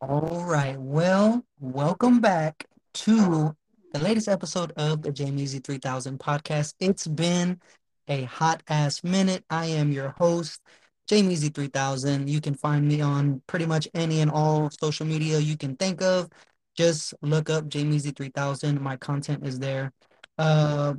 [0.00, 0.78] All right.
[0.78, 3.56] Well, welcome back to
[3.92, 6.74] the latest episode of the Jamie Easy 3000 podcast.
[6.78, 7.60] It's been
[8.06, 9.44] a hot ass minute.
[9.50, 10.60] I am your host,
[11.08, 12.28] Jamie Easy 3000.
[12.30, 16.00] You can find me on pretty much any and all social media you can think
[16.00, 16.28] of.
[16.76, 18.80] Just look up Jamie Easy 3000.
[18.80, 19.92] My content is there.
[20.38, 20.94] Uh,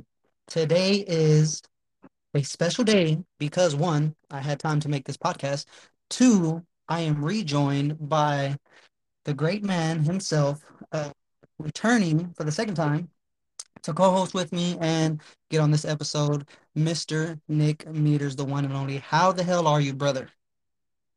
[0.46, 1.62] today is
[2.34, 5.64] a special day because one, I had time to make this podcast.
[6.10, 8.56] Two, I am rejoined by
[9.24, 11.10] the great man himself, uh,
[11.58, 13.08] returning for the second time
[13.82, 15.20] to co-host with me and
[15.50, 16.46] get on this episode,
[16.76, 17.40] Mr.
[17.48, 18.98] Nick Meters, the one and only.
[18.98, 20.28] How the hell are you, brother?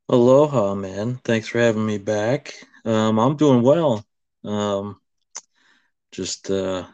[0.10, 1.20] Aloha, man.
[1.24, 2.54] Thanks for having me back.
[2.86, 4.06] Um, I'm doing well.
[4.44, 5.00] Um,
[6.12, 6.86] just uh,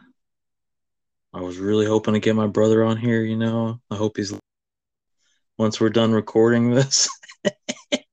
[1.32, 3.22] I was really hoping to get my brother on here.
[3.22, 4.32] You know, I hope he's
[5.58, 7.08] once we're done recording this.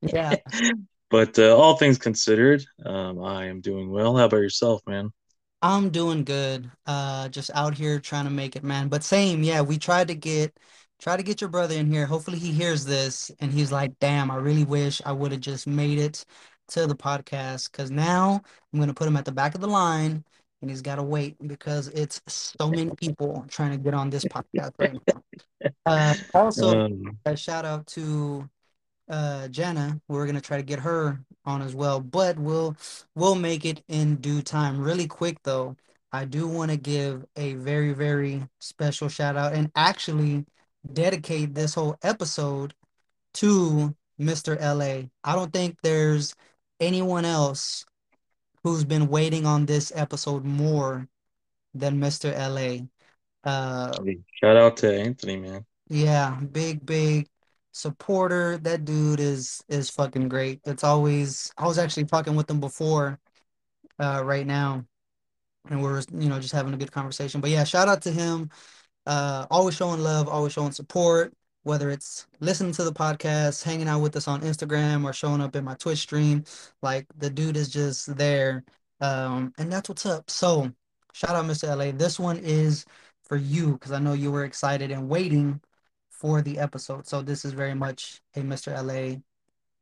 [0.01, 0.35] yeah.
[1.09, 4.17] But uh, all things considered, um, I am doing well.
[4.17, 5.11] How about yourself, man?
[5.61, 6.69] I'm doing good.
[6.85, 8.89] Uh, just out here trying to make it, man.
[8.89, 9.61] But same, yeah.
[9.61, 10.57] We tried to get
[10.99, 12.05] try to get your brother in here.
[12.05, 15.65] Hopefully he hears this and he's like, "Damn, I really wish I would have just
[15.67, 16.25] made it
[16.69, 18.41] to the podcast." Because now
[18.73, 20.23] I'm gonna put him at the back of the line,
[20.61, 24.25] and he's got to wait because it's so many people trying to get on this
[24.25, 25.23] podcast right now.
[25.85, 28.47] Uh, also, Um, a shout out to
[29.09, 29.99] uh Jana.
[30.07, 32.75] We're gonna try to get her on as well, but we'll
[33.15, 34.79] we'll make it in due time.
[34.81, 35.75] Really quick though,
[36.11, 40.45] I do want to give a very, very special shout out and actually
[40.93, 42.73] dedicate this whole episode
[43.35, 44.57] to Mr.
[44.59, 45.09] LA.
[45.23, 46.35] I don't think there's
[46.79, 47.85] anyone else
[48.63, 51.07] who's been waiting on this episode more
[51.73, 52.33] than Mr.
[52.33, 52.87] LA.
[53.49, 53.93] Uh
[54.41, 55.65] shout out to Anthony, man.
[55.89, 57.27] Yeah, big, big
[57.77, 58.57] supporter.
[58.57, 60.61] That dude is is fucking great.
[60.65, 63.19] It's always I was actually talking with him before
[63.99, 64.85] uh right now
[65.69, 67.41] and we're you know just having a good conversation.
[67.41, 68.49] But yeah, shout out to him.
[69.05, 74.01] Uh always showing love, always showing support, whether it's listening to the podcast, hanging out
[74.01, 76.43] with us on Instagram or showing up in my Twitch stream.
[76.81, 78.63] Like the dude is just there.
[79.01, 80.29] Um and that's what's up.
[80.29, 80.71] So,
[81.13, 81.67] shout out Mr.
[81.69, 81.91] LA.
[81.91, 82.85] This one is
[83.25, 85.61] for you because I know you were excited and waiting
[86.17, 87.07] for the episode.
[87.07, 88.73] So this is very much a Mr.
[88.75, 89.19] LA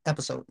[0.05, 0.45] episode.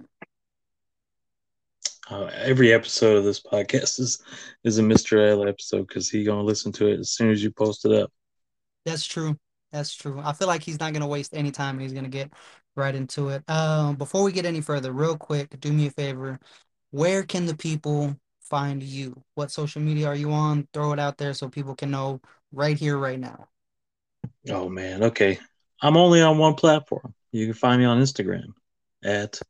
[2.10, 4.22] Uh, every episode of this podcast is
[4.62, 5.26] is a Mr.
[5.26, 8.12] L episode because he gonna listen to it as soon as you post it up.
[8.84, 9.38] That's true.
[9.72, 10.20] That's true.
[10.22, 12.30] I feel like he's not gonna waste any time he's gonna get
[12.76, 13.48] right into it.
[13.48, 16.38] Um, before we get any further, real quick, do me a favor.
[16.90, 19.22] Where can the people find you?
[19.34, 20.68] What social media are you on?
[20.74, 22.20] Throw it out there so people can know
[22.52, 23.48] right here, right now.
[24.50, 25.38] Oh man, okay.
[25.80, 27.14] I'm only on one platform.
[27.32, 28.54] You can find me on Instagram
[29.02, 29.40] at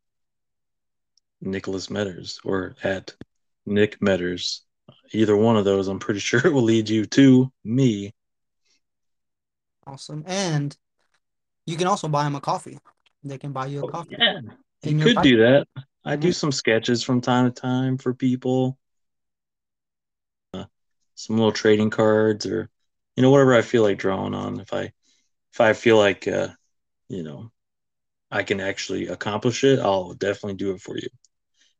[1.41, 3.13] Nicholas Metters or at
[3.67, 4.61] Nick Metters.
[5.13, 8.13] Either one of those, I'm pretty sure it will lead you to me.
[9.87, 10.25] Awesome.
[10.27, 10.77] And
[11.67, 12.79] you can also buy them a coffee.
[13.23, 14.17] They can buy you a oh, coffee.
[14.19, 14.41] Yeah,
[14.83, 15.67] you could do that.
[16.05, 16.21] I mm-hmm.
[16.21, 18.79] do some sketches from time to time for people.
[20.53, 20.65] Uh,
[21.15, 22.69] some little trading cards or
[23.17, 24.61] you know whatever I feel like drawing on.
[24.61, 24.93] If I
[25.55, 26.49] if I feel like uh,
[27.09, 27.53] you know
[28.31, 31.09] I can actually accomplish it, I'll definitely do it for you.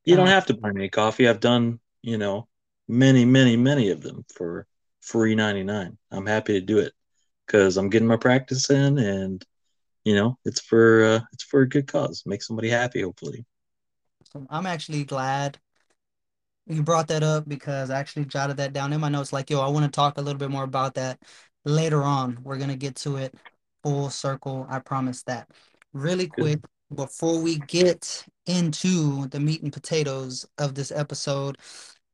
[0.05, 1.27] You don't have to buy me a coffee.
[1.27, 2.47] I've done, you know,
[2.87, 4.67] many, many, many of them for
[5.01, 5.99] free 99.
[6.13, 6.93] I'm happy to do it
[7.47, 9.45] because I'm getting my practice in and,
[10.05, 12.23] you know, it's for, uh, it's for a good cause.
[12.27, 13.45] Make somebody happy, hopefully.
[14.51, 15.59] I'm actually glad
[16.67, 19.33] you brought that up because I actually jotted that down in my notes.
[19.33, 21.19] Like, yo, I want to talk a little bit more about that
[21.65, 22.39] later on.
[22.43, 23.35] We're going to get to it
[23.85, 24.67] full circle.
[24.69, 25.49] I promise that.
[25.93, 26.59] Really quick,
[26.95, 31.59] before we get into the meat and potatoes of this episode,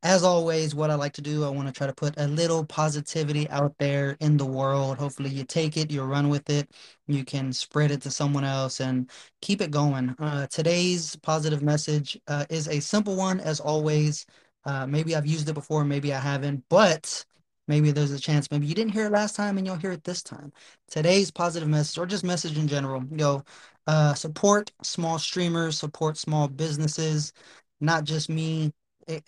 [0.02, 2.64] as always, what I like to do, I want to try to put a little
[2.64, 4.96] positivity out there in the world.
[4.96, 6.70] Hopefully, you take it, you run with it,
[7.06, 9.10] you can spread it to someone else and
[9.42, 10.16] keep it going.
[10.18, 14.24] Uh, today's positive message uh, is a simple one, as always.
[14.64, 17.24] Uh, maybe I've used it before, maybe I haven't, but
[17.70, 20.04] maybe there's a chance maybe you didn't hear it last time and you'll hear it
[20.04, 20.52] this time.
[20.90, 23.44] Today's positive message, or just message in general, yo,
[23.86, 27.32] uh, support small streamers, support small businesses,
[27.80, 28.72] not just me,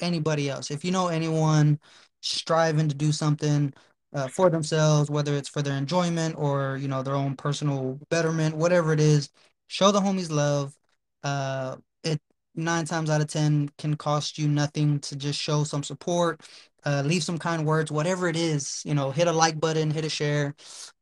[0.01, 0.71] anybody else.
[0.71, 1.79] If you know anyone
[2.21, 3.73] striving to do something
[4.13, 8.57] uh, for themselves, whether it's for their enjoyment or you know their own personal betterment,
[8.57, 9.31] whatever it is,
[9.69, 10.77] show the homies love.
[11.23, 12.21] Uh, it
[12.55, 16.41] nine times out of ten can cost you nothing to just show some support,
[16.85, 18.83] uh, leave some kind words, whatever it is.
[18.85, 20.55] You know, hit a like button, hit a share,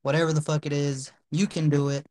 [0.03, 2.07] whatever the fuck it is, you can do it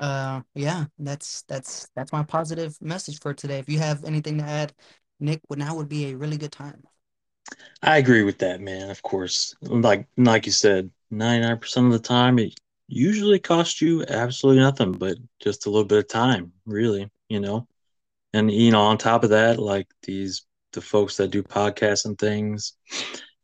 [0.00, 4.44] uh yeah that's that's that's my positive message for today if you have anything to
[4.44, 4.72] add
[5.20, 6.82] Nick, would now would be a really good time.
[7.82, 8.90] I agree with that, man.
[8.90, 13.80] Of course, like like you said, ninety nine percent of the time, it usually costs
[13.80, 17.10] you absolutely nothing, but just a little bit of time, really.
[17.28, 17.68] You know,
[18.32, 22.18] and you know, on top of that, like these the folks that do podcasts and
[22.18, 22.74] things,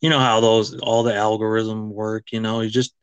[0.00, 2.32] you know how those all the algorithm work.
[2.32, 2.94] You know, you just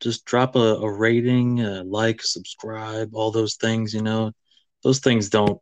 [0.00, 3.94] just drop a, a rating, a like, subscribe, all those things.
[3.94, 4.32] You know,
[4.82, 5.60] those things don't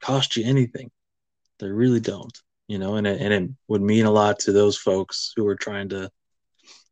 [0.00, 0.90] cost you anything.
[1.58, 2.36] They really don't.
[2.68, 5.54] You know, and it, and it would mean a lot to those folks who are
[5.54, 6.10] trying to,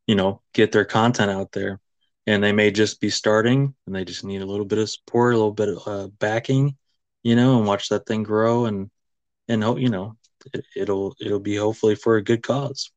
[0.06, 1.80] you know, get their content out there.
[2.26, 5.34] And they may just be starting and they just need a little bit of support,
[5.34, 6.76] a little bit of uh, backing,
[7.22, 8.90] you know, and watch that thing grow and,
[9.48, 10.16] and, you know,
[10.76, 12.90] it'll, it'll be hopefully for a good cause.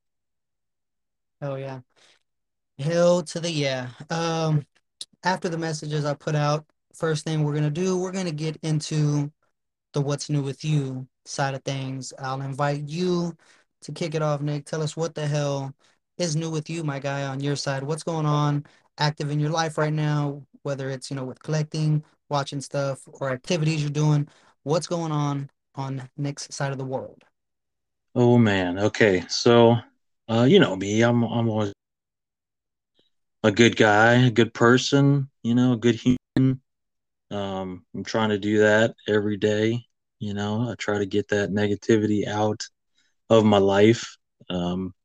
[1.42, 1.82] Oh yeah.
[2.80, 3.90] Hell to the yeah.
[4.10, 4.66] Um,
[5.24, 9.32] after the messages I put out, first thing we're gonna do, we're gonna get into
[9.94, 12.14] the what's new with you side of things.
[12.20, 13.36] I'll invite you
[13.82, 14.66] to kick it off, Nick.
[14.66, 15.74] Tell us what the hell
[16.18, 17.84] is new with you, my guy, on your side.
[17.84, 18.66] What's going on
[18.98, 23.32] active in your life right now, whether it's, you know, with collecting, watching stuff, or
[23.32, 24.28] activities you're doing.
[24.64, 27.24] What's going on on Nick's side of the world?
[28.18, 28.80] Oh man.
[28.80, 29.24] Okay.
[29.30, 29.78] So,
[30.28, 31.72] uh, you know me, I'm I'm always
[33.44, 36.62] a good guy, a good person, you know, a good human.
[37.30, 39.86] Um, I'm trying to do that every day.
[40.19, 42.66] You know, I try to get that negativity out
[43.30, 44.18] of my life.
[44.50, 44.96] Um,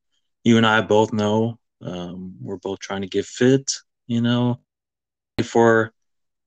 [0.43, 3.71] you and I both know um, we're both trying to get fit.
[4.07, 4.59] You know,
[5.43, 5.93] for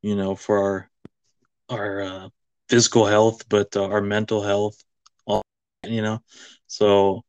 [0.02, 0.90] you know for our
[1.70, 2.28] our uh,
[2.68, 4.82] physical health, but uh, our mental health.
[5.26, 5.42] All,
[5.84, 6.22] you know,
[6.76, 7.24] so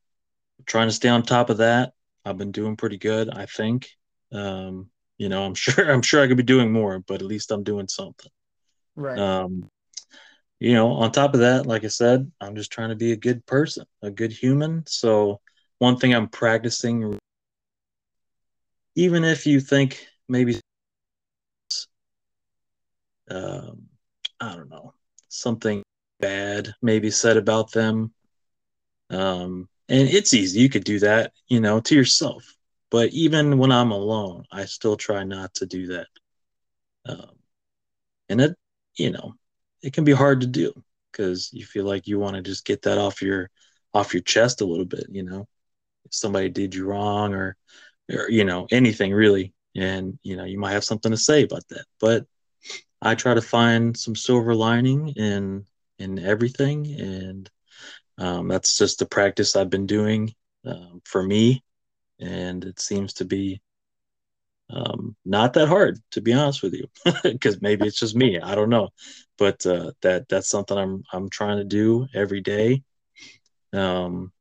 [0.66, 1.94] trying to stay on top of that.
[2.26, 3.90] I've been doing pretty good, I think.
[4.34, 7.52] Um, you know, I'm sure I'm sure I could be doing more, but at least
[7.52, 8.30] I'm doing something.
[8.98, 9.18] Right.
[9.18, 9.70] Um,
[10.60, 13.16] you know, on top of that, like I said, I'm just trying to be a
[13.18, 14.84] good person, a good human.
[14.86, 15.40] So
[15.78, 17.18] one thing I'm practicing,
[18.96, 20.60] even if you think maybe,
[23.30, 23.84] um,
[24.42, 24.94] I don't know,
[25.30, 25.84] something
[26.20, 28.12] bad maybe said about them.
[29.10, 30.60] Um, and it's easy.
[30.60, 32.56] You could do that, you know, to yourself.
[32.90, 36.08] But even when I'm alone, I still try not to do that.
[37.06, 37.32] Um,
[38.30, 38.56] and it,
[38.98, 39.36] you know,
[39.82, 40.74] it can be hard to do
[41.12, 43.50] because you feel like you want to just get that off your
[43.94, 45.48] off your chest a little bit, you know.
[46.06, 47.56] If somebody did you wrong or
[48.12, 49.54] or you know, anything really.
[49.76, 51.86] And, you know, you might have something to say about that.
[52.00, 52.26] But
[53.02, 55.66] I try to find some silver lining in
[56.00, 57.50] in everything and
[58.18, 60.34] um, that's just the practice I've been doing
[60.66, 61.64] um, for me,
[62.20, 63.62] and it seems to be
[64.70, 66.88] um, not that hard, to be honest with you,
[67.24, 68.40] because maybe it's just me.
[68.40, 68.90] I don't know,
[69.38, 72.84] but uh, that that's something I'm I'm trying to do every day.
[73.74, 74.32] Um,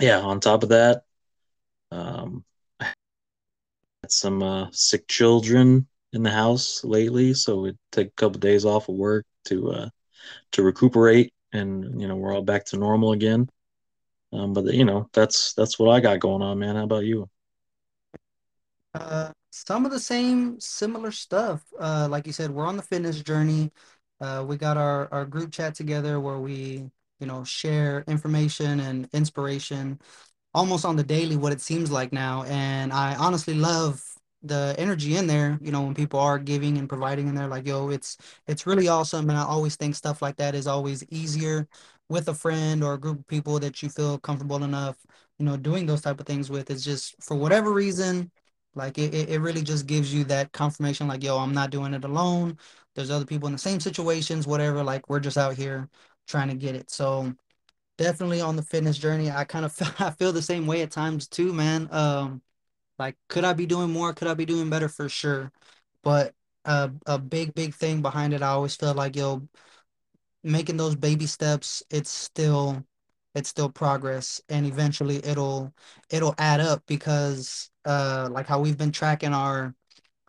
[0.00, 0.20] yeah.
[0.20, 1.02] On top of that,
[1.90, 2.44] um,
[2.80, 2.86] I
[4.02, 8.40] had some uh, sick children in the house lately, so it take a couple of
[8.40, 9.88] days off of work to uh,
[10.52, 13.48] to recuperate and you know we're all back to normal again.
[14.32, 16.76] Um, but you know that's that's what I got going on, man.
[16.76, 17.30] How about you?
[18.94, 21.64] Uh, some of the same similar stuff.
[21.78, 23.70] Uh, like you said, we're on the fitness journey.
[24.20, 26.84] Uh, we got our our group chat together where we
[27.20, 29.98] you know share information and inspiration
[30.52, 34.13] almost on the daily what it seems like now and i honestly love
[34.44, 37.66] the energy in there you know when people are giving and providing in there like
[37.66, 41.66] yo it's it's really awesome and i always think stuff like that is always easier
[42.08, 44.96] with a friend or a group of people that you feel comfortable enough
[45.38, 48.30] you know doing those type of things with it's just for whatever reason
[48.74, 52.04] like it, it really just gives you that confirmation like yo i'm not doing it
[52.04, 52.56] alone
[52.94, 55.88] there's other people in the same situations whatever like we're just out here
[56.28, 57.32] trying to get it so
[57.98, 59.30] definitely on the fitness journey.
[59.30, 61.88] I kind of feel, I feel the same way at times too, man.
[61.90, 62.42] Um,
[62.98, 64.12] like could I be doing more?
[64.14, 65.52] Could I be doing better for sure?
[66.02, 66.34] But
[66.64, 69.48] uh, a big, big thing behind it, I always feel like yo,
[70.42, 72.84] making those baby steps, it's still
[73.34, 75.72] it's still progress and eventually it'll
[76.10, 79.74] it'll add up because uh like how we've been tracking our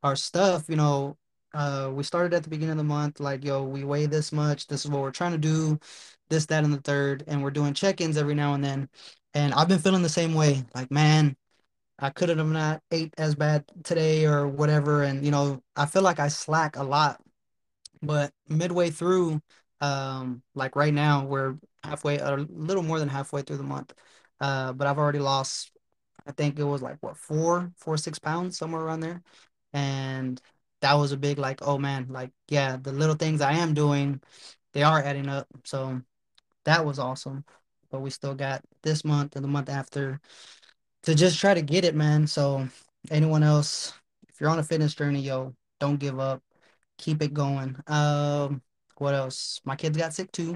[0.03, 1.17] our stuff, you know,
[1.53, 4.67] uh, we started at the beginning of the month, like, yo, we weigh this much.
[4.67, 5.79] This is what we're trying to do,
[6.29, 7.24] this, that, and the third.
[7.27, 8.89] And we're doing check-ins every now and then.
[9.34, 10.63] And I've been feeling the same way.
[10.75, 11.36] Like, man,
[11.99, 15.03] I could have not ate as bad today or whatever.
[15.03, 17.21] And, you know, I feel like I slack a lot.
[18.01, 19.41] But midway through,
[19.81, 23.93] um, like right now, we're halfway, a little more than halfway through the month.
[24.39, 25.71] Uh, but I've already lost,
[26.27, 29.23] I think it was like what, four, four, six pounds, somewhere around there.
[29.73, 30.41] And
[30.81, 34.21] that was a big like, oh man, like yeah, the little things I am doing,
[34.73, 35.47] they are adding up.
[35.65, 36.01] So
[36.65, 37.45] that was awesome.
[37.91, 40.19] but we still got this month and the month after
[41.05, 42.27] to just try to get it, man.
[42.27, 42.67] So
[43.09, 43.93] anyone else,
[44.27, 46.41] if you're on a fitness journey, yo, don't give up.
[46.97, 47.75] Keep it going.
[47.88, 48.62] Um,
[48.97, 49.59] what else?
[49.65, 50.55] My kids got sick too.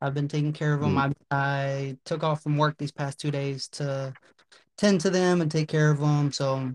[0.00, 0.96] I've been taking care of them.
[0.96, 1.14] Mm.
[1.30, 4.12] I I took off from work these past two days to
[4.76, 6.32] tend to them and take care of them.
[6.32, 6.72] So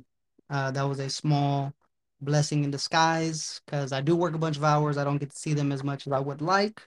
[0.49, 1.73] uh, that was a small
[2.21, 4.97] blessing in disguise because I do work a bunch of hours.
[4.97, 6.81] I don't get to see them as much as I would like.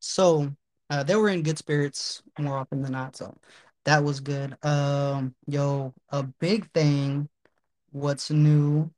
[0.00, 0.52] So
[0.90, 3.16] uh, they were in good spirits more often than not.
[3.16, 3.36] So
[3.86, 4.56] that was good.
[4.64, 7.28] Um, yo, a big thing.
[7.92, 8.90] What's new?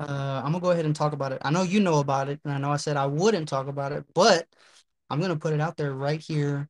[0.00, 1.42] Uh, I'm gonna go ahead and talk about it.
[1.44, 3.92] I know you know about it, and I know I said I wouldn't talk about
[3.92, 4.48] it, but
[5.10, 6.68] I'm gonna put it out there right here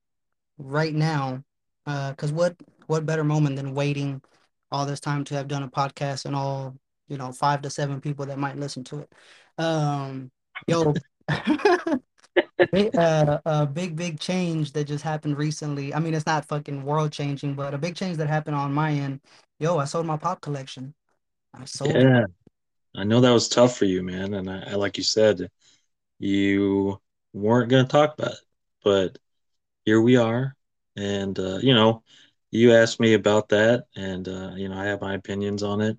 [0.59, 1.42] right now.
[1.87, 2.56] Uh, because what
[2.88, 4.21] what better moment than waiting
[4.73, 6.76] all this time to have done a podcast and all,
[7.09, 9.12] you know, five to seven people that might listen to it.
[9.56, 10.33] Um,
[10.66, 10.94] yo,
[12.97, 15.95] uh, a big big change that just happened recently.
[15.95, 18.93] I mean, it's not fucking world changing, but a big change that happened on my
[18.93, 19.21] end.
[19.59, 20.95] Yo, I sold my pop collection.
[21.53, 22.03] I sold it.
[22.03, 22.25] Yeah,
[22.97, 24.35] I know that was tough for you, man.
[24.35, 25.50] And I, I like you said,
[26.19, 27.00] you
[27.33, 28.38] weren't to talk about it,
[28.83, 29.19] but
[29.85, 30.57] here we are.
[30.97, 32.03] And, uh, you know,
[32.50, 35.99] you asked me about that, and, uh, you know, I have my opinions on it.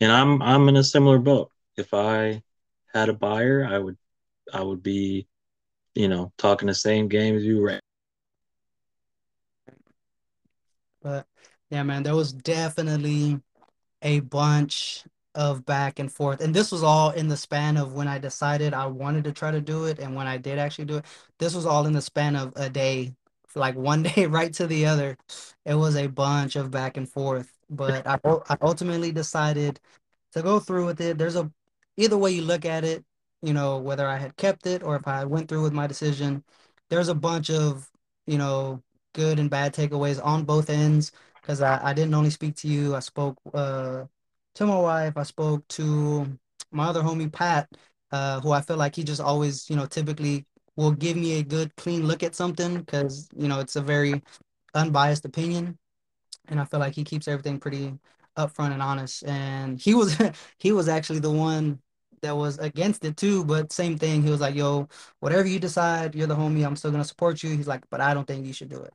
[0.00, 1.50] And I'm I'm in a similar boat.
[1.76, 2.42] If I
[2.94, 3.96] had a buyer, I would
[4.52, 5.26] I would be,
[5.98, 7.80] you know, talking the same game as you were.
[11.02, 11.26] But
[11.70, 13.40] yeah, man, there was definitely
[14.00, 15.02] a bunch
[15.34, 16.40] of back and forth.
[16.40, 19.50] And this was all in the span of when I decided I wanted to try
[19.50, 21.04] to do it and when I did actually do it.
[21.40, 23.12] This was all in the span of a day,
[23.56, 25.16] like one day right to the other.
[25.66, 27.52] It was a bunch of back and forth.
[27.68, 29.80] But I, I ultimately decided
[30.32, 31.18] to go through with it.
[31.18, 31.50] There's a
[31.96, 33.04] either way you look at it,
[33.42, 36.44] you know, whether I had kept it or if I went through with my decision,
[36.90, 37.88] there's a bunch of,
[38.26, 38.82] you know,
[39.14, 42.94] good and bad takeaways on both ends because I, I didn't only speak to you.
[42.96, 44.04] I spoke uh,
[44.56, 45.16] to my wife.
[45.16, 46.26] I spoke to
[46.72, 47.68] my other homie, Pat,
[48.12, 51.42] uh, who I feel like he just always, you know, typically will give me a
[51.42, 54.22] good, clean look at something because, you know, it's a very
[54.74, 55.78] unbiased opinion.
[56.48, 57.94] And I feel like he keeps everything pretty
[58.36, 59.24] upfront and honest.
[59.24, 60.16] And he was
[60.58, 61.80] he was actually the one
[62.22, 64.22] that was against it too, but same thing.
[64.22, 64.88] He was like, yo,
[65.20, 66.64] whatever you decide, you're the homie.
[66.66, 67.50] I'm still gonna support you.
[67.56, 68.92] He's like, but I don't think you should do it.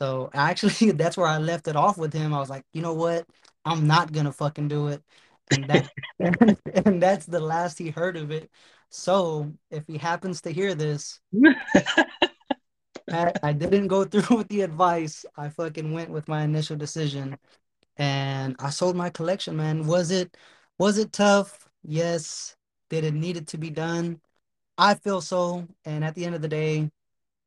[0.00, 2.34] So actually, that's where I left it off with him.
[2.34, 3.26] I was like, you know what?
[3.64, 5.02] I'm not gonna fucking do it,
[5.50, 5.90] and that
[6.84, 8.50] and that's the last he heard of it.
[8.90, 11.20] So if he happens to hear this,
[13.10, 15.24] I, I didn't go through with the advice.
[15.36, 17.38] I fucking went with my initial decision,
[17.98, 19.56] and I sold my collection.
[19.56, 20.36] Man, was it
[20.78, 21.68] was it tough?
[21.84, 22.56] Yes.
[22.90, 24.20] Did it needed to be done?
[24.76, 25.66] I feel so.
[25.84, 26.90] And at the end of the day,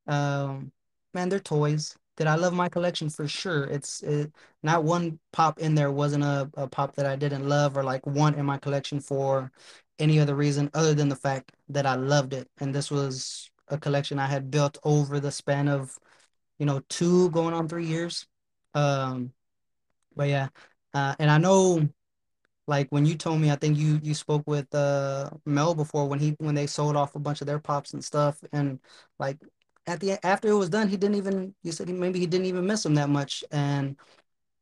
[0.08, 0.72] um,
[1.14, 1.96] man, they're toys.
[2.16, 3.10] Did I love my collection?
[3.10, 3.66] For sure.
[3.66, 4.32] It's it,
[4.62, 8.06] not one pop in there wasn't a, a pop that I didn't love or like
[8.06, 9.52] want in my collection for
[10.00, 12.50] any other reason other than the fact that I loved it.
[12.60, 15.98] And this was a collection I had built over the span of,
[16.60, 18.28] you know, two going on three years.
[18.76, 19.34] Um,
[20.16, 20.50] but yeah,
[20.94, 21.90] uh, and I know
[22.68, 26.20] like when you told me, I think you you spoke with uh Mel before when
[26.20, 28.80] he when they sold off a bunch of their pops and stuff, and
[29.20, 29.38] like
[29.88, 32.48] at the after it was done, he didn't even you said he, maybe he didn't
[32.48, 33.44] even miss them that much.
[33.52, 33.98] And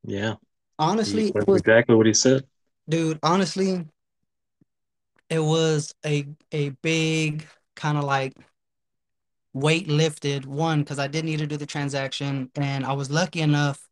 [0.04, 0.36] Yeah,
[0.80, 2.46] honestly, was exactly what he said.
[2.88, 3.86] dude, honestly,
[5.30, 8.34] it was a a big kind of like
[9.54, 13.42] weight lifted one because I did need to do the transaction, and I was lucky
[13.42, 13.88] enough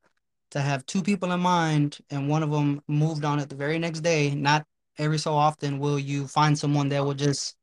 [0.51, 3.79] to have two people in mind, and one of them moved on it the very
[3.79, 4.33] next day.
[4.33, 4.65] Not
[4.97, 7.55] every so often will you find someone that will just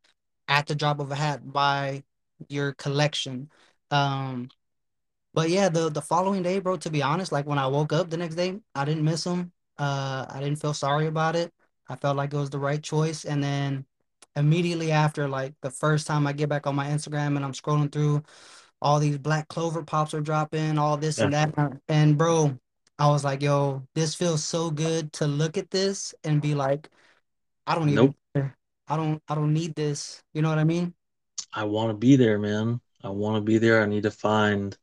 [0.48, 2.02] at the drop of a hat buy
[2.48, 3.50] your collection.
[3.90, 4.48] Um,
[5.34, 8.08] but yeah, the the following day, bro, to be honest, like when I woke up
[8.10, 9.52] the next day, I didn't miss them.
[9.78, 11.52] Uh, I didn't feel sorry about it.
[11.88, 13.24] I felt like it was the right choice.
[13.24, 13.84] And then
[14.34, 17.92] immediately after, like the first time I get back on my Instagram and I'm scrolling
[17.92, 18.22] through
[18.80, 21.24] all these black clover pops are dropping, all this Yeah.
[21.24, 21.80] and that.
[21.88, 22.58] And bro,
[22.98, 26.88] I was like, yo, this feels so good to look at this and be like,
[27.66, 28.16] I don't even Nope.
[28.34, 28.56] care.
[28.88, 30.22] I don't I don't need this.
[30.34, 30.94] You know what I mean?
[31.52, 32.80] I want to be there, man.
[33.02, 33.82] I want to be there.
[33.82, 34.76] I need to find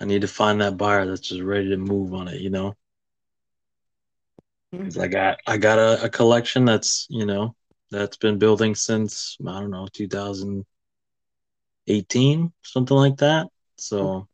[0.00, 2.74] I need to find that buyer that's just ready to move on it, you know?
[4.72, 4.88] Mm.
[4.88, 7.54] 'Cause I got I got a, a collection that's, you know,
[7.90, 10.66] that's been building since I don't know, 2018,
[12.62, 13.48] something like that.
[13.76, 14.26] So a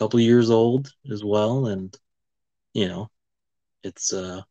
[0.00, 1.96] couple years old as well and
[2.78, 3.10] you know,
[3.82, 4.42] it's uh,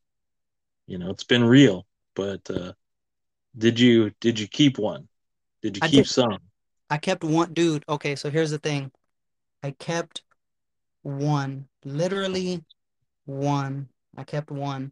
[0.88, 1.86] you know, it's been real.
[2.16, 2.74] But uh
[3.58, 5.08] did you did you keep one?
[5.62, 6.08] Did you I keep did.
[6.08, 6.40] some?
[6.90, 7.84] I kept one dude.
[7.90, 8.92] Okay, so here's the thing.
[9.64, 10.24] I kept
[11.04, 12.64] one, literally
[13.26, 13.90] one.
[14.18, 14.92] I kept one,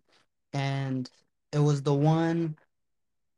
[0.54, 1.10] and
[1.52, 2.58] it was the one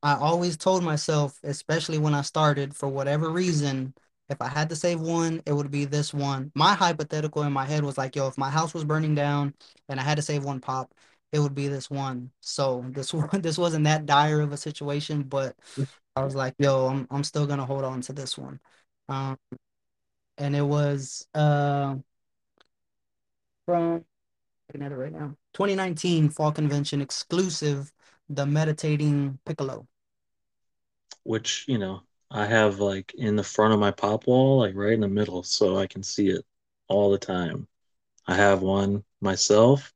[0.04, 3.94] I always told myself, especially when I started, for whatever reason,
[4.30, 6.52] if I had to save one, it would be this one.
[6.56, 9.54] My hypothetical in my head was like, yo, if my house was burning down
[9.90, 10.94] and I had to save one pop,
[11.32, 12.32] it would be this one.
[12.42, 15.56] So this one, this wasn't that dire of a situation, but
[16.16, 18.60] I was like, yo, I'm I'm still gonna hold on to this one.
[19.10, 19.38] Um,
[20.38, 21.96] and it was uh
[23.66, 24.06] from
[24.70, 27.92] looking at it right now, 2019 Fall Convention exclusive,
[28.30, 29.88] the Meditating Piccolo.
[31.24, 34.94] which, you know, I have like in the front of my pop wall, like right
[34.94, 36.46] in the middle, so I can see it
[36.88, 37.68] all the time.
[38.28, 39.94] I have one myself.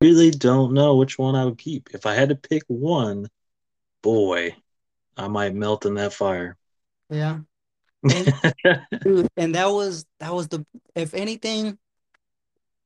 [0.00, 1.90] Really don't know which one I would keep.
[1.92, 3.28] If I had to pick one,
[4.00, 4.54] boy,
[5.16, 6.56] I might melt in that fire.
[7.10, 7.40] Yeah.
[8.04, 8.32] And
[9.02, 11.76] dude, and that was that was the if anything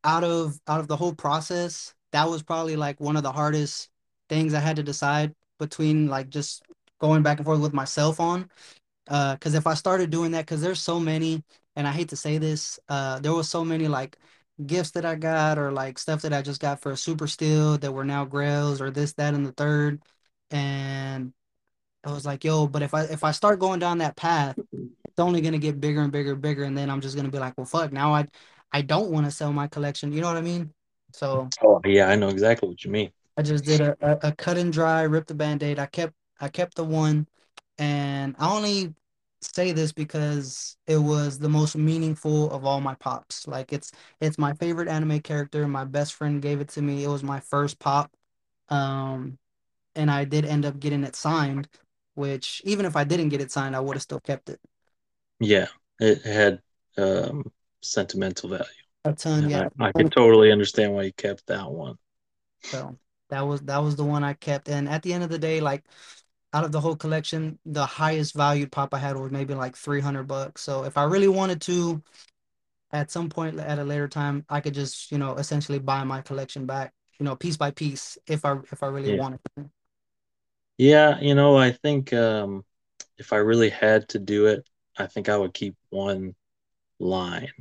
[0.05, 3.91] out of out of the whole process, that was probably like one of the hardest
[4.31, 6.63] things I had to decide between like just
[7.03, 8.49] going back and forth with myself on.
[9.09, 11.43] Uh, because if I started doing that, because there's so many,
[11.77, 14.17] and I hate to say this, uh, there was so many like
[14.65, 17.77] gifts that I got or like stuff that I just got for a super steal
[17.79, 20.03] that were now grails or this, that, and the third.
[20.51, 21.33] And
[22.05, 25.19] I was like, yo, but if I if I start going down that path, it's
[25.19, 27.59] only gonna get bigger and bigger and bigger, and then I'm just gonna be like,
[27.59, 28.29] well, fuck, now I
[28.73, 30.13] I don't want to sell my collection.
[30.13, 30.73] You know what I mean?
[31.13, 33.11] So Oh, yeah, I know exactly what you mean.
[33.37, 35.79] I just did a, a, a cut and dry, rip the band-aid.
[35.79, 37.29] I kept I kept the one,
[37.79, 38.95] and I only
[39.43, 43.49] say this because it was the most meaningful of all my pops.
[43.49, 45.69] Like it's it's my favorite anime character.
[45.69, 47.05] My best friend gave it to me.
[47.05, 48.13] It was my first pop.
[48.71, 49.39] Um,
[49.97, 51.69] and I did end up getting it signed,
[52.15, 54.61] which even if I didn't get it signed, I would have still kept it.
[55.41, 55.69] Yeah,
[56.01, 56.63] it had
[56.97, 58.65] um, sentimental value.
[59.05, 59.69] A ton, And yeah.
[59.81, 61.99] I, I could totally understand why you kept that one.
[62.63, 62.99] So
[63.31, 64.69] that was that was the one I kept.
[64.69, 65.85] And at the end of the day, like
[66.53, 70.25] out of the whole collection, the highest valued pop I had was maybe like 300
[70.25, 70.63] bucks.
[70.63, 72.03] So if I really wanted to,
[72.93, 76.23] at some point at a later time, I could just, you know, essentially buy my
[76.23, 79.15] collection back, you know, piece by piece if I if I really Yeah.
[79.15, 79.71] wanted to.
[80.79, 82.65] Yeah, you know, I think um,
[83.19, 86.35] if I really had to do it, I think I would keep one
[87.01, 87.53] line.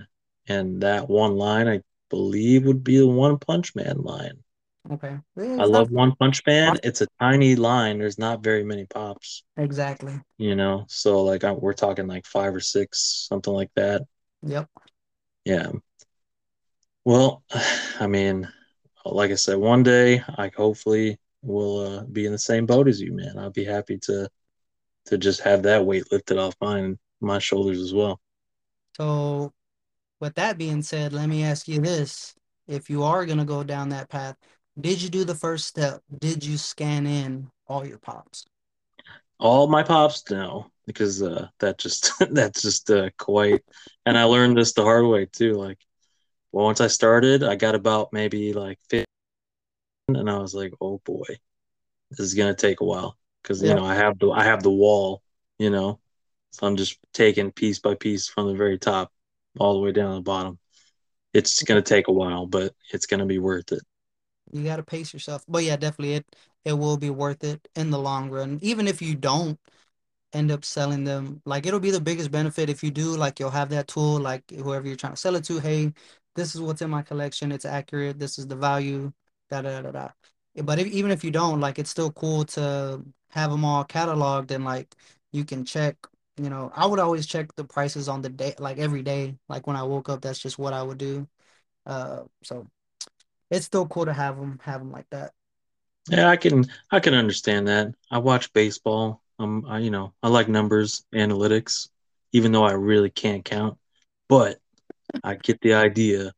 [0.48, 4.44] And that one line, I believe, would be the One Punch Man line.
[4.90, 5.18] Okay.
[5.36, 6.78] Yeah, I love One Punch Man.
[6.84, 8.00] It's a tiny line.
[8.00, 10.20] There's not very many pops, exactly.
[10.38, 10.86] you know?
[10.88, 14.04] So, like, I, we're talking like five or six, something like that.
[14.44, 14.68] Yep.
[15.46, 15.72] Yeah.
[17.06, 17.44] Well,
[18.00, 18.48] I mean,
[19.06, 23.02] like I said, one day I hopefully will uh, be in the same boat as
[23.02, 23.38] you, man.
[23.38, 24.30] I'll be happy to
[25.06, 28.20] to just have that weight lifted off mine my shoulders as well.
[28.98, 29.52] So
[30.20, 32.36] with that being said, let me ask you this.
[32.68, 34.38] If you are gonna go down that path,
[34.80, 36.02] did you do the first step?
[36.20, 38.46] Did you scan in all your pops?
[39.40, 43.64] All my pops no, because uh, that just that's just uh, quite.
[44.06, 45.54] And I learned this the hard way too.
[45.54, 45.80] Like,
[46.52, 49.06] well, once I started, I got about maybe like 15,
[50.10, 51.26] and I was like, oh boy,
[52.12, 53.76] this is gonna take a while because you Yeah.
[53.76, 55.22] know I have the I have the wall,
[55.60, 56.00] you know,
[56.52, 59.12] so I'm just taking piece by piece from the very top
[59.60, 60.60] all the way down to the bottom.
[61.34, 63.82] It's gonna take a while, but it's gonna be worth it.
[64.52, 65.46] You gotta pace yourself.
[65.48, 66.26] But yeah, definitely it
[66.66, 68.60] it will be worth it in the long run.
[68.62, 69.60] Even if you don't
[70.34, 71.42] end up selling them.
[71.46, 74.50] Like it'll be the biggest benefit if you do, like you'll have that tool, like
[74.52, 75.94] whoever you're trying to sell it to, hey,
[76.36, 79.12] this is what's in my collection, it's accurate, this is the value,
[79.50, 80.10] da da da da.
[80.64, 84.52] But if, even if you don't, like it's still cool to have them all cataloged
[84.52, 84.94] and like
[85.32, 85.96] you can check,
[86.38, 89.38] you know, I would always check the prices on the day, like every day.
[89.50, 91.28] Like when I woke up, that's just what I would do.
[91.86, 92.68] Uh, so
[93.52, 95.34] it's still cool to have them, have them like that.
[96.10, 97.94] Yeah, I can I can understand that.
[98.10, 99.22] I watch baseball.
[99.40, 101.90] Um, I, you know, I like numbers, analytics,
[102.32, 103.78] even though I really can't count.
[104.28, 104.60] But
[105.24, 106.34] I get the idea,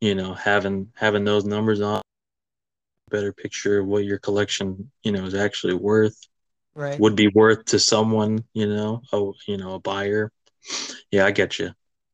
[0.00, 2.02] you know, having having those numbers on
[3.10, 6.16] better picture of what your collection, you know, is actually worth,
[6.74, 7.00] Right.
[7.00, 10.32] would be worth to someone, you know, a you know, a buyer.
[11.10, 11.70] Yeah, I get you.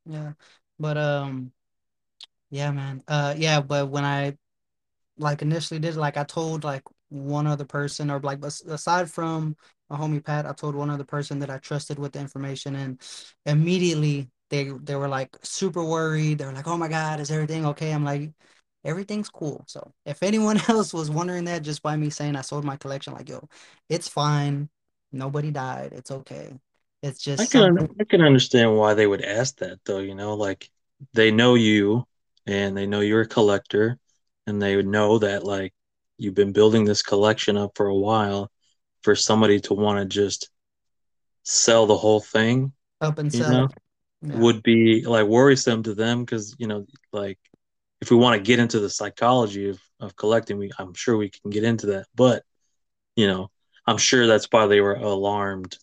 [0.07, 0.33] Yeah.
[0.79, 1.53] But um,
[2.51, 3.03] yeah, man.
[3.09, 3.61] Uh, yeah.
[3.61, 4.37] But when I
[5.19, 9.57] like initially did like I told like one other person or like as- aside from
[9.91, 13.01] my homie Pat, I told one other person that I trusted with the information and
[13.47, 16.39] immediately they they were like super worried.
[16.39, 18.33] They were like, "Oh my God, is everything okay?" I'm like,
[18.85, 22.65] "Everything's cool." So if anyone else was wondering that just by me saying I sold
[22.65, 23.49] my collection, like, yo,
[23.91, 24.71] it's fine.
[25.13, 25.93] Nobody died.
[25.95, 26.55] It's okay.
[27.03, 30.15] It's just I can something, I can understand why they would ask that though, you
[30.15, 30.71] know, like
[31.13, 32.07] they know you
[32.47, 33.99] and they know you're a collector
[34.47, 35.75] and they know that like
[36.19, 38.51] you've been building this collection up for a while
[39.03, 40.51] for somebody to want to just
[41.43, 43.73] sell the whole thing, Up and sell.
[44.23, 44.41] Yeah.
[44.41, 47.39] would be like worrisome to them because, you know, like
[48.01, 51.31] if we want to get into the psychology of, of collecting, we I'm sure we
[51.31, 52.07] can get into that.
[52.15, 52.43] But,
[53.15, 53.51] you know,
[53.87, 55.79] I'm sure that's why they were alarmed,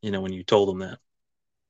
[0.00, 0.98] you know, when you told them that.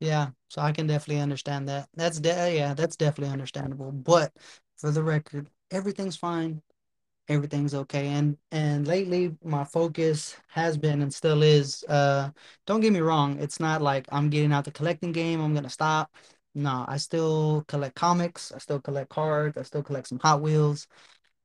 [0.01, 1.89] Yeah, so I can definitely understand that.
[1.95, 3.93] That's de yeah, that's definitely understandable.
[3.93, 4.33] But
[4.77, 6.63] for the record, everything's fine.
[7.29, 8.09] Everything's okay.
[8.09, 12.31] And and lately my focus has been and still is uh
[12.67, 15.71] don't get me wrong, it's not like I'm getting out the collecting game, I'm gonna
[15.71, 16.13] stop.
[16.55, 20.89] No, I still collect comics, I still collect cards, I still collect some Hot Wheels.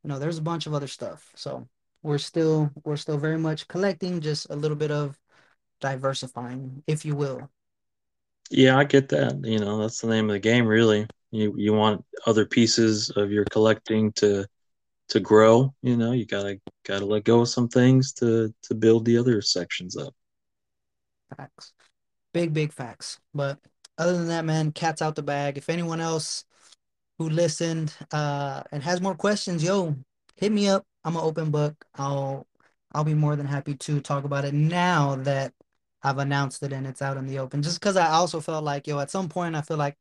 [0.03, 1.31] You know, there's a bunch of other stuff.
[1.35, 1.67] So
[2.03, 5.17] we're still we're still very much collecting, just a little bit of
[5.81, 7.49] diversifying, if you will.
[8.51, 9.39] Yeah, I get that.
[9.43, 11.07] You know, that's the name of the game, really.
[11.31, 14.45] You you want other pieces of your collecting to
[15.09, 19.05] to grow, you know, you gotta gotta let go of some things to to build
[19.05, 20.13] the other sections up.
[21.35, 21.73] Facts.
[22.33, 23.19] Big, big facts.
[23.33, 23.59] But
[23.97, 25.57] other than that, man, cat's out the bag.
[25.57, 26.45] If anyone else
[27.19, 29.95] who listened uh and has more questions, yo,
[30.37, 30.85] hit me up.
[31.03, 31.75] I'm an open book.
[31.95, 32.47] I'll
[32.93, 35.53] I'll be more than happy to talk about it now that
[36.03, 37.61] I've announced it and it's out in the open.
[37.63, 39.97] Just because I also felt like, yo, at some point I feel like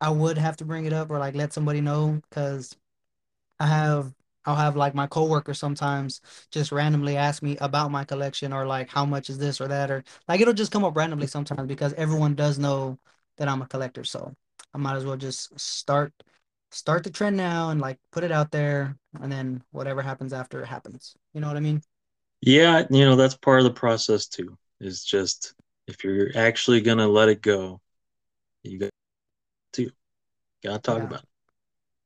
[0.00, 2.76] I would have to bring it up or like let somebody know because
[3.60, 4.14] I have
[4.46, 8.90] I'll have like my coworker sometimes just randomly ask me about my collection or like
[8.90, 11.92] how much is this or that or like it'll just come up randomly sometimes because
[11.94, 12.98] everyone does know
[13.38, 14.04] that I'm a collector.
[14.04, 14.34] So
[14.74, 16.12] I might as well just start
[16.70, 20.62] start the trend now and like put it out there and then whatever happens after
[20.62, 21.16] it happens.
[21.34, 21.82] You know what I mean?
[22.42, 24.56] Yeah, you know, that's part of the process too.
[24.84, 25.54] Is just
[25.86, 27.80] if you're actually gonna let it go,
[28.62, 28.90] you got
[29.74, 29.90] to
[30.62, 31.28] gotta talk Yeah, about it.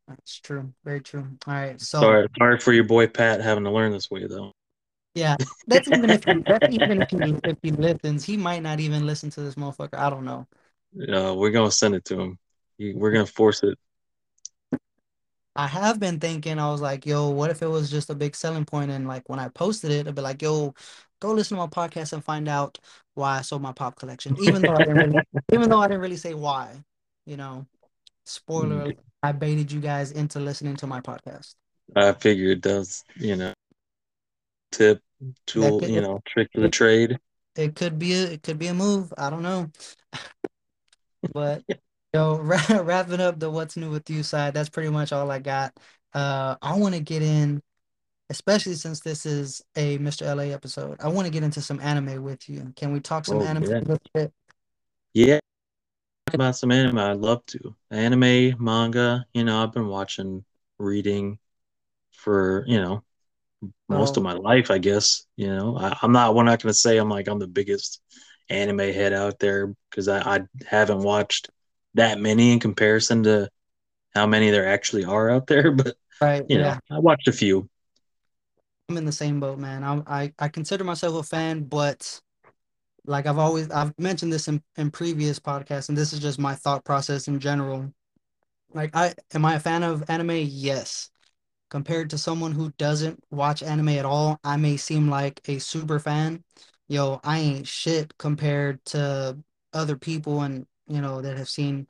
[0.07, 0.73] that's true.
[0.85, 1.27] Very true.
[1.47, 1.81] All right.
[1.81, 4.53] So Sorry, sorry for your boy Pat having to learn this way though.
[5.15, 5.37] yeah,
[5.67, 9.07] that's even if he that's even if he if he listens, he might not even
[9.07, 9.99] listen to this motherfucker.
[9.99, 10.47] I don't know.
[11.13, 12.39] Uh, we're gonna send it to him.
[12.79, 13.77] We're gonna force it.
[15.59, 18.37] I have been thinking, I was like, yo, what if it was just a big
[18.37, 18.93] selling point?
[18.93, 20.73] and like when I posted it, I'd be like, yo,
[21.21, 22.79] go listen to my podcast and find out
[23.15, 24.37] why I sold my pop collection.
[24.41, 25.21] Even though I didn't really,
[25.53, 26.81] even though I didn't really say why,
[27.27, 27.67] you know,
[28.25, 28.83] spoiler mm.
[28.83, 31.57] alert, I baited you guys into listening to my podcast.
[31.97, 33.53] I figured that's you know
[34.71, 35.03] tip
[35.45, 37.19] tool, could you know, trick of the trade.
[37.57, 39.13] it could be a it could be a move.
[39.19, 39.71] I don't know.
[41.35, 41.65] But
[42.15, 45.39] yo, wra- wrapping up the what's new with you side, that's pretty much all I
[45.39, 45.77] got.
[46.15, 47.63] Uh I want to get in
[48.31, 50.27] especially since this is a Mr.
[50.27, 50.99] LA episode.
[51.01, 52.73] I want to get into some anime with you.
[52.77, 54.33] Can we talk some Oh anime yeah, a little bit?
[55.15, 55.39] yeah.
[56.35, 57.77] About some anime, I'd love to.
[57.91, 59.27] Anime, manga.
[59.35, 60.45] You know, I've been watching,
[60.79, 61.39] reading
[62.13, 63.05] for you know
[63.89, 65.27] most of my life, I guess.
[65.37, 66.35] You know, I, I'm not.
[66.35, 68.03] We're not going to say I'm like I'm the biggest
[68.51, 71.51] anime head out there because I, I haven't watched
[71.99, 73.51] that many in comparison to
[74.15, 75.71] how many there actually are out there.
[75.77, 77.69] But right, you know, I watched a few.
[78.89, 79.85] I'm in the same boat, man.
[79.85, 82.21] I I, I consider myself a fan, but
[83.05, 86.55] like I've always I've mentioned this in, in previous podcasts, and this is just my
[86.55, 87.93] thought process in general.
[88.73, 90.43] Like I am I a fan of anime?
[90.47, 91.11] Yes.
[91.71, 95.99] Compared to someone who doesn't watch anime at all, I may seem like a super
[95.99, 96.43] fan.
[96.89, 99.37] Yo, I ain't shit compared to
[99.75, 101.87] other people and you know that have seen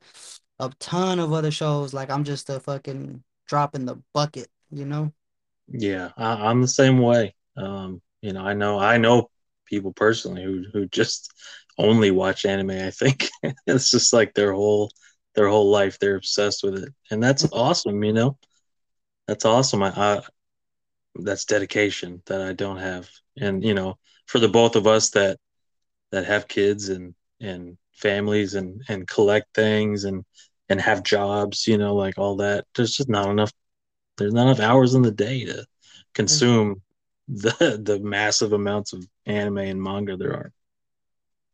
[0.59, 1.93] a ton of other shows.
[1.93, 5.11] Like I'm just a fucking drop in the bucket, you know?
[5.67, 7.35] Yeah, I, I'm the same way.
[7.57, 9.29] Um, you know, I know I know
[9.65, 11.31] people personally who who just
[11.77, 12.71] only watch anime.
[12.71, 13.29] I think
[13.67, 14.91] it's just like their whole
[15.35, 15.99] their whole life.
[15.99, 18.03] They're obsessed with it, and that's awesome.
[18.03, 18.37] You know,
[19.27, 19.83] that's awesome.
[19.83, 20.21] I, I
[21.15, 23.09] that's dedication that I don't have.
[23.37, 25.37] And you know, for the both of us that
[26.11, 30.25] that have kids and and families and and collect things and
[30.69, 33.51] and have jobs, you know, like all that, there's just not enough
[34.17, 35.65] there's not enough hours in the day to
[36.13, 36.81] consume
[37.27, 40.53] the the massive amounts of anime and manga there are.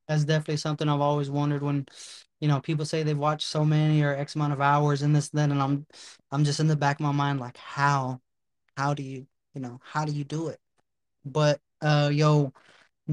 [0.08, 1.88] that's definitely something I've always wondered when,
[2.40, 5.30] you know, people say they've watched so many or X amount of hours and this,
[5.30, 5.88] then, and I'm
[6.32, 8.22] I'm just in the back of my mind like how
[8.78, 10.60] how do you, you know, how do you do it?
[11.26, 12.54] But uh yo,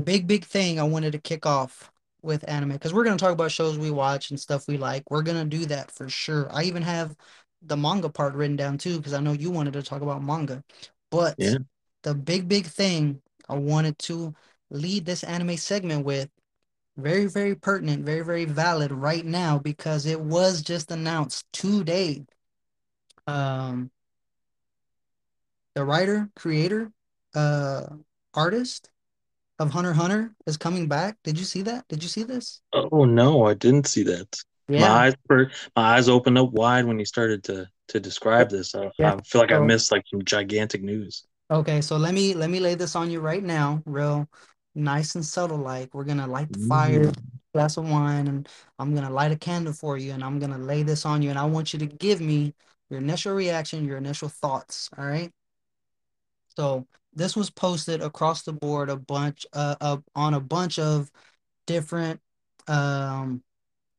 [0.05, 1.92] Big, big thing I wanted to kick off
[2.23, 5.11] with anime because we're going to talk about shows we watch and stuff we like.
[5.11, 6.49] We're going to do that for sure.
[6.53, 7.17] I even have
[7.63, 10.63] the manga part written down too because I know you wanted to talk about manga.
[11.11, 11.59] But Yeah.
[12.03, 14.35] the big, big thing I wanted to
[14.71, 16.31] lead this anime segment with
[16.97, 22.25] very, very pertinent, very, very valid right now because it was just announced today.
[23.27, 23.91] Um,
[25.75, 26.93] the writer, creator,
[27.35, 27.87] uh,
[28.35, 28.91] artist
[29.63, 31.17] of Hunter Hunter is coming back.
[31.25, 31.87] Did you see that?
[31.89, 32.61] Did you see this?
[32.73, 34.43] Oh no, I didn't see that.
[34.69, 34.81] Yeah.
[34.81, 38.75] My eyes were, my eyes opened up wide when you started to to describe this.
[38.75, 39.15] I, Yeah.
[39.15, 41.25] I feel like I missed like some gigantic news.
[41.51, 44.29] okay, so let me let me lay this on you right now, real
[44.75, 45.95] nice and subtle like.
[45.95, 47.15] We're gonna light the fire, Mm.
[47.53, 48.49] glass of wine, and
[48.79, 51.39] I'm gonna light a candle for you, and I'm gonna lay this on you, and
[51.39, 52.55] I want you to give me
[52.89, 55.31] your initial reaction, your initial thoughts, all right?
[56.57, 61.11] So this was posted across the board a bunch uh, uh on a bunch of
[61.67, 62.21] different
[62.69, 63.43] um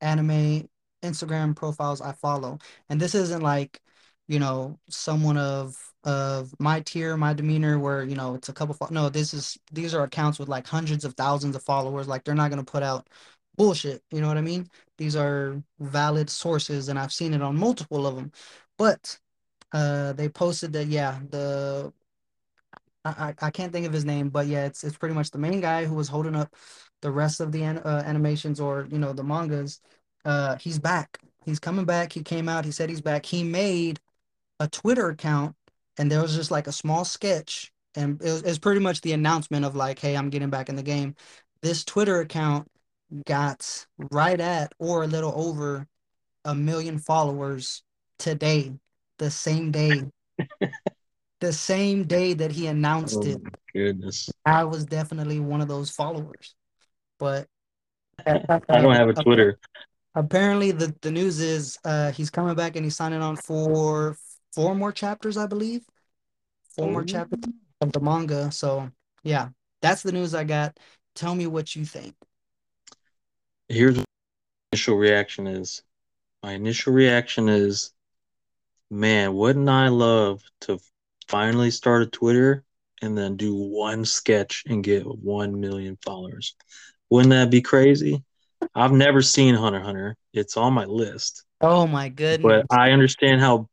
[0.02, 0.68] anime
[1.04, 2.60] Instagram profiles I follow.
[2.90, 3.82] And this isn't like,
[4.28, 8.76] you know, someone of of my tier, my demeanor, where, you know, it's a couple,
[8.76, 12.10] fo- no, this is, these are accounts with like hundreds of thousands of followers.
[12.10, 13.10] Like they're not going to put out
[13.56, 14.04] bullshit.
[14.12, 14.68] You know what I mean?
[14.98, 18.34] These are valid sources and I've seen it on multiple of them.
[18.78, 19.18] But
[19.72, 21.94] uh, they posted that, yeah, the
[23.06, 25.60] I, I can't think of his name, but yeah, it's it's pretty much the main
[25.60, 26.56] guy who was holding up
[27.02, 29.82] the rest of the an, uh, animations or you know the mangas.
[30.26, 31.20] Uh, he's back.
[31.46, 32.14] He's coming back.
[32.14, 32.64] He came out.
[32.66, 33.26] He said he's back.
[33.26, 34.00] He made
[34.60, 35.56] a Twitter account,
[35.98, 39.02] and there was just like a small sketch, and it was, it was pretty much
[39.02, 41.16] the announcement of like, hey, I'm getting back in the game.
[41.62, 42.68] This Twitter account
[43.26, 45.88] got right at or a little over
[46.46, 47.84] a million followers
[48.20, 48.74] today,
[49.20, 50.04] the same day,
[51.44, 53.42] the same day that he announced Oh it.
[53.74, 54.30] goodness.
[54.46, 56.56] I was definitely one of those followers.
[57.20, 57.48] But
[58.26, 59.60] I don't have a Twitter.
[60.16, 64.16] apparently the, the news is uh, he's coming back and he's signing on for
[64.54, 65.82] four more chapters, I believe.
[66.78, 67.06] Four more Oh.
[67.06, 67.44] chapters
[67.82, 68.50] of the manga.
[68.52, 68.90] So
[69.24, 69.50] yeah,
[69.82, 70.80] that's the news I got.
[71.14, 72.16] Tell me what you think.
[73.68, 75.84] Here's what my initial reaction is.
[76.42, 77.92] My initial reaction is,
[78.90, 80.80] man, wouldn't I love to
[81.28, 82.64] finally start a Twitter
[83.02, 86.56] and then do one sketch and get one million followers?
[87.10, 88.24] Wouldn't that be crazy?
[88.76, 90.16] I've never seen Hunter Hunter.
[90.34, 92.42] It's on my list, Oh my goodness.
[92.44, 93.68] but I understand how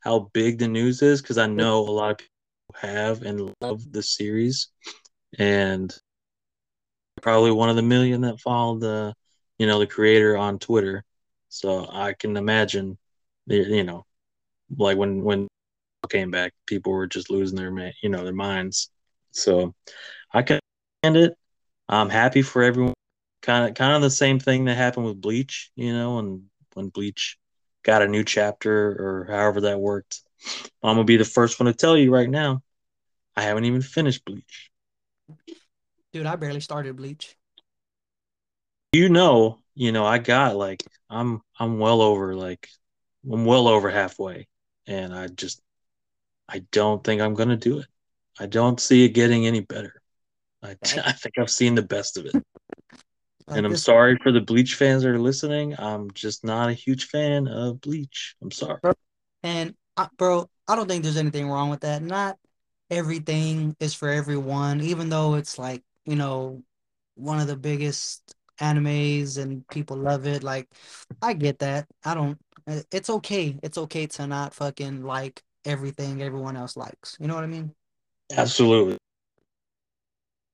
[0.00, 2.30] how big the news is because I know a lot of people
[2.80, 4.68] have and love the series,
[5.38, 5.92] and
[7.22, 9.14] probably one of the million that followed the
[9.58, 11.04] you know the creator on Twitter.
[11.48, 12.98] So I can imagine,
[13.46, 14.04] the you know,
[14.76, 15.48] like when when
[16.06, 18.90] came back, people were just losing their you know their minds.
[19.30, 19.74] So
[20.32, 20.60] I can
[21.04, 21.36] it.
[21.88, 22.94] I'm happy for everyone.
[23.42, 26.88] Kind of kind of the same thing that happened with Bleach, you know, and when
[26.88, 27.38] Bleach
[27.84, 30.20] got a new chapter or however that worked.
[30.82, 32.62] I'm gonna be the first one to tell you right now.
[33.36, 34.70] I haven't even finished Bleach.
[36.12, 37.36] Dude, I barely started Bleach.
[38.92, 42.68] You know, you know, I got like I'm I'm well over like
[43.30, 44.48] I'm well over halfway,
[44.86, 45.60] and I just
[46.48, 47.86] I don't think I'm gonna do it.
[48.38, 50.00] I don't see it getting any better.
[50.62, 52.34] I, I think I've seen the best of it.
[53.48, 55.78] And I'm sorry for the Bleach fans that are listening.
[55.78, 58.34] I'm just not a huge fan of Bleach.
[58.42, 58.80] I'm sorry.
[59.44, 62.02] and I, bro, I don't think there's anything wrong with that.
[62.02, 62.38] Not
[62.90, 66.62] everything is for everyone, even though it's like, you know,
[67.14, 70.42] one of the biggest animes and people love it.
[70.42, 70.68] Like,
[71.22, 71.86] I get that.
[72.04, 73.56] I don't, uh, it's okay.
[73.62, 77.16] It's okay to not fucking like everything everyone else likes.
[77.20, 77.74] You know what I mean?
[78.34, 78.96] Absolutely.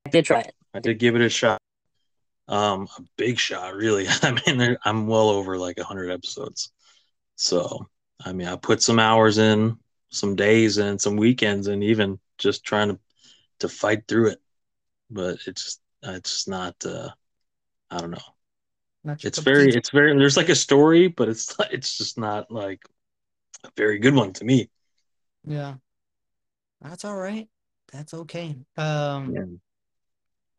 [0.06, 0.54] I did try it.
[0.74, 1.60] I did give it a shot.
[2.48, 4.06] Um, a big shot, really.
[4.22, 6.72] I mean, I'm well over like 100 episodes.
[7.36, 7.88] So,
[8.24, 9.78] I mean, I put some hours in,
[10.10, 12.98] some days and some weekends, and even just trying to
[13.60, 14.38] to fight through it.
[15.10, 16.74] But it's it's just not.
[16.84, 17.10] Uh,
[17.90, 18.18] I don't know.
[19.04, 20.16] Not It's very, it's very.
[20.16, 22.82] There's like a story, but it's it's just not like
[23.64, 24.70] a very good one to me.
[25.44, 25.74] Yeah.
[26.80, 27.48] That's all right.
[27.92, 28.56] That's okay.
[28.76, 29.44] Um, Yeah.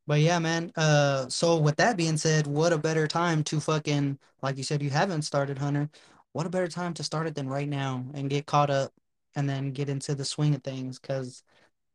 [0.06, 0.72] But yeah, man.
[0.76, 4.82] Uh, so with that being said, what a better time to fucking, like you said,
[4.84, 5.90] you haven't started Hunter.
[6.34, 8.92] What a better time to start it than right now and get caught up
[9.36, 11.00] and then get into the swing of things.
[11.00, 11.44] Because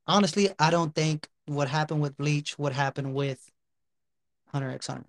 [0.07, 3.51] honestly, I don't think what happened with Bleach would happen with
[4.49, 5.07] Hunter x Hunter.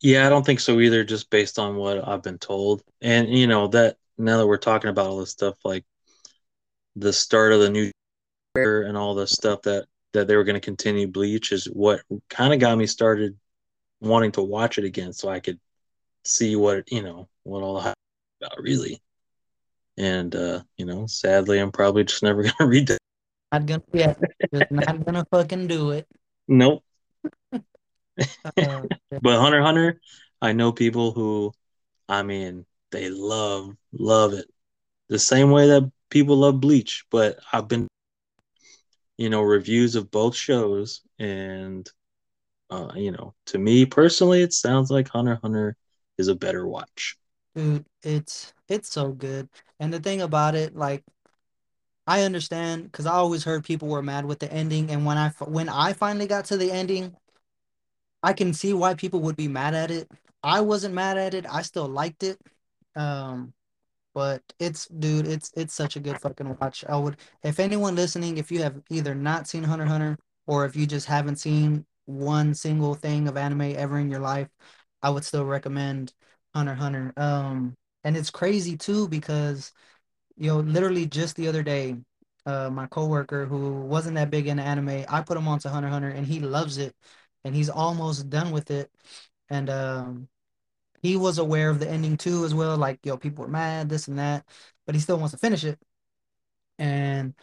[0.00, 2.82] Yeah, I don't think so either, just based on what I've been told.
[3.02, 5.84] And you know, that now that we're talking about all this stuff, like
[6.96, 7.90] the start of the new
[8.56, 12.00] year and all the stuff that that they were going to continue Bleach is what
[12.28, 13.36] kind of got me started
[14.00, 15.60] wanting to watch it again, so I could
[16.24, 17.94] see what you know what all the
[18.42, 19.00] about really.
[19.96, 22.98] And uh, you know, sadly, I'm probably just never going to read that.
[23.52, 24.14] Not gonna, yeah,
[24.54, 26.06] just not gonna fucking do it.
[26.48, 26.84] Nope.
[27.52, 28.82] Uh,
[29.22, 30.00] But Hunter Hunter,
[30.40, 31.52] I know people who,
[32.08, 34.46] I mean, they love love it
[35.08, 37.04] the same way that people love Bleach.
[37.10, 37.88] But I've been,
[39.16, 41.88] you know, reviews of both shows, and
[42.70, 45.76] uh, you know, to me personally, it sounds like Hunter Hunter
[46.18, 47.16] is a better watch.
[47.54, 49.48] dude, it's it's so good.
[49.78, 51.04] And the thing about it, like
[52.06, 55.30] I understand because I always heard people were mad with the ending, and when I
[55.46, 57.16] when I finally got to the ending,
[58.22, 60.10] I can see why people would be mad at it.
[60.42, 61.46] I wasn't mad at it.
[61.48, 62.38] I still liked it.
[62.96, 63.52] Um,
[64.14, 66.84] but it's dude, it's it's such a good fucking watch.
[66.88, 70.76] I would if anyone listening, if you have either not seen Hunter Hunter or if
[70.76, 74.48] you just haven't seen one single thing of anime ever in your life,
[75.02, 76.12] I would still recommend
[76.54, 77.12] Hunter Hunter.
[77.16, 79.72] Um, and it's crazy too because
[80.36, 81.96] you know, literally just the other day,
[82.46, 86.08] uh, my coworker who wasn't that big into anime, I put him onto Hunter Hunter
[86.08, 86.94] and he loves it
[87.44, 88.90] and he's almost done with it.
[89.50, 90.28] And um
[91.02, 92.76] he was aware of the ending too as well.
[92.76, 94.44] Like, yo, people were mad, this and that,
[94.86, 95.78] but he still wants to finish it.
[96.78, 97.34] And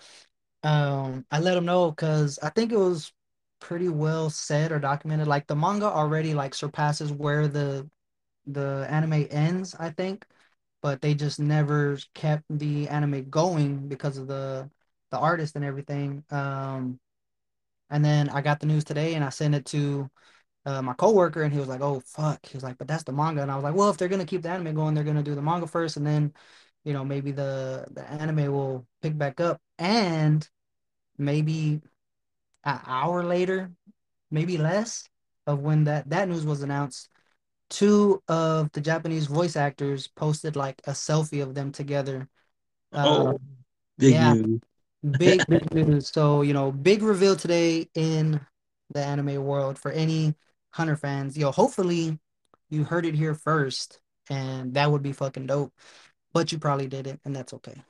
[0.63, 3.13] um, I let him know because I think it was
[3.59, 5.27] pretty well said or documented.
[5.27, 7.89] Like the manga already like surpasses where the
[8.47, 10.25] the anime ends, I think,
[10.81, 14.69] but they just never kept the anime going because of the
[15.11, 16.23] the artist and everything.
[16.31, 16.99] Um,
[17.89, 20.09] and then I got the news today and I sent it to
[20.67, 23.13] uh, my coworker, and he was like, "Oh fuck," he was like, "But that's the
[23.13, 25.23] manga," and I was like, "Well, if they're gonna keep the anime going, they're gonna
[25.23, 26.33] do the manga first, and then,
[26.85, 30.49] you know, maybe the the anime will pick back up, and
[31.17, 31.81] maybe
[32.65, 33.71] an hour later,
[34.31, 35.09] maybe less
[35.47, 37.09] of when that that news was announced."
[37.69, 42.29] Two of the Japanese voice actors posted like a selfie of them together.
[43.03, 43.39] Oh,
[43.97, 44.61] big yeah, news.
[45.17, 46.09] Big, big news.
[46.11, 48.41] So, you know, big reveal today in
[48.93, 50.35] the anime world for any
[50.71, 51.37] Hunter fans.
[51.37, 52.19] Yo, hopefully
[52.69, 53.99] you heard it here first,
[54.29, 55.73] and that would be fucking dope.
[56.33, 57.83] But you probably didn't, and that's okay.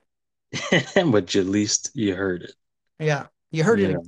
[1.12, 2.54] but at least you heard it.
[3.00, 3.94] Yeah, you heard You it.
[3.94, 4.04] know,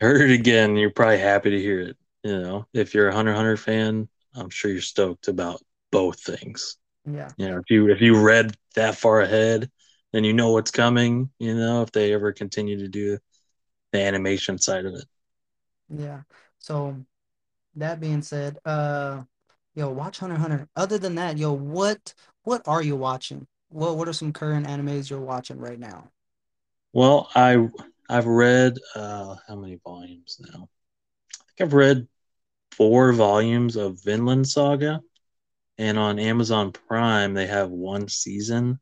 [0.00, 0.76] heard it again.
[0.76, 1.96] You're probably happy to hear it.
[2.22, 6.76] You know, if you're a Hunter Hunter fan, I'm sure you're stoked about both things.
[7.06, 9.70] Yeah, You know, if you if you read that far ahead,
[10.12, 11.30] then you know what's coming.
[11.40, 13.18] You know, if they ever continue to do
[13.92, 15.04] the animation side of it.
[15.88, 16.22] yeah.
[16.58, 16.96] So
[17.76, 19.22] that being said, uh,
[19.74, 20.68] yo, watch Hunter Hunter.
[20.76, 23.46] Other than that, yo, what what are you watching?
[23.68, 26.10] What what are some current animes you're watching right now?
[26.92, 27.68] Well, I
[28.08, 30.68] I've read uh how many volumes now?
[31.32, 32.08] I think I've read
[32.72, 35.00] four volumes of Vinland Saga,
[35.78, 38.80] and on Amazon Prime they have one season.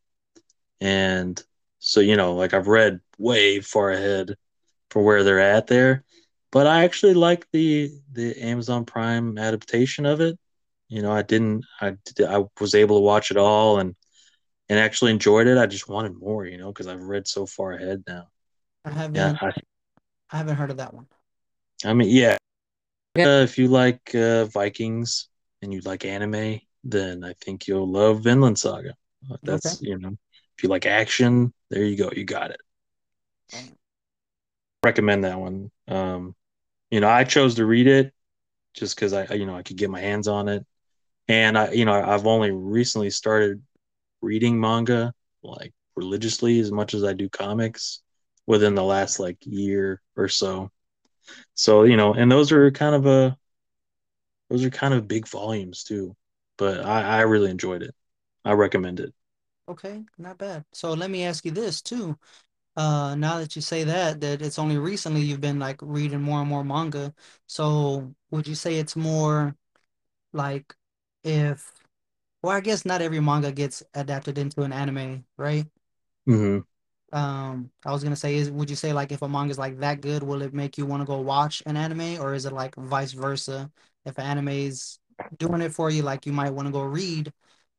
[0.81, 1.43] And
[1.79, 4.37] so, you know, like I've read way far ahead
[4.91, 6.05] for where they're at there.
[6.55, 10.39] But I actually like the the Amazon Prime adaptation of it.
[10.89, 13.97] You know, I didn't I I was able to watch it all and
[14.69, 15.59] and actually enjoyed it.
[15.59, 18.29] I just wanted more, you know, because I've read so far ahead now.
[18.85, 19.53] I haven't I,
[20.31, 21.09] I haven't heard of that one.
[21.85, 22.37] I mean, yeah,
[23.19, 25.29] uh, if you like uh, Vikings
[25.61, 28.91] and you like anime, then I think you'll love Vinland Saga.
[28.91, 29.41] Uh, Okay.
[29.53, 30.17] That's, you know,
[30.57, 32.13] if you like action, there you go.
[32.15, 32.61] You got it.
[34.85, 35.73] Recommend that one.
[35.89, 36.37] Um,
[36.95, 38.15] you know, I chose to read it
[38.75, 40.67] just because I, you know, I could get my hands on it.
[41.29, 43.63] And I, you know, I've only recently started
[44.23, 48.03] reading manga like religiously as much as I do comics
[48.47, 50.71] within the last like year or so.
[51.55, 53.39] So, you know, and those are kind of a
[54.51, 56.17] those are kind of big volumes too.
[56.57, 57.95] But I, I really enjoyed it.
[58.45, 59.15] I recommend it.
[59.69, 60.65] Okay, not bad.
[60.73, 62.19] So let me ask you this too.
[62.77, 66.41] Uh, now that you say that, that it's only recently you've been like reading more
[66.41, 67.15] and more manga.
[67.47, 69.57] So would you say it's more
[70.33, 70.75] like
[71.25, 71.73] if,
[72.43, 75.67] well, I guess not every manga gets adapted into an anime, right?
[76.27, 76.65] hmm
[77.13, 79.79] Um, I was gonna say, is would you say like if a manga is like
[79.81, 82.53] that good, will it make you want to go watch an anime, or is it
[82.53, 83.71] like vice versa?
[84.05, 84.99] If an anime is
[85.39, 87.33] doing it for you, like you might want to go read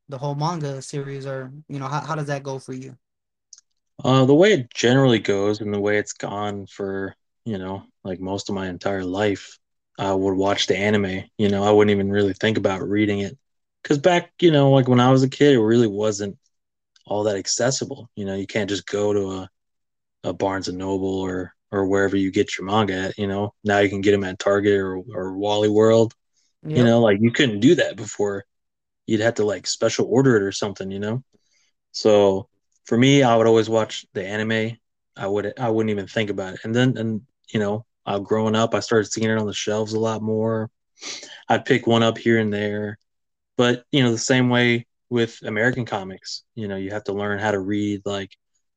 [0.08, 2.96] the whole manga series, or you know, how, how does that go for you?
[4.04, 8.20] Uh, the way it generally goes and the way it's gone for, you know, like
[8.20, 9.58] most of my entire life,
[9.98, 11.24] I would watch the anime.
[11.38, 13.36] You know, I wouldn't even really think about reading it.
[13.82, 16.36] Because back, you know, like when I was a kid, it really wasn't
[17.06, 18.10] all that accessible.
[18.16, 19.50] You know, you can't just go to a,
[20.24, 23.54] a Barnes and Noble or or wherever you get your manga at, you know.
[23.64, 26.14] Now you can get them at Target or, or Wally World.
[26.76, 28.44] You know, like you couldn't do that before.
[29.06, 31.22] You'd have to like special order it or something, you know.
[31.92, 32.48] So
[32.86, 34.78] for me, I would always watch the anime.
[35.16, 36.60] I would I wouldn't even think about it.
[36.64, 37.22] And then and
[37.52, 40.70] you know, uh, growing up, I started seeing it on the shelves a lot more.
[41.48, 42.98] I'd pick one up here and there.
[43.56, 47.38] But, you know, the same way with American comics, you know, you have to learn
[47.38, 48.32] how to read like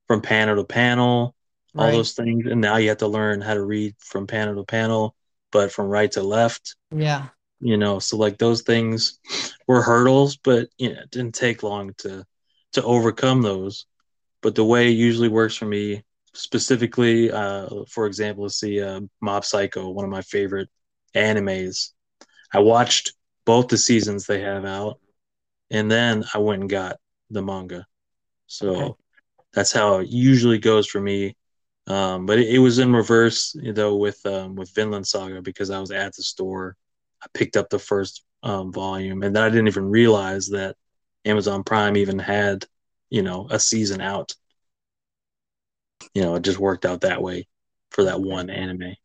[0.08, 1.36] from panel to panel,
[1.78, 1.94] all Right.
[1.94, 2.46] those things.
[2.48, 5.16] And now you have to learn how to read from panel to panel,
[5.52, 7.28] but from right to left, Yeah.
[7.60, 8.00] you know.
[8.00, 9.20] So like those things
[9.68, 12.26] were hurdles, but you know, it didn't take long to
[12.74, 13.86] to overcome those.
[14.42, 19.02] But the way it usually works for me, specifically, uh, for example, let's see, uh,
[19.22, 20.70] Mob Psycho, one of my favorite
[21.16, 21.92] animes.
[22.54, 23.14] I watched
[23.46, 25.00] both the seasons they have out,
[25.72, 26.98] and then I went and got
[27.30, 27.86] the manga.
[28.48, 28.94] So Okay.
[29.54, 31.36] that's how it usually goes for me.
[31.88, 35.70] Um, but it, it was in reverse, you know, with um, with Vinland Saga because
[35.72, 36.76] I was at the store.
[37.24, 40.76] I picked up the first um, volume, and then I didn't even realize that
[41.26, 42.66] Amazon Prime even had,
[43.10, 44.34] you know, a season out.
[46.14, 47.48] You know, it just worked out that way
[47.92, 48.96] for that one anime.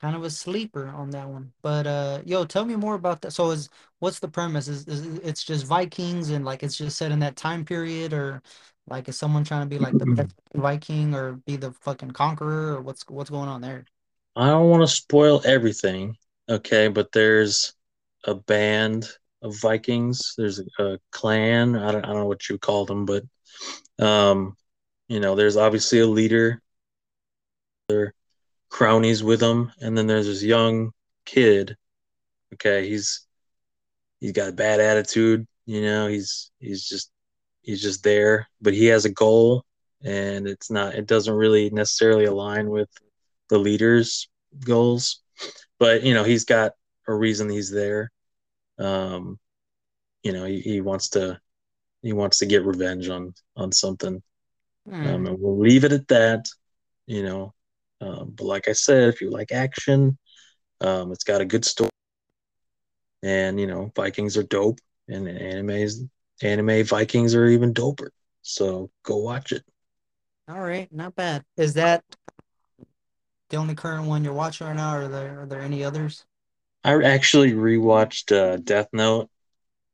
[0.00, 1.52] Kind of a sleeper on that one.
[1.62, 3.32] But uh yo, tell me more about that.
[3.32, 3.68] So is
[4.00, 4.68] what's the premise?
[4.68, 8.42] Is, is it's just Vikings and like it's just set in that time period or
[8.88, 12.82] like is someone trying to be like the Viking or be the fucking conqueror or
[12.82, 13.86] what's what's going on there?
[14.36, 16.16] I don't want to spoil everything,
[16.48, 17.72] okay, but there's
[18.24, 19.06] a band
[19.44, 20.34] of Vikings.
[20.36, 21.76] There's a, a clan.
[21.76, 23.22] I don't, I don't know what you call them, but
[23.98, 24.56] um,
[25.06, 26.60] you know, there's obviously a leader.
[27.88, 28.14] There are
[28.70, 30.92] cronies with him, and then there's this young
[31.26, 31.76] kid.
[32.54, 33.26] Okay, he's
[34.18, 35.46] he's got a bad attitude.
[35.66, 37.10] You know, he's he's just
[37.62, 39.64] he's just there, but he has a goal,
[40.02, 40.94] and it's not.
[40.94, 42.88] It doesn't really necessarily align with
[43.50, 44.28] the leader's
[44.64, 45.22] goals,
[45.78, 46.72] but you know, he's got
[47.06, 48.10] a reason he's there.
[48.78, 49.38] Um,
[50.22, 51.40] you know, he, he wants to
[52.02, 54.22] he wants to get revenge on on something.
[54.88, 55.06] Hmm.
[55.06, 56.48] Um, and we'll leave it at that.
[57.06, 57.54] You know,
[58.00, 60.18] um, but like I said, if you like action,
[60.80, 61.90] um, it's got a good story,
[63.22, 66.08] and you know, Vikings are dope, and animes
[66.42, 68.08] anime Vikings are even doper.
[68.42, 69.64] So go watch it.
[70.48, 71.44] All right, not bad.
[71.56, 72.04] Is that
[73.48, 76.24] the only current one you're watching right now, or are there are there any others?
[76.84, 79.30] I actually rewatched uh, Death Note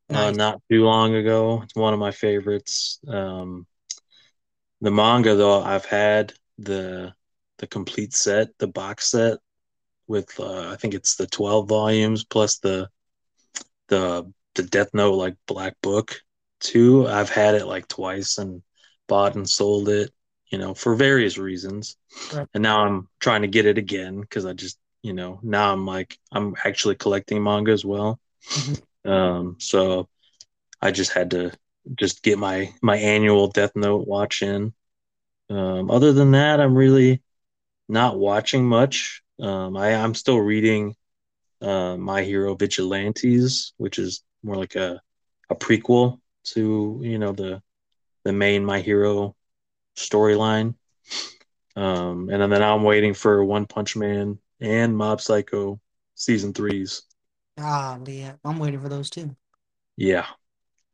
[0.09, 1.63] uh, not too long ago.
[1.63, 2.99] It's one of my favorites.
[3.07, 3.67] Um,
[4.81, 7.15] the manga though, I've had the
[7.59, 9.39] the complete set, the box set
[10.09, 12.89] with uh, I think it's the twelve volumes plus the
[13.89, 16.21] the the Death Note like black book
[16.59, 17.07] too.
[17.07, 18.63] I've had it like twice and
[19.07, 20.11] bought and sold it,
[20.51, 21.97] you know, for various reasons.
[22.35, 22.49] Right.
[22.55, 25.87] And now I'm trying to get it again because I just, you know, now I'm
[25.87, 28.21] like I'm actually collecting manga as well.
[28.45, 28.83] Mhm.
[29.11, 30.09] Um, so
[30.83, 31.53] I just had to
[31.97, 34.73] just get my my annual Death Note watch in.
[35.51, 37.23] Um, other than that, I'm really
[37.89, 39.23] not watching much.
[39.41, 40.97] Um, I I'm still reading
[41.63, 45.01] uh, My Hero Vigilantes, which is more like a
[45.51, 46.21] a prequel
[46.55, 47.63] to you know the
[48.25, 49.37] the main My Hero
[49.97, 50.75] storyline.
[51.77, 55.81] Um, and then I'm waiting for One Punch Man and Mob Psycho
[56.15, 57.03] season threes.
[57.59, 59.35] Ah, yeah, I'm waiting for those too.
[59.97, 60.27] Yeah,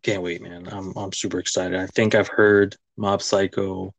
[0.03, 0.69] can't wait, man.
[0.71, 1.79] I'm I'm super excited.
[1.79, 3.95] I think I've heard Mob Psycho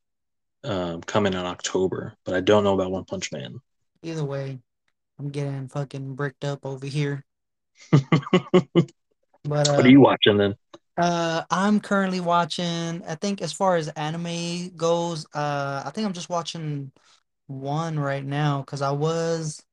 [0.63, 3.59] um, coming in October, but I don't know about One Punch Man.
[4.03, 4.59] Either way,
[5.19, 7.23] I'm getting fucking bricked up over here.
[9.43, 10.55] But uh, what are uh, you watching then?
[10.97, 13.03] uh, I'm currently watching.
[13.07, 16.91] I think as far as anime goes, uh, I think I'm just watching
[17.47, 19.63] one right now because I was.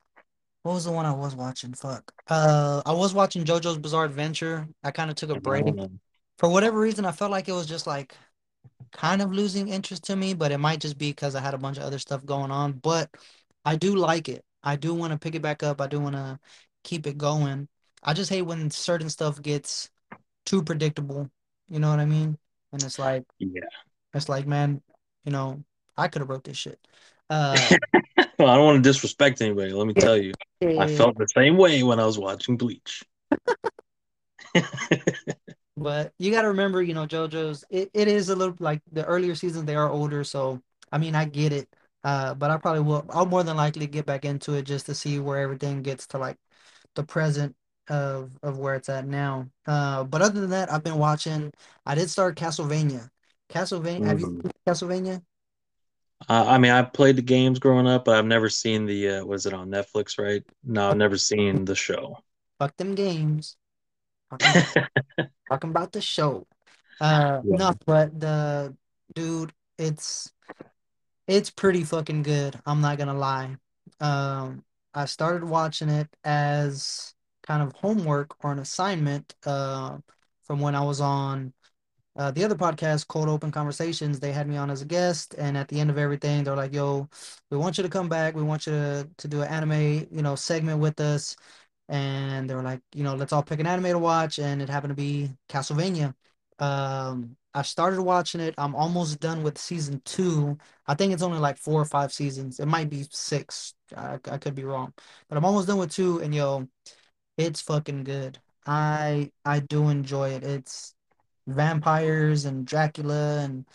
[0.62, 1.75] What was the one I was watching?
[1.75, 2.11] Fuck.
[2.27, 4.66] Uh, I was watching JoJo's Bizarre Adventure.
[4.83, 5.66] I kind of took a break.
[5.66, 6.01] Um,
[6.39, 8.16] For whatever reason, I felt like it was just like
[8.91, 11.59] kind of losing interest to me, but it might just be because I had a
[11.59, 12.72] bunch of other stuff going on.
[12.72, 13.11] But
[13.62, 14.43] I do like it.
[14.62, 15.83] I do want to pick it back up.
[15.83, 16.39] I do want to
[16.83, 17.68] keep it going.
[18.03, 19.91] I just hate when certain stuff gets
[20.47, 21.31] too predictable.
[21.68, 22.39] You know what I mean?
[22.72, 23.62] And it's like yeah.
[24.14, 24.83] it's like, man,
[25.25, 25.62] you know,
[25.97, 26.79] I could have wrote this shit.
[27.31, 27.77] Uh,
[28.39, 29.72] Well, I don't want to disrespect anybody.
[29.72, 30.33] Let me tell you,
[30.77, 33.05] I felt the same way when I was watching Bleach.
[35.77, 39.05] But you got to remember, you know, JoJo's, it, it is a little like the
[39.07, 40.22] earlier seasons, they are older.
[40.25, 40.62] So,
[40.93, 41.68] I mean, I get it.
[42.05, 44.95] Uh, but I probably will, I'll more than likely get back into it just to
[44.95, 46.37] see where everything gets to like
[46.95, 47.57] the present
[47.89, 49.49] of of where it's at now.
[49.66, 51.53] Uh, but other than that, I've been watching,
[51.87, 53.11] I did start Castlevania.
[53.51, 54.43] Castlevania, have you Mhm.
[54.43, 55.22] seen Castlevania?
[56.29, 59.09] Uh, I mean, I played the games growing up, but I've never seen the.
[59.09, 60.18] Uh, was it on Netflix?
[60.18, 60.43] Right?
[60.64, 62.18] No, I've never seen the show.
[62.59, 63.57] Fuck them games.
[64.31, 64.89] Talking about,
[65.51, 66.47] talking about the show.
[67.01, 67.57] Uh, Yeah.
[67.57, 68.75] no, but the
[69.14, 70.33] dude, it's
[71.27, 72.59] it's pretty fucking good.
[72.66, 73.57] I'm not gonna lie.
[74.01, 74.64] Um,
[74.95, 79.99] I started watching it as kind of homework or an assignment uh,
[80.45, 81.53] from when I was on
[82.16, 85.56] uh, the other podcast, Cold Open Conversations, they had me on as a guest, and
[85.56, 87.08] at the end of everything, they're like, "Yo,
[87.50, 88.34] we want you to come back.
[88.34, 91.36] We want you to to do an anime, you know, segment with us."
[91.88, 94.68] And they were like, you know, let's all pick an anime to watch, and it
[94.70, 96.14] happened to be Castlevania.
[96.58, 98.54] Um, I started watching it.
[98.58, 100.56] I'm almost done with season two.
[100.86, 102.58] I think it's only like four or five seasons.
[102.60, 103.74] It might be six.
[103.96, 104.92] I, I could be wrong,
[105.28, 106.68] but I'm almost done with two, and yo,
[107.36, 108.40] it's fucking good.
[108.66, 110.44] I I do enjoy it.
[110.44, 110.93] It's
[111.47, 113.66] vampires and Dracula and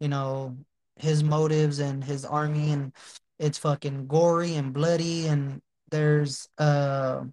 [0.00, 0.56] you know
[0.96, 2.92] his motives and his army and
[3.38, 5.60] it's fucking gory and bloody and
[5.90, 7.24] there's uh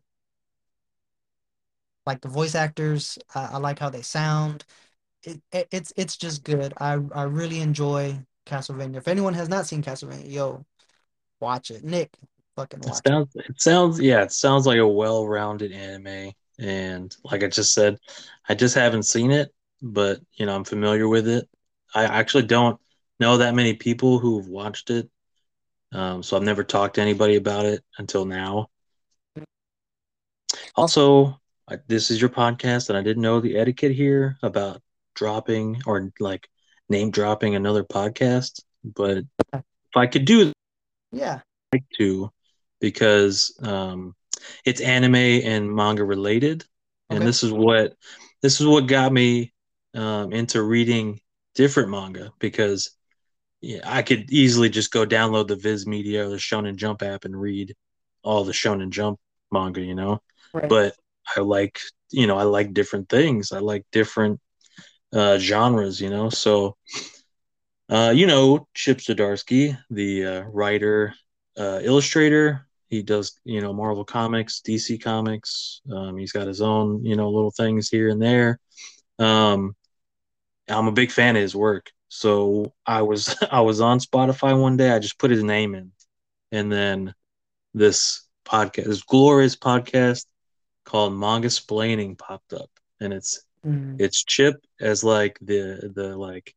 [2.06, 4.66] like the voice actors I, I like how they sound.
[5.24, 6.74] It, it, it's it's just good.
[6.80, 8.98] I I really enjoy Castlevania.
[8.98, 10.66] If anyone has not seen Castlevania yo
[11.39, 11.84] watch it.
[11.84, 12.18] Nick
[12.56, 13.14] fucking watch it.
[13.14, 16.34] sounds, it sounds, yeah, it sounds like a well-rounded anime.
[16.60, 17.98] And like I just said,
[18.48, 19.54] I just haven't seen it,
[19.84, 21.48] but you know, I'm familiar with it.
[21.94, 22.80] I actually don't
[23.20, 25.10] know that many people who've watched it,
[25.92, 28.70] um, so I've never talked to anybody about it until now.
[30.76, 34.82] Also, I, this is your podcast, and I didn't know the etiquette here about
[35.14, 36.50] dropping or like
[36.90, 38.62] name dropping another podcast.
[38.84, 39.64] But if
[39.96, 40.52] I could do
[41.12, 42.32] yeah I'd like to
[42.82, 44.16] because um,
[44.66, 46.66] it's anime and manga related,
[47.10, 47.94] and this is what
[48.42, 49.53] this is what got me
[49.94, 51.20] um, into reading
[51.56, 52.91] different manga because
[53.62, 57.26] yeah, I could easily just go download the Viz Media or the Shonen Jump app
[57.26, 57.76] and read
[58.24, 59.20] all the Shonen Jump
[59.52, 60.22] manga, you know.
[60.54, 60.96] right But
[61.36, 61.80] I like
[62.12, 63.52] you know I like different things.
[63.52, 64.39] I like different
[65.14, 66.30] uh, genres, you know.
[66.30, 66.76] So
[67.89, 71.14] uh, you know, Chip Zdarsky, the uh, writer,
[71.58, 72.68] uh, illustrator.
[72.89, 75.82] He does, you know, Marvel Comics, DC Comics.
[75.91, 78.60] Um, he's got his own, you know, little things here and there.
[79.20, 79.76] Um,
[80.70, 81.91] I'm a big fan of his work.
[82.09, 84.91] So I was I was on Spotify one day.
[84.91, 85.91] I just put his name in,
[86.51, 87.14] and then
[87.74, 90.26] this podcast, this glorious podcast
[90.86, 96.55] called Mangasplaining popped up, and it's Mm, it's Chip as like the the like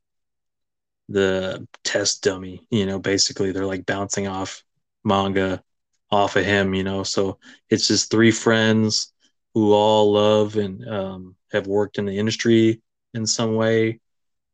[1.08, 4.62] the test dummy, you know, basically they're like bouncing off
[5.04, 5.62] manga
[6.10, 7.02] off of him, you know.
[7.02, 7.38] So
[7.70, 9.12] it's just three friends
[9.54, 12.80] who all love and um, have worked in the industry
[13.16, 14.00] in some way,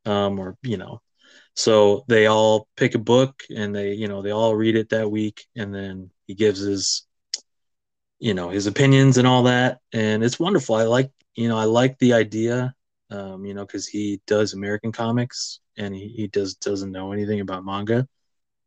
[0.06, 1.02] um, or you know,
[1.54, 5.10] so they all pick a book and they, you know, they all read it that
[5.10, 7.06] week, and then he gives his,
[8.18, 10.76] you know, his opinions and all that, and it's wonderful.
[10.76, 12.74] I like, you know, I like the idea,
[13.10, 17.40] um, you know, because he does American comics and he, he does doesn't know anything
[17.40, 18.06] about manga,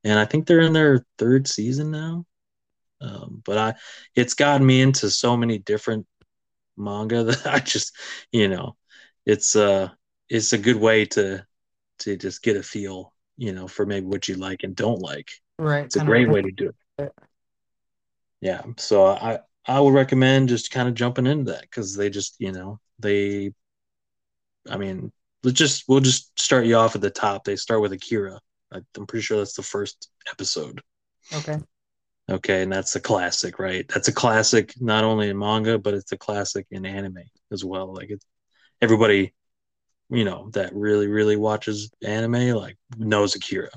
[0.04, 2.26] and I think they're in their third season now.
[3.02, 3.74] Um, but I,
[4.16, 6.08] it's gotten me into so many different
[6.78, 7.96] manga that I just,
[8.32, 8.76] you know,
[9.26, 9.90] it's uh,
[10.30, 11.46] it's a good way to
[12.00, 15.30] to just get a feel, you know, for maybe what you like and don't like.
[15.58, 17.14] right It's a great way to do it.
[18.42, 18.62] Yeah.
[18.78, 22.52] So I I would recommend just kind of jumping into that because they just, you
[22.52, 23.52] know, they
[24.70, 25.12] I mean,
[25.44, 27.44] let's just we'll just start you off at the top.
[27.44, 28.40] They start with Akira.
[28.72, 30.82] I, I'm pretty sure that's the first episode.
[31.34, 31.58] okay
[32.30, 33.88] Okay, and that's a classic, right?
[33.88, 37.20] That's a classic not only in manga, but it's a classic in anime
[37.52, 37.94] as well.
[37.94, 38.26] Like it's
[38.86, 39.34] everybody,
[40.10, 43.72] you know, that really, really watches anime like knows Akira.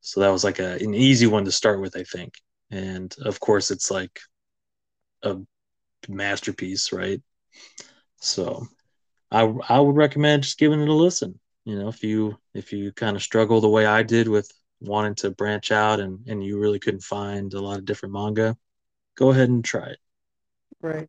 [0.00, 2.34] So that was like a, an easy one to start with, I think.
[2.70, 4.20] And of course, it's like
[5.22, 5.36] a
[6.08, 7.22] masterpiece, right?
[8.20, 8.66] So
[9.30, 11.40] I I would recommend just giving it a listen.
[11.64, 15.16] You know, if you if you kind of struggle the way I did with wanting
[15.16, 18.56] to branch out and and you really couldn't find a lot of different manga,
[19.16, 19.98] go ahead and try it.
[20.82, 21.08] right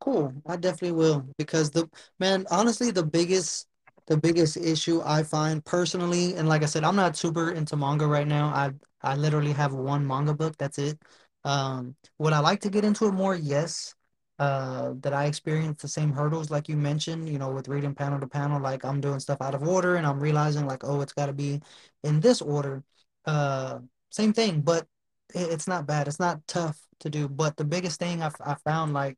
[0.00, 0.32] Cool.
[0.46, 3.68] I definitely will because the man, honestly, the biggest
[4.06, 8.06] the biggest issue I find personally, and like I said, I'm not super into manga
[8.06, 8.48] right now.
[8.48, 8.72] I
[9.02, 10.98] I literally have one manga book, that's it.
[11.44, 13.34] Um, would I like to get into it more?
[13.34, 13.94] Yes.
[14.38, 18.20] Uh, that I experience the same hurdles like you mentioned, you know, with reading panel
[18.20, 21.14] to panel, like I'm doing stuff out of order and I'm realizing like, oh, it's
[21.14, 21.62] got to be
[22.04, 22.84] in this order.
[23.24, 23.78] Uh,
[24.10, 24.86] same thing, but
[25.34, 26.06] it, it's not bad.
[26.06, 27.28] It's not tough to do.
[27.28, 29.16] But the biggest thing I've I found like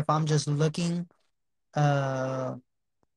[0.00, 1.08] if I'm just looking
[1.74, 2.56] uh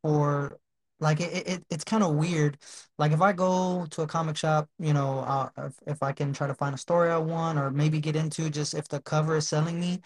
[0.02, 0.60] for
[1.00, 2.58] like it, it it's kind of weird.
[2.98, 6.34] Like if I go to a comic shop, you know, uh, if, if I can
[6.34, 9.38] try to find a story I want or maybe get into just if the cover
[9.38, 10.02] is selling me,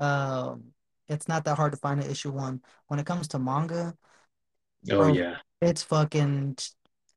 [0.00, 0.72] um,
[1.08, 2.62] it's not that hard to find an issue one.
[2.88, 3.96] When it comes to manga,
[4.90, 5.38] Oh bro, yeah.
[5.60, 6.56] it's fucking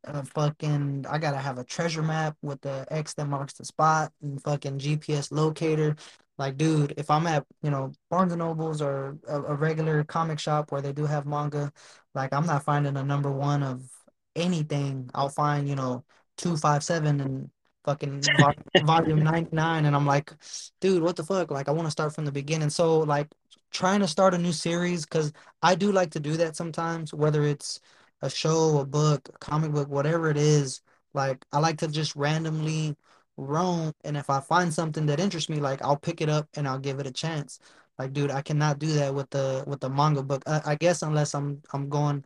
[0.05, 4.11] uh, fucking I gotta have a treasure map with the X that marks the spot
[4.21, 5.95] and fucking GPS locator.
[6.43, 10.39] Like, dude, if I'm at, you know, Barnes and Nobles or a, a regular comic
[10.39, 11.71] shop where they do have manga,
[12.13, 13.89] like I'm not finding a number one of
[14.35, 15.09] anything.
[15.15, 16.03] I'll find, you know,
[16.35, 17.49] 257 and
[17.85, 18.51] fucking vol
[18.83, 20.33] volume 99 and I'm like,
[20.81, 21.49] dude, what the fuck?
[21.49, 22.69] Like I want to start from the beginning.
[22.69, 23.29] So like
[23.71, 25.31] trying to start a new series because
[25.61, 27.79] I do like to do that sometimes, whether it's
[28.21, 30.81] a show, a book, a comic book, whatever it is.
[31.13, 32.97] Like I like to just randomly
[33.37, 36.67] roam, and if I find something that interests me, like I'll pick it up and
[36.67, 37.59] I'll give it a chance.
[37.99, 40.43] Like, dude, I cannot do that with the with the manga book.
[40.47, 42.23] I, I guess unless I'm I'm going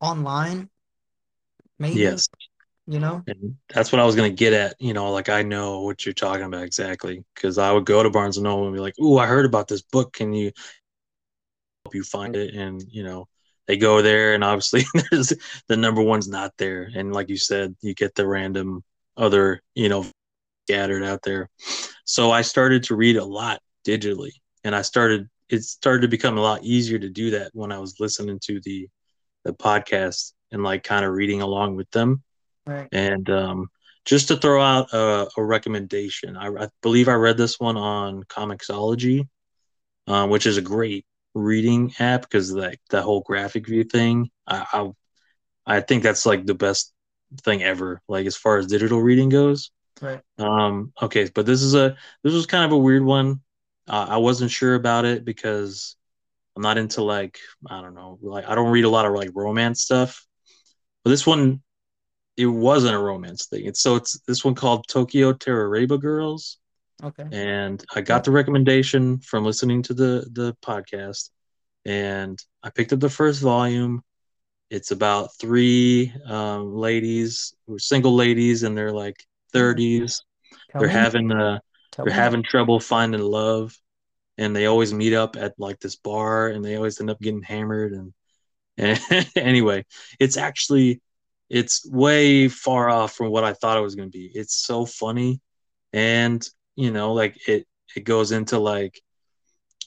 [0.00, 0.70] online,
[1.78, 2.28] maybe, Yes.
[2.86, 3.24] you know?
[3.26, 4.76] And that's what I was gonna get at.
[4.80, 8.10] You know, like I know what you're talking about exactly because I would go to
[8.10, 10.12] Barnes and Noble and be like, "Ooh, I heard about this book.
[10.12, 10.52] Can you
[11.84, 13.28] help you find it?" And you know,
[13.66, 15.32] they go there, and obviously, there's
[15.68, 16.90] the number one's not there.
[16.94, 18.84] And like you said, you get the random
[19.16, 20.04] other, you know,
[20.66, 21.48] scattered out there.
[22.04, 25.28] So I started to read a lot digitally, and I started.
[25.50, 28.60] It started to become a lot easier to do that when I was listening to
[28.60, 28.88] the
[29.44, 32.22] the podcast and like kind of reading along with them.
[32.66, 32.88] Right.
[32.92, 33.68] And um,
[34.04, 38.22] just to throw out a, a recommendation, I, I, believe I read this one on
[38.24, 39.28] Comixology,
[40.06, 41.04] uh, which is a great
[41.34, 44.30] reading app because like that whole graphic view thing.
[44.46, 44.90] I, I,
[45.76, 46.92] I think that's like the best
[47.42, 48.00] thing ever.
[48.08, 49.70] Like as far as digital reading goes.
[50.00, 50.20] Right.
[50.38, 50.92] Um.
[51.00, 53.40] Okay, but this is a this was kind of a weird one.
[53.86, 55.96] Uh, I wasn't sure about it because
[56.56, 57.38] I'm not into like
[57.68, 60.26] I don't know like I don't read a lot of like romance stuff.
[61.04, 61.62] But this one
[62.36, 63.66] it wasn't a romance thing.
[63.66, 66.58] It's so it's this one called Tokyo Tarareba Girls.
[67.02, 67.26] Okay.
[67.30, 71.30] And I got the recommendation from listening to the the podcast,
[71.84, 74.02] and I picked up the first volume.
[74.70, 79.24] It's about three um, ladies who are single ladies and they're like
[79.54, 80.22] 30s.
[80.70, 80.92] Tell they're me.
[80.92, 81.60] having uh
[81.92, 82.14] Tell they're me.
[82.14, 83.76] having trouble finding love,
[84.38, 87.42] and they always meet up at like this bar, and they always end up getting
[87.42, 87.92] hammered.
[87.92, 88.14] And,
[88.78, 89.84] and anyway,
[90.20, 91.00] it's actually
[91.50, 94.30] it's way far off from what I thought it was going to be.
[94.34, 95.40] It's so funny,
[95.92, 96.46] and
[96.76, 99.00] you know, like it it goes into like,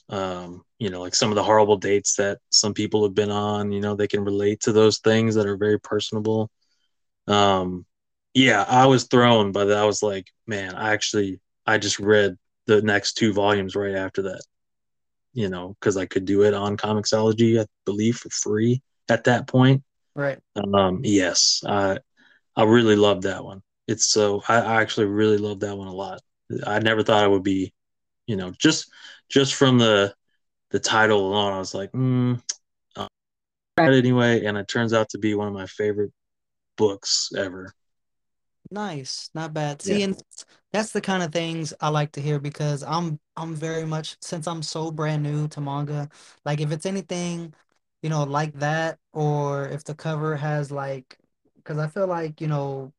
[0.08, 3.72] um, you know, like some of the horrible dates that some people have been on.
[3.72, 6.50] You know, they can relate to those things that are very personable.
[7.26, 7.84] Um,
[8.38, 9.72] yeah, I was thrown but.
[9.72, 12.36] I was like, man, I actually I just read
[12.66, 14.42] the next two volumes right after that.
[15.32, 19.46] You know, because I could do it on Comixology, I believe, for free at that
[19.46, 19.82] point.
[20.14, 20.38] Right.
[20.56, 21.98] Um, yes, I
[22.56, 23.62] I really love that one.
[23.88, 26.20] It's so I, I actually really love that one a lot.
[26.66, 27.72] I never thought it would be,
[28.26, 28.90] you know, just
[29.28, 30.14] just from the
[30.70, 32.40] the title alone, I was like, mm,
[32.94, 33.08] uh,
[33.78, 36.12] anyway, and it turns out to be one of my favorite
[36.76, 37.72] books ever.
[38.70, 39.80] Nice, not bad.
[39.80, 40.02] See, Yeah.
[40.02, 40.22] and
[40.72, 44.46] that's the kind of things I like to hear because I'm I'm very much since
[44.46, 46.08] I'm so brand new to manga,
[46.44, 47.54] like if it's anything,
[48.02, 51.16] you know, like that, or if the cover has like,
[51.56, 52.92] because I feel like, you know,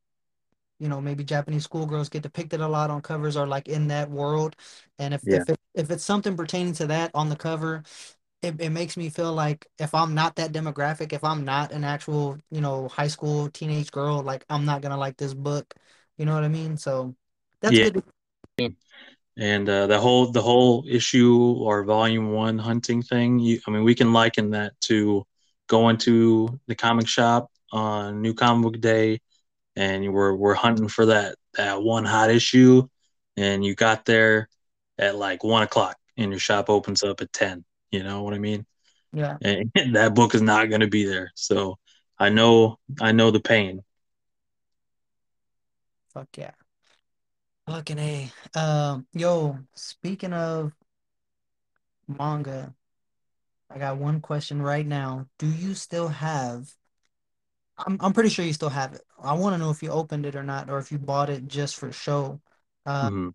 [0.80, 4.10] you know, maybe Japanese schoolgirls get depicted a lot on covers or like in that
[4.12, 4.56] world.
[5.00, 5.44] And if Yeah.
[5.44, 7.84] if it, if it's something pertaining to that on the cover,
[8.42, 11.84] it, it makes me feel like if I'm not that demographic, if I'm not an
[11.84, 15.74] actual, you know, high school teenage girl, like I'm not gonna like this book.
[16.18, 16.78] You know what I mean?
[16.78, 17.16] So
[17.62, 17.86] that's Yeah.
[17.92, 18.04] good.
[19.38, 23.84] And uh, the whole the whole issue or volume one hunting thing, you, I mean,
[23.84, 25.26] we can liken that to
[25.68, 29.22] going to the comic shop on New Comic Book Day,
[29.76, 32.88] and we're we're hunting for that that one hot issue,
[33.38, 34.50] and you got there
[34.98, 37.64] at like one o'clock, and your shop opens up at ten.
[37.92, 38.66] You know what I mean?
[39.14, 39.38] Yeah.
[39.44, 41.32] And that book is not going to be there.
[41.36, 41.78] So
[42.18, 43.82] I know I know the pain.
[46.14, 46.52] Fuck yeah.
[47.68, 48.32] Fucking A.
[48.56, 50.74] Um, yo, speaking of
[52.08, 52.74] manga,
[53.70, 55.28] I got one question right now.
[55.38, 56.74] Do you still have
[57.78, 59.02] I'm I'm pretty sure you still have it.
[59.22, 61.48] I want to know if you opened it or not, or if you bought it
[61.48, 62.42] just for show.
[62.86, 63.34] Uh, Mhm.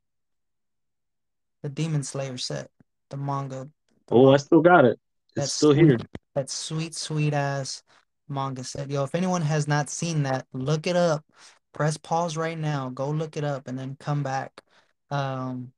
[1.62, 2.70] the Demon Slayer set,
[3.08, 3.70] the manga,
[4.10, 4.98] Oh, I still got it.
[5.36, 5.98] It's still here.
[5.98, 7.82] sweet, that sweet, sweet ass
[8.28, 8.90] manga set.
[8.90, 11.24] Yo, if anyone has not seen that, look it up.
[11.72, 12.90] Press pause right now.
[12.90, 14.62] Go look it up and then come back.
[15.10, 15.72] Um,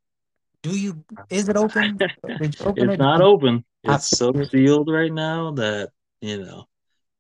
[0.62, 1.98] do you, is it open?
[2.60, 2.98] Open It's it?
[2.98, 3.64] not open.
[3.84, 6.64] It's so sealed right now that, you know,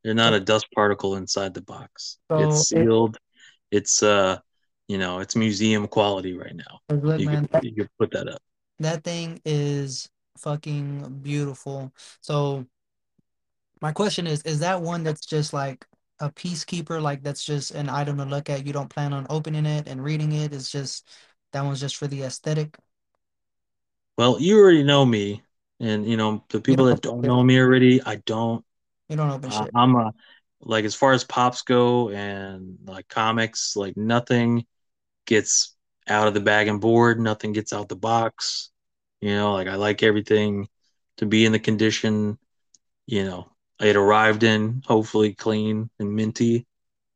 [0.02, 2.18] there's not a dust particle inside the box.
[2.30, 3.16] so It's it, sealed.
[3.70, 4.38] It's uh,
[4.88, 6.80] you know, it's museum quality right now.
[6.90, 8.40] You man, could you could put that up.
[8.78, 11.92] that thing is fucking beautiful.
[12.20, 12.66] So
[13.80, 15.86] my question is, is that one that's just like
[16.20, 18.66] a peacekeeper, like that's just an item to look at?
[18.66, 20.52] You don't plan on opening it and reading it.
[20.52, 21.08] It's just
[21.52, 22.76] that one's just for the aesthetic.
[24.16, 25.42] Well, you already know me,
[25.78, 28.02] and you know the people don't that don't know me already.
[28.02, 28.64] I don't.
[29.08, 29.72] You don't open Uh, shit.
[29.74, 30.12] I'm a
[30.60, 34.66] like as far as pops go and like comics, like nothing
[35.26, 35.76] gets
[36.08, 37.20] out of the bag and board.
[37.20, 38.70] Nothing gets out the box.
[39.20, 40.68] You know, like I like everything
[41.18, 42.38] to be in the condition.
[43.06, 46.66] You know, it arrived in hopefully clean and minty.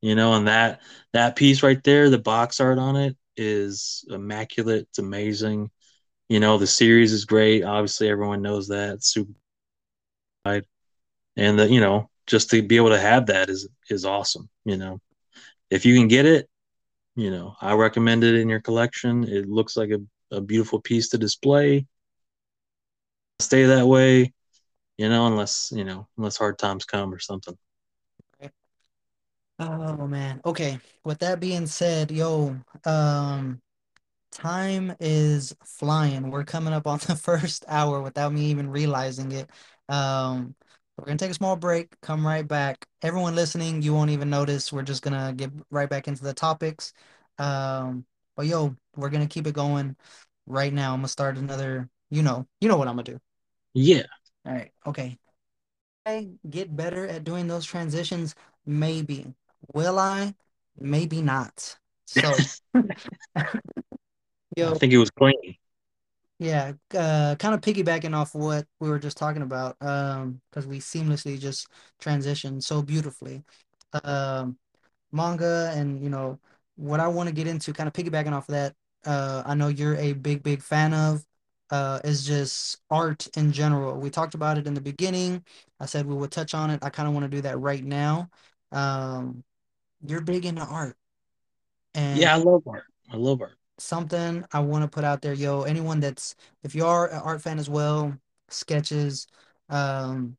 [0.03, 0.83] You know, and that
[1.13, 4.89] that piece right there, the box art on it is immaculate.
[4.91, 5.71] It's amazing.
[6.29, 7.65] You know, the series is great.
[7.65, 8.95] Obviously, everyone knows that.
[8.95, 9.35] It's super
[11.37, 14.49] and the, you know, just to be able to have that is is awesome.
[14.65, 15.01] You know,
[15.71, 16.49] if you can get it,
[17.17, 19.25] you know, I recommend it in your collection.
[19.25, 21.87] It looks like a, a beautiful piece to display.
[23.41, 24.33] Stay that way,
[24.99, 27.57] you know, unless you know, unless hard times come or something.
[29.59, 30.41] Oh man.
[30.45, 30.79] Okay.
[31.05, 33.61] With that being said, yo, um,
[34.33, 36.31] time is flying.
[36.31, 39.51] We're coming up on the first hour without me even realizing it.
[39.89, 40.55] Um,
[40.97, 42.87] we're gonna take a small break, come right back.
[43.03, 44.73] Everyone listening, you won't even notice.
[44.73, 46.93] We're just gonna get right back into the topics.
[47.39, 49.97] Um, but yo, we're gonna keep it going
[50.47, 50.93] right now.
[50.95, 53.21] I'm gonna start another, you know, you know what I'm gonna do.
[53.75, 54.05] Yeah,
[54.47, 54.71] All right.
[54.87, 55.19] Okay.
[56.07, 58.35] I get better at doing those transitions?
[58.67, 59.35] Maybe.
[59.75, 60.35] Will I?
[60.79, 61.79] Maybe not.
[62.07, 62.35] So,
[64.57, 65.57] yo, I think it was clean.
[66.39, 70.79] yeah, uh, kind of piggybacking off what we were just talking about, um, because we
[70.79, 71.69] seamlessly just
[72.03, 73.45] transitioned so beautifully.
[74.05, 74.57] Um,
[75.13, 76.41] manga and you know
[76.77, 78.75] what I want to get into, kind of piggybacking off of that.
[79.07, 81.25] Uh, I know you're a big, big fan of,
[81.71, 83.99] uh, is just art in general.
[83.99, 85.45] We talked about it in the beginning.
[85.81, 86.81] I said we would touch on it.
[86.85, 88.29] I kind of want to do that right now.
[88.73, 89.45] Um,
[90.07, 90.97] you're big into art,
[91.95, 92.85] and Yeah, I love art.
[93.11, 93.59] I love art.
[93.79, 95.63] something I want to put out there, yo.
[95.63, 98.17] Anyone that's if you are an art fan as well,
[98.49, 99.27] sketches,
[99.69, 100.37] um,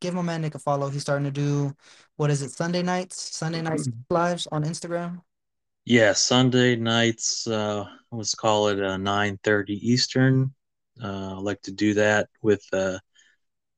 [0.00, 0.88] give my man Nick a follow.
[0.90, 1.76] He's starting to do
[2.16, 5.22] what is it, Sunday nights, Sunday nights lives on Instagram.
[5.84, 7.46] Yeah, Sunday nights.
[7.46, 10.54] Uh, let's call it uh, nine thirty Eastern.
[11.02, 12.98] Uh, I like to do that with uh,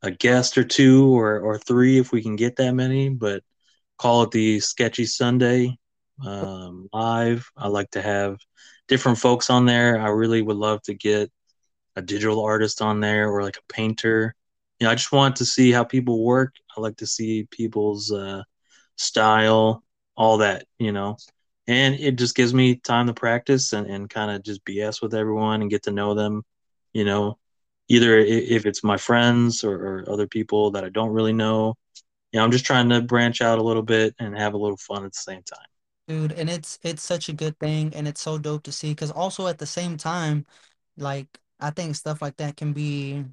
[0.02, 3.10] a guest or two or or three if we can get that many.
[3.10, 3.42] But
[3.98, 5.78] call it the Sketchy Sunday
[6.26, 7.50] um, live.
[7.56, 8.38] I like to have
[8.88, 10.00] different folks on there.
[10.00, 11.30] I really would love to get
[11.96, 14.34] a digital artist on there or like a painter.
[14.80, 16.54] You know, I just want to see how people work.
[16.76, 18.42] I like to see people's uh,
[18.96, 19.84] style,
[20.16, 21.16] all that, you know.
[21.68, 25.14] And it just gives me time to practice and, and kind of just BS with
[25.14, 26.44] everyone and get to know them,
[26.92, 27.38] you know,
[27.88, 31.74] either if it's my friends or, or other people that I don't really know.
[32.32, 34.76] You know, I'm just trying to branch out a little bit and have a little
[34.76, 35.66] fun at the same time.
[36.08, 39.10] Dude, and it's it's such a good thing and it's so dope to see because
[39.10, 40.46] also at the same time,
[40.96, 41.26] like
[41.58, 43.24] I think stuff like that can be,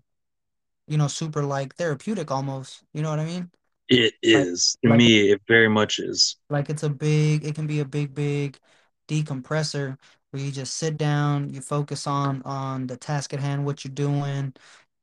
[0.87, 2.83] you know, super like therapeutic almost.
[2.93, 3.51] You know what I mean?
[3.89, 4.47] It Like.
[4.83, 6.37] To like me, it very much is.
[6.49, 8.59] like it's a big, it can be a big, big
[9.07, 9.97] decompressor
[10.31, 13.93] where you just sit down, you focus on on the task at hand, what you're
[13.93, 14.53] doing,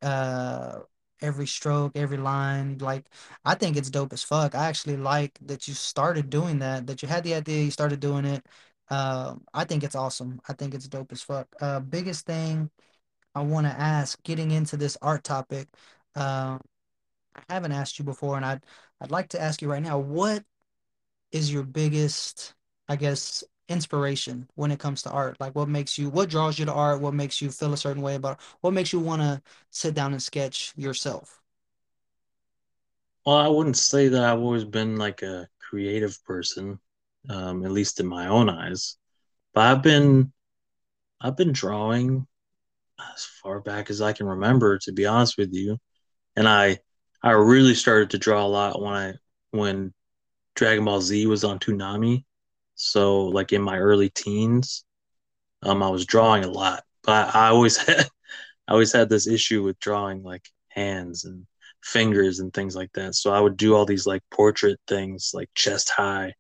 [0.03, 0.81] uh
[1.23, 2.79] every stroke, every line.
[2.79, 3.07] Like
[3.45, 4.55] I think it's dope as fuck.
[4.55, 8.01] I actually like that you started doing that, that you had the idea, you started
[8.01, 8.45] doing it.
[8.89, 10.41] Um, I think it's awesome.
[10.49, 11.47] I think it's dope as fuck.
[11.61, 12.71] Uh, biggest thing
[13.35, 15.69] I want to ask, getting into this art topic,
[16.17, 16.61] um,
[17.49, 18.65] haven't asked you before, and I'd
[19.01, 20.45] I'd like to ask you right now, what
[21.33, 22.55] is your biggest,
[22.89, 25.41] I guess, inspiration when it comes to art?
[25.41, 27.01] Like what makes you, what draws you to art?
[27.01, 30.13] What makes you feel a certain way about, what makes you want to sit down
[30.13, 31.41] and sketch yourself?
[33.25, 36.81] Well, I wouldn't say that I've always been like a creative person,
[37.29, 38.97] um, at least in my own eyes.
[39.55, 40.33] But I've been
[41.21, 42.27] I've been drawing
[43.15, 45.79] as far back as I can remember, to be honest with you.
[46.37, 46.81] And I
[47.23, 49.15] I really started to draw a lot when I
[49.51, 49.93] when
[50.55, 52.25] Dragon Ball Z was on Toonami.
[52.75, 54.85] So like in my early teens,
[55.63, 56.85] um, I was drawing a lot.
[57.03, 58.09] But I, always had
[58.69, 61.47] I always had this issue with drawing like hands and
[61.83, 63.15] fingers and things like that.
[63.15, 66.35] So I would do all these like portrait things, like chest high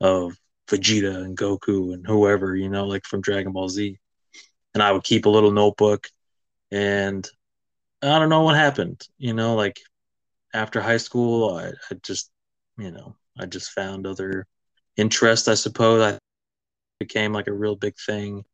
[0.00, 0.36] of
[0.68, 3.98] Vegeta and Goku and whoever, you know, like from Dragon Ball Z.
[4.74, 6.08] And I would keep a little notebook
[6.70, 7.28] and
[8.02, 9.78] I don't know what happened, you know, like
[10.54, 12.30] after high school, I, I just,
[12.78, 14.46] you know, I just found other
[14.96, 16.00] interests, I suppose.
[16.02, 16.18] I
[17.00, 18.44] became like a real big thing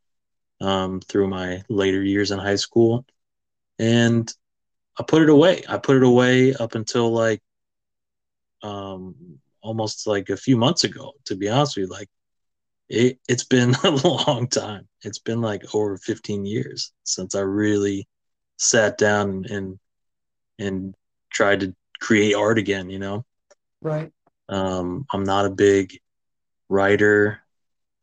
[0.60, 3.04] um, through my later years in high school.
[3.78, 4.32] And
[4.98, 5.62] I put it away.
[5.68, 7.40] I put it away up until like
[8.62, 9.14] um,
[9.62, 11.92] almost like a few months ago, to be honest with you.
[11.92, 12.08] Like
[12.88, 14.88] it, it's been a long time.
[15.02, 18.08] It's been like over 15 years since I really
[18.58, 19.78] sat down and
[20.58, 20.94] and
[21.32, 22.90] tried to create art again.
[22.90, 23.24] You know,
[23.82, 24.12] Right.
[24.48, 25.98] um, I'm not a big
[26.68, 27.40] writer.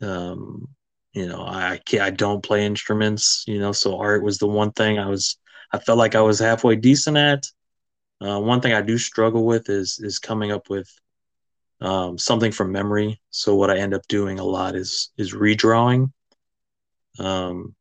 [0.02, 0.70] Um,
[1.14, 3.44] you know, I can't, I don't play instruments.
[3.48, 5.38] You know, so art was the one thing I was
[5.74, 7.46] I felt like I was halfway decent at.
[8.22, 10.90] Uh, one thing I do struggle with is is coming up with
[11.82, 13.22] um, something from memory.
[13.30, 16.12] So what I end up doing a lot is is redrawing.
[17.20, 17.76] Um,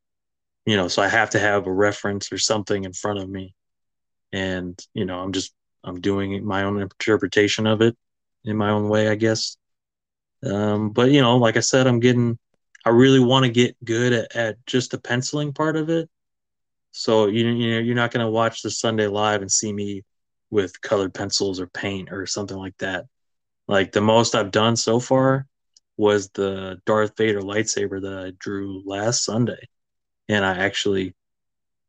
[0.66, 3.54] you know, so I have to have a reference or something in front of me,
[4.32, 5.54] and you know, I'm just
[5.86, 7.96] I'm doing my own interpretation of it
[8.44, 9.56] in my own way, I guess.
[10.44, 12.38] Um, but you know, like I said, I'm getting
[12.84, 16.08] I really want to get good at, at just the penciling part of it.
[16.92, 20.04] So you you know, you're not gonna watch the Sunday live and see me
[20.50, 23.06] with colored pencils or paint or something like that.
[23.68, 25.46] Like the most I've done so far
[25.96, 29.68] was the Darth Vader lightsaber that I drew last Sunday,
[30.28, 31.14] and I actually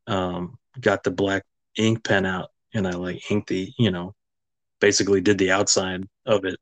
[0.07, 1.43] um, got the black
[1.77, 4.13] ink pen out and I like inked the you know
[4.79, 6.57] basically did the outside of it,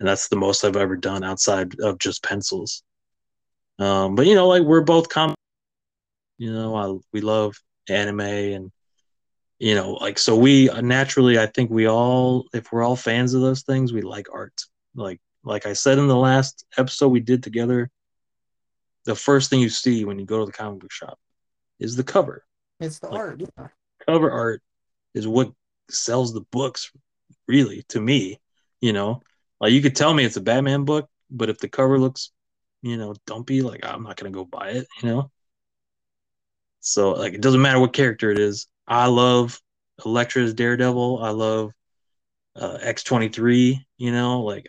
[0.00, 2.82] and that's the most I've ever done outside of just pencils.
[3.78, 5.34] Um, but you know, like we're both com,
[6.38, 7.56] you know, I, we love
[7.88, 8.72] anime and
[9.60, 13.40] you know, like so we naturally, I think we all, if we're all fans of
[13.40, 14.54] those things, we like art.
[14.94, 17.90] Like like I said in the last episode we did together,
[19.04, 21.18] the first thing you see when you go to the comic book shop
[21.78, 22.44] is the cover.
[22.80, 23.40] It's the Like- art.
[23.40, 23.68] Yeah.
[24.06, 24.62] Cover art
[25.18, 25.52] is what
[25.90, 26.90] sells the books,
[27.46, 28.40] really, to me.
[28.80, 29.22] You know,
[29.60, 32.30] like you could tell me it's a Batman book, but if the cover looks,
[32.82, 34.86] you know, dumpy, like I'm not gonna go buy it.
[35.02, 35.30] You know.
[36.80, 38.68] So like it doesn't matter what character it is.
[38.86, 39.60] I love
[40.04, 41.22] Elektra's Daredevil.
[41.22, 41.72] I love
[42.56, 43.84] uh, X23.
[43.98, 44.68] You know, like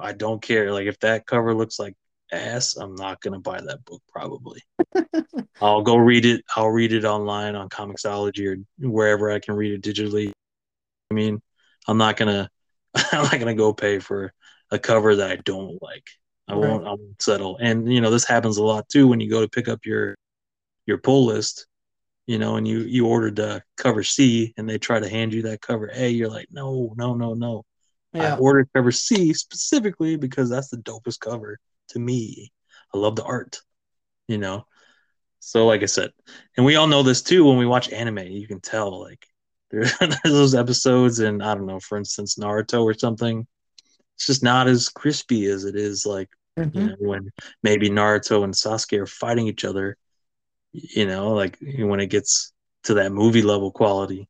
[0.00, 0.72] I don't care.
[0.72, 1.94] Like if that cover looks like
[2.32, 4.60] ass, I'm not gonna buy that book probably.
[5.60, 6.44] I'll go read it.
[6.56, 8.46] I'll read it online on Comixology
[8.82, 10.32] or wherever I can read it digitally.
[11.10, 11.40] I mean,
[11.88, 12.48] I'm not gonna
[12.94, 14.32] I'm not gonna go pay for
[14.70, 16.06] a cover that I don't like.
[16.48, 16.60] I Right.
[16.68, 17.58] won't I won't settle.
[17.60, 20.16] And you know, this happens a lot too when you go to pick up your
[20.86, 21.66] your pull list,
[22.26, 25.42] you know, and you you ordered the cover C and they try to hand you
[25.42, 27.64] that cover A, you're like, no, no, no, no.
[28.14, 28.36] I Yeah.
[28.36, 31.58] ordered cover C specifically because that's the dopest cover
[31.92, 32.52] to me.
[32.94, 33.60] I love the art,
[34.28, 34.66] you know.
[35.40, 36.10] So like I said,
[36.56, 39.26] and we all know this too when we watch anime, you can tell like
[39.70, 43.46] there's those episodes and I don't know, for instance, Naruto or something.
[44.16, 46.28] It's just not as crispy as it is like
[46.72, 46.86] you Mhm.
[46.86, 47.30] know when
[47.62, 49.96] maybe Naruto and Sasuke are fighting each other,
[50.72, 52.52] you know, like when it gets
[52.84, 54.28] to that movie level quality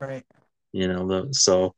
[0.00, 0.24] Right.
[0.72, 1.74] you know the so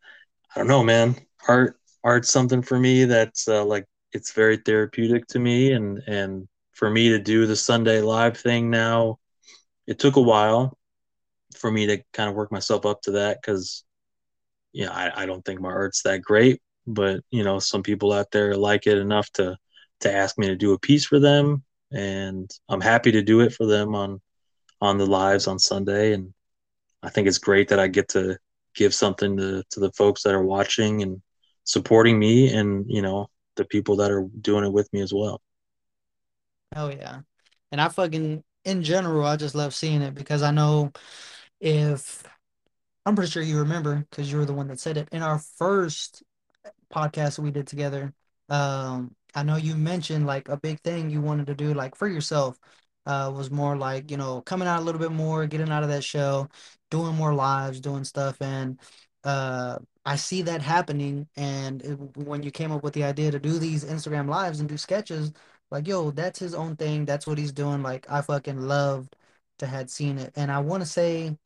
[0.54, 1.14] i don't know man
[1.48, 6.48] art art's something for me that's uh, like it's very therapeutic to me and and
[6.72, 9.18] for me to do the sunday live thing now
[9.86, 10.76] it took a while
[11.56, 13.84] for me to kind of work myself up to that because
[14.72, 18.12] you know I, I don't think my art's that great but you know some people
[18.12, 19.56] out there like it enough to
[20.00, 23.52] to ask me to do a piece for them and i'm happy to do it
[23.52, 24.20] for them on
[24.80, 26.32] on the lives on sunday and
[27.02, 28.38] i think it's great that i get to
[28.74, 31.20] give something to, to the folks that are watching and
[31.64, 33.28] supporting me and you know
[33.60, 35.40] the people that are doing it with me as well
[36.76, 37.20] Oh yeah.
[37.72, 40.92] And I fucking, in general, I just love seeing it because I know
[41.60, 42.22] if,
[43.06, 45.38] I'm pretty sure you remember because you were the one that said it in our
[45.38, 46.22] first
[46.92, 48.12] podcast we did together.
[48.48, 52.08] Um, I know you mentioned like a big thing you wanted to do, like for
[52.08, 52.58] yourself,
[53.06, 55.88] uh, was more like, you know, coming out a little bit more, getting out of
[55.90, 56.50] that shell,
[56.90, 58.36] doing more lives, doing stuff.
[58.40, 58.78] And
[59.24, 59.78] uh,
[60.10, 61.28] I see that happening.
[61.36, 64.68] And it, when you came up with the idea to do these Instagram lives and
[64.68, 65.32] do sketches,
[65.70, 67.04] like, yo, that's his own thing.
[67.04, 67.80] That's what he's doing.
[67.80, 69.14] Like, I fucking loved
[69.60, 70.32] to had seen it.
[70.34, 71.38] And I want to say,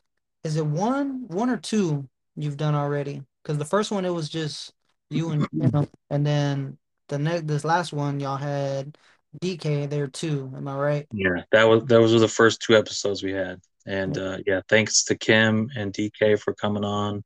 [0.45, 3.23] is it one, one or two you've done already?
[3.43, 4.73] Because the first one, it was just
[5.11, 8.97] you and Kim, and then the next, this last one, y'all had
[9.43, 10.51] DK there too.
[10.57, 11.07] Am I right?
[11.13, 15.05] yeah that was those were the first two episodes we had and uh, yeah thanks
[15.05, 17.23] to kim and dk for coming on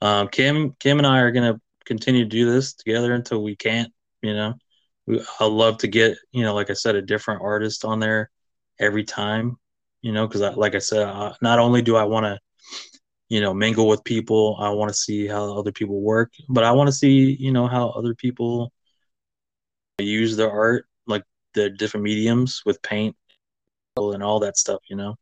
[0.00, 3.56] um, kim kim and i are going to continue to do this together until we
[3.56, 3.92] can't
[4.22, 4.54] you know?
[5.06, 8.30] We, i love to get you know like i said a different artist on there
[8.78, 9.56] every time
[10.02, 10.26] you know?
[10.26, 12.38] Because like i said uh, not only do i want to
[13.28, 16.72] you know mingle with people i want to see how other people work but i
[16.72, 18.72] want to see you know how other people
[19.98, 21.22] use their art like
[21.54, 23.16] the different mediums with paint
[23.96, 25.14] and all that stuff you know?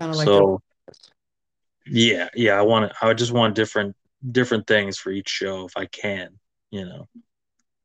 [0.00, 0.60] Kind of like so
[1.86, 3.96] yeah yeah i want to i just want different
[4.32, 6.30] different things for each show if i can
[6.70, 7.08] you know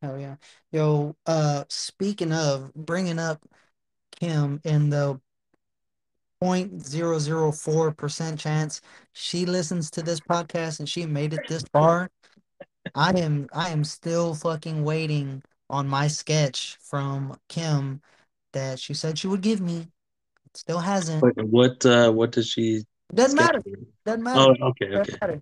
[0.04, 0.36] Hell yeah.
[0.74, 3.42] Yo, uh, speaking of bringing up
[4.20, 5.18] Kim in the
[6.44, 8.82] 0.004% chance
[9.14, 12.10] she listens to this podcast and she made it this far.
[12.94, 18.02] I am I am still fucking waiting on my sketch from Kim
[18.52, 19.88] that she said she would give me.
[20.54, 21.22] Still hasn't.
[21.22, 22.84] What what uh, what does she?
[23.14, 23.64] Doesn't matter.
[24.06, 24.54] Doesn't matter.
[24.62, 25.18] Oh, okay, Doesn't okay.
[25.22, 25.42] matter.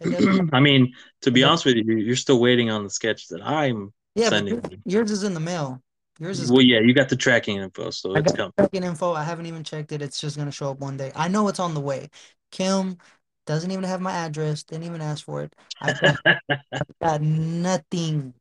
[0.52, 0.92] I mean,
[1.22, 1.48] to be Yeah.
[1.48, 4.54] honest with you, you're still waiting on the sketch that I'm yeah, sending.
[4.54, 4.78] yours, you.
[4.84, 5.82] yours is in the mail.
[6.18, 8.52] Yours is Well, yeah, you got the tracking info, so I it's coming.
[8.56, 9.12] tracking info.
[9.12, 10.02] I haven't even checked it.
[10.02, 11.12] It's just gonna show up one day.
[11.14, 12.10] I know it's on the way.
[12.50, 12.98] Kim
[13.46, 14.62] doesn't even have my address.
[14.62, 15.54] Didn't even ask for it.
[15.80, 16.18] I got,
[16.72, 18.34] I got nothing.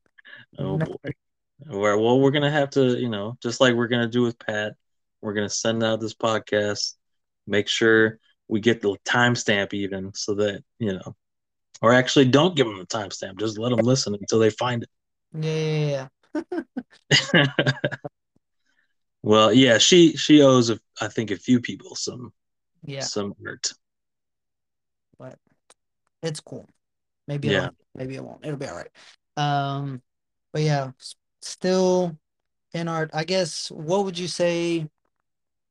[0.58, 1.12] Oh No- boy.
[1.68, 4.74] Well, well, we're gonna have to, you know, just like we're gonna do with Pat,
[5.22, 6.94] we're gonna send out this podcast,
[7.48, 11.16] make sure we get the timestamp even, so that you know,
[11.82, 14.86] or actually don't give them the timestamp, just let them listen until they find
[15.34, 16.08] Yeah, yeah,
[16.40, 17.10] yeah.
[19.24, 22.34] well, yeah, she she owes, a, I think, a few people some
[22.84, 23.74] Yeah, some art.
[25.18, 25.38] but
[26.24, 26.68] it's cool.
[27.28, 27.56] Maybe it Yeah.
[27.56, 27.78] won't.
[27.96, 28.46] Maybe it won't.
[28.46, 28.92] It'll be all right.
[29.38, 30.04] Um,
[30.54, 30.94] but yeah,
[31.42, 32.20] still
[32.74, 33.12] in art.
[33.14, 33.72] I guess.
[33.72, 34.90] What would you say?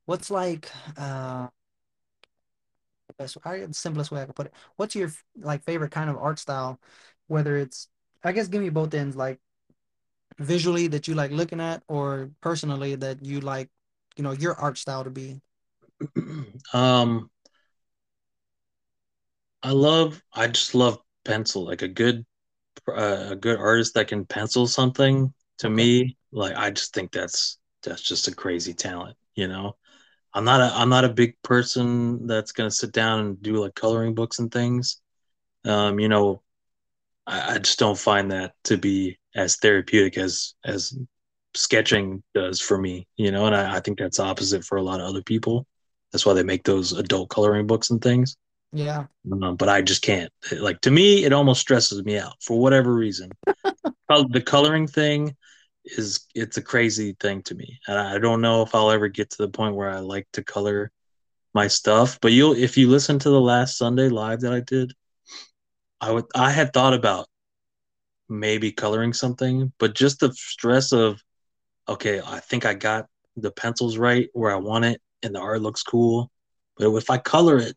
[0.05, 0.71] What's like?
[0.97, 1.49] Uh,
[3.13, 3.37] best.
[3.45, 4.53] I the simplest way I could put it.
[4.75, 6.79] What's your like favorite kind of art style?
[7.27, 7.87] Whether it's,
[8.23, 9.15] I guess, give me both ends.
[9.15, 9.39] Like
[10.39, 13.69] visually that you like looking at, or personally that you like,
[14.15, 15.41] you know, your art style to be.
[16.73, 17.29] um,
[19.63, 22.25] I love, I just love pencil, like a good
[22.87, 27.57] uh, a good artist that can pencil something to me like i just think that's
[27.83, 29.75] that's just a crazy talent you know
[30.37, 33.55] i'm not a i'm not a big person that's going to sit down and do
[33.55, 35.01] like coloring books and things
[35.65, 36.41] um you know
[37.25, 40.97] I, I just don't find that to be as therapeutic as as
[41.55, 45.01] sketching does for me you know and I, I think that's opposite for a lot
[45.01, 45.65] of other people
[46.11, 48.37] that's why they make those adult coloring books and things
[48.71, 49.05] Yeah.
[49.31, 50.31] um, but I just can't.
[50.51, 53.31] Like to me, it almost stresses me out for whatever reason.
[54.09, 55.35] The coloring thing
[55.97, 59.29] is it's a crazy thing to me, and I don't know if I'll ever get
[59.31, 60.91] to the point where I like to color
[61.53, 62.19] my stuff.
[62.21, 64.93] But you'll if you listen to the last Sunday live that I did,
[66.01, 67.27] I would I had thought about
[68.29, 71.21] maybe coloring something, but just the stress of
[71.89, 73.07] okay, I think I got
[73.37, 76.31] the pencils right where I want it, and the art looks cool.
[76.77, 77.75] But if I color it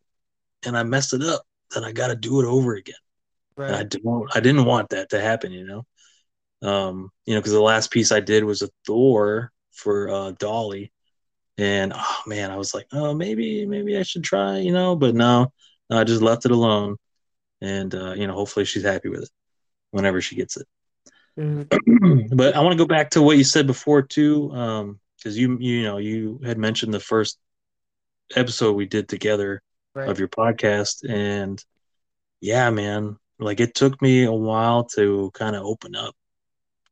[0.64, 1.42] and I mess it up,
[1.74, 2.94] then I got to do it over again.
[3.66, 5.86] And I don't, I didn't want that to happen, you know.
[6.62, 10.92] Um, you know, because the last piece I did was a Thor for uh, Dolly,
[11.58, 15.14] and oh man, I was like, oh, maybe, maybe I should try, you know, but
[15.14, 15.52] no,
[15.88, 16.96] no, I just left it alone,
[17.60, 19.30] and uh, you know, hopefully she's happy with it
[19.90, 20.66] whenever she gets it.
[21.36, 21.68] Dude,
[22.36, 25.58] but I want to go back to what you said before too, Um, because you,
[25.60, 27.38] you know, you had mentioned the first
[28.34, 29.62] episode we did together
[29.94, 30.08] right.
[30.08, 31.08] of your podcast.
[31.08, 31.62] And
[32.40, 36.14] yeah man like it took me a while to kind of open up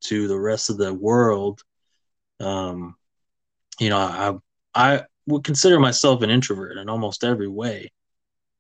[0.01, 1.63] to the rest of the world
[2.41, 2.95] um
[3.79, 4.33] you know i
[4.75, 7.93] i would consider myself an introvert in almost every way.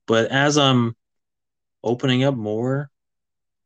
[0.06, 0.94] But as i'm
[1.82, 2.90] opening up more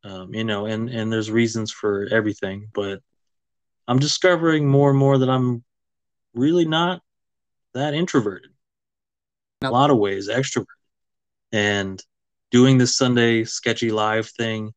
[0.03, 3.01] um you know and and there's reasons for everything but
[3.87, 5.63] i'm discovering more and more that i'm
[6.33, 7.01] really not
[7.73, 8.51] that introverted.
[9.61, 10.65] In a lot of ways extrovert
[11.51, 12.03] and
[12.51, 14.73] doing this sunday sketchy live thing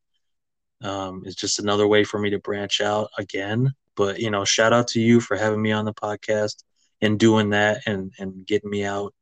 [0.83, 4.71] um, is just another way for me to branch out again but you know shout
[4.71, 6.63] out to you for having me on the podcast
[7.01, 9.13] and doing that and and getting me out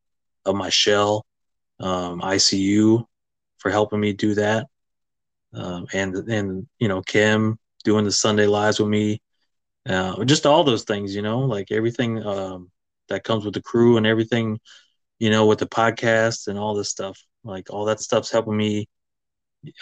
[0.45, 1.25] of my shell
[1.79, 3.03] um, icu
[3.57, 4.67] for helping me do that.
[5.53, 9.21] Um, and and you know kim doing the sunday lives with me
[9.87, 12.69] uh, just all those things you know like everything um,
[13.07, 14.59] that comes with the crew and everything
[15.17, 18.89] you know with the podcast and all this stuff like all that stuff's helping me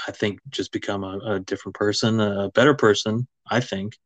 [0.07, 3.97] i think just become a, a different person a better person i think.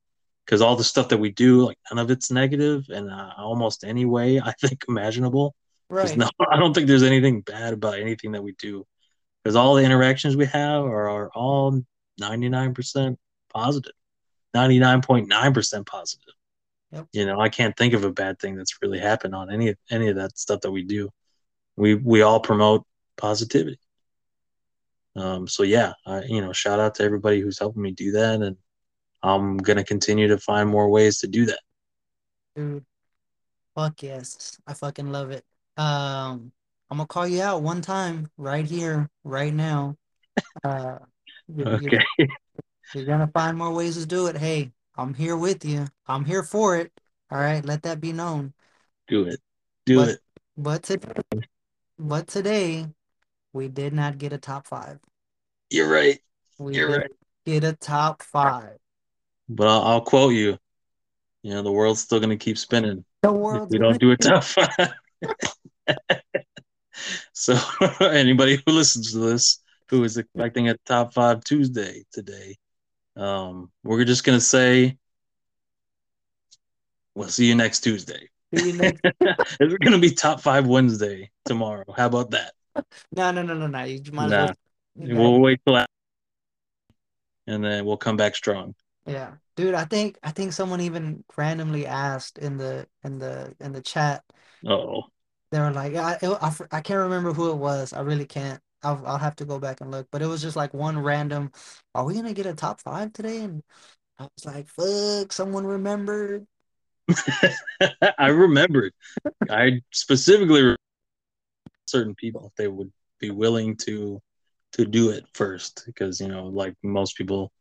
[0.46, 3.84] Because all the stuff that we do like none of it's negative and uh, almost
[3.84, 5.56] any way i think imaginable.
[5.90, 6.16] Right.
[6.18, 8.86] no i don't think there's anything bad about anything that we do.
[9.44, 11.82] Because all the interactions we have are, are all
[12.20, 13.16] 99%
[13.54, 13.94] positive.
[14.56, 16.34] 99.9% positive.
[16.92, 17.08] Yep.
[17.12, 20.08] you know i can't think of a bad thing that's really happened on any any
[20.08, 21.10] of that stuff that we do.
[21.76, 22.86] We we all promote
[23.18, 23.80] positivity
[25.18, 28.42] um so yeah I, you know shout out to everybody who's helping me do that
[28.42, 28.56] and
[29.24, 31.60] i'm gonna continue to find more ways to do that
[32.58, 32.84] Dude.
[33.76, 34.58] Fuck yes.
[34.66, 35.46] I fucking love it.
[35.78, 36.52] Um,
[36.90, 39.96] I'm gonna call you out one time right here, right now.
[40.64, 40.98] Uh,
[41.48, 42.06] you're, you're, okay
[42.96, 44.36] you're gonna find more ways to do it.
[44.36, 45.86] Hey, I'm here with you.
[46.08, 46.92] I'm here for it.
[47.30, 48.56] All right, let that be known.
[49.08, 49.40] do it
[49.86, 50.20] do But it
[50.58, 51.12] But today,
[52.00, 52.88] but today,
[53.58, 55.00] we did not get a top five.
[55.72, 56.20] You're right.
[56.60, 57.12] We You're did right.
[57.46, 58.78] get a top five.
[59.50, 60.58] But I'll, I'll quote you.
[61.42, 64.12] You know, the world's still going to keep spinning The if world's we don't do
[64.12, 64.94] a top five.
[67.34, 67.58] so
[68.02, 72.58] anybody who listens to this who is expecting a top five Tuesday today,
[73.16, 74.98] um, we're just gonna say
[77.16, 78.30] we'll see you next Tuesday.
[78.54, 79.02] See you next-
[79.60, 81.86] It's gonna be top five Wednesday tomorrow.
[81.96, 82.52] How about that?
[83.12, 83.84] No, no, no, no, no.
[83.84, 84.36] You might as Nah.
[84.36, 84.56] well.
[84.96, 85.92] you We'll wait till after,
[87.48, 88.76] and then we'll come back strong.
[89.06, 89.74] Yeah, dude.
[89.74, 94.24] I think I think someone even randomly asked in the in the in the chat.
[94.66, 95.10] Oh,
[95.52, 97.94] They were like, I, it, I, I can't remember who it was.
[97.94, 98.62] I really can't.
[98.84, 100.08] I'll, I'll have to go back and look.
[100.12, 101.52] But it was just like one random,
[101.96, 103.40] are we gonna get a top five today?
[103.42, 103.64] And
[104.20, 106.48] I was like, fuck, someone remembered.
[108.18, 108.94] I remembered.
[109.50, 110.80] I specifically remembered
[111.90, 114.22] certain people if they would be willing to
[114.74, 117.52] to do it first because you know like most people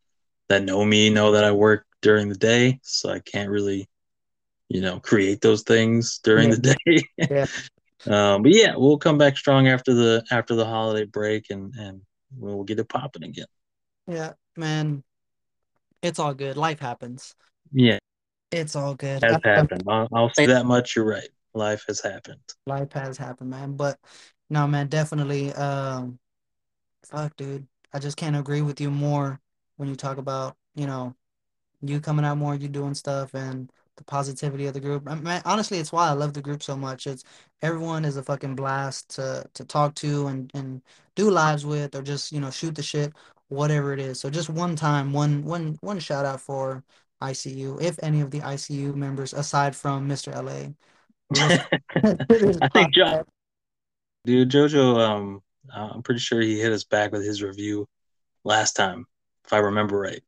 [0.48, 3.88] that know me know that I work during the day so I can't really
[4.68, 7.46] you know create those things during the day Yeah.
[8.06, 12.00] um, but yeah we'll come back strong after the after the holiday break and and
[12.36, 13.46] we'll get it popping again
[14.06, 15.02] Yeah, man.
[16.02, 16.56] It's all good.
[16.56, 17.34] Life happens.
[17.72, 17.98] yeah
[18.52, 19.22] It's all good.
[19.22, 23.50] has happened I'll, I'll say that much you're right life has happened life has happened,
[23.50, 23.76] man.
[23.76, 23.98] But
[24.50, 25.52] no, man, definitely.
[25.54, 26.18] Um,
[27.04, 27.66] fuck, dude.
[27.92, 29.40] I just can't agree with you more
[29.76, 31.14] when you talk about, you know,
[31.82, 35.08] you coming out more, you doing stuff, and the positivity of the group.
[35.08, 37.06] I- Man, honestly, it's why I love the group so much.
[37.06, 37.24] It's
[37.62, 40.82] everyone is a fucking blast to to talk to and and
[41.16, 43.12] do lives with, or just you know shoot the shit,
[43.48, 44.20] whatever it is.
[44.20, 46.84] So just one time, one one one shout out for
[47.22, 50.32] ICU, if any of the ICU members aside from Mr.
[50.32, 50.74] LA.
[51.34, 53.24] I think John,
[54.24, 55.40] dude, Jojo, um,
[55.74, 57.88] I'm pretty sure he hit us back with his review
[58.44, 59.06] last time,
[59.44, 60.22] if I remember right.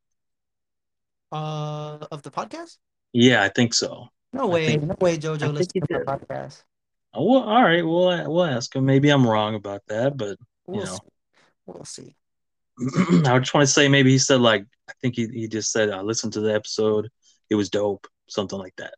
[1.31, 2.79] Uh, of the podcast?
[3.13, 4.09] Yeah, I think so.
[4.33, 6.29] No way, think- no way, JoJo think listens he to our did.
[6.29, 6.63] podcast.
[7.15, 8.85] Oh, well, all right, we'll we'll ask him.
[8.85, 10.37] Maybe I'm wrong about that, but
[10.67, 10.93] We'll know.
[10.95, 10.99] see.
[11.67, 12.17] We'll see.
[13.27, 15.91] I just want to say maybe he said like I think he he just said
[15.91, 17.09] I listened to the episode,
[17.51, 18.95] it was dope, something like that.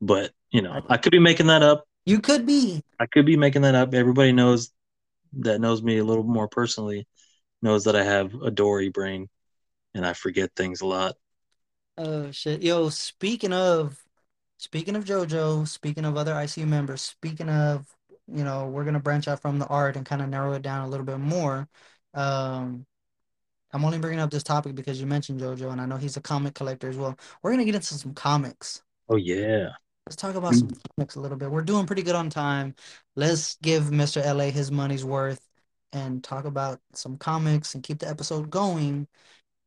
[0.00, 1.84] But you know, I could be making that up.
[2.04, 2.82] You could be.
[2.98, 3.94] I could be making that up.
[3.94, 4.70] Everybody knows
[5.38, 7.06] that knows me a little more personally
[7.62, 9.28] knows that I have a Dory brain
[9.94, 11.16] and I forget things a lot.
[11.98, 12.62] Oh shit.
[12.62, 14.02] Yo, speaking of
[14.58, 17.86] speaking of JoJo, speaking of other ICU members, speaking of,
[18.28, 20.86] you know, we're gonna branch out from the art and kind of narrow it down
[20.86, 21.68] a little bit more.
[22.14, 22.86] Um,
[23.72, 26.22] I'm only bringing up this topic because you mentioned JoJo, and I know he's a
[26.22, 27.16] comic collector as well.
[27.42, 28.82] We're gonna get into some comics.
[29.08, 29.70] Oh yeah.
[30.06, 31.50] Let's talk about some comics a little bit.
[31.50, 32.76] We're doing pretty good on time.
[33.16, 34.24] Let's give Mr.
[34.24, 35.40] LA his money's worth
[35.92, 39.08] and talk about some comics and keep the episode going.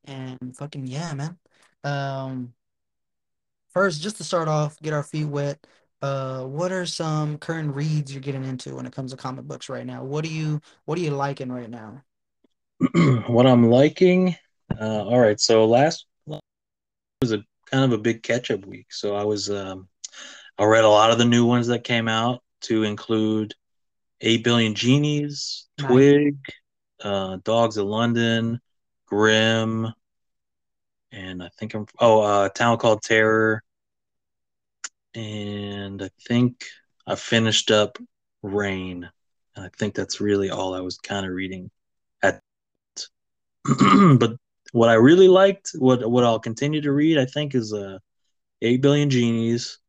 [0.05, 1.37] And fucking yeah, man.
[1.83, 2.53] Um,
[3.73, 5.67] first, just to start off, get our feet wet.
[6.01, 9.67] Uh, what are some current reads you're getting into when it comes to comic books
[9.67, 10.05] right now?
[10.05, 12.01] What do you what are you liking right now?
[13.27, 14.37] what I'm liking.
[14.79, 16.05] Uh, all right, so last
[17.21, 18.93] was a kind of a big catch up week.
[18.93, 19.88] So I was um,
[20.59, 23.55] I read a lot of the new ones that came out to include
[24.19, 25.67] Eight Billion Genies.
[25.77, 26.35] Twig,
[27.01, 28.59] uh, Dogs of London,
[29.05, 29.93] Grim,
[31.13, 33.63] and I think I'm oh uh, a Town Called Terror,
[35.15, 36.65] and I think
[37.07, 37.97] I finished up
[38.43, 39.09] Rain.
[39.55, 41.71] And I think that's really all I was kind of reading
[42.21, 42.41] at.
[44.17, 44.35] but
[44.73, 47.99] what I really liked, what what I'll continue to read, I think, is uh,
[48.61, 49.79] Eight Billion Genies,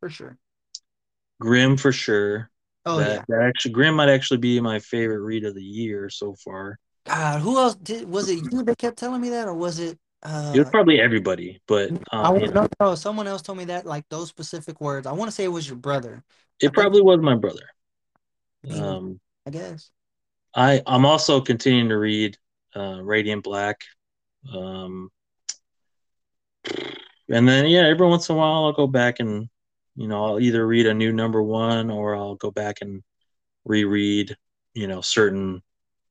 [0.00, 0.38] For sure.
[1.40, 2.50] Grim for sure.
[2.86, 3.24] Oh that, yeah.
[3.28, 6.78] that actually Grim might actually be my favorite read of the year so far.
[7.06, 9.98] God, who else did was it you that kept telling me that or was it
[10.22, 12.68] uh it was probably everybody, but I um, want you know.
[12.80, 15.06] No, someone else told me that, like those specific words.
[15.06, 16.22] I want to say it was your brother.
[16.60, 17.68] it probably was my brother.
[18.62, 18.78] Maybe.
[18.78, 19.90] Um, I guess.
[20.54, 22.36] I I'm also continuing to read
[22.76, 23.80] uh, Radiant Black,
[24.54, 25.10] um,
[27.28, 29.48] and then yeah, every once in a while I'll go back and
[30.00, 33.02] you know I'll either read a new number one or I'll go back and
[33.66, 34.34] reread
[34.72, 35.62] you know certain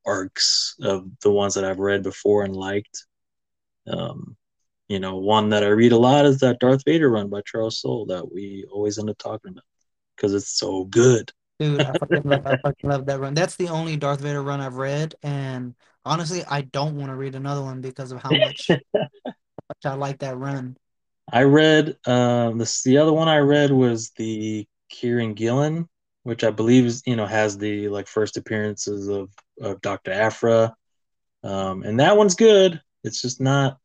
[0.06, 3.06] arcs of the ones that I've read before and liked.
[3.88, 4.38] Um,
[4.90, 7.82] you know, one that I read a lot is that Darth Vader run by Charles
[7.82, 9.64] Soule that we always end up talking about
[10.16, 11.32] because it's so good.
[11.60, 13.34] Dude, I fucking love, I fucking love that run.
[13.34, 15.74] That's the only Darth Vader run I've read, and
[16.06, 19.06] honestly, I don't want to read another one because of how much, much
[19.86, 20.78] I like that run.
[21.32, 25.88] I read um this the other one I read was the Kieron Gillen,
[26.24, 29.30] which I believe is you know has the like first appearances of
[29.62, 30.76] of Doctor Aphra,
[31.44, 32.82] um, and that one's good.
[33.04, 33.78] It's just not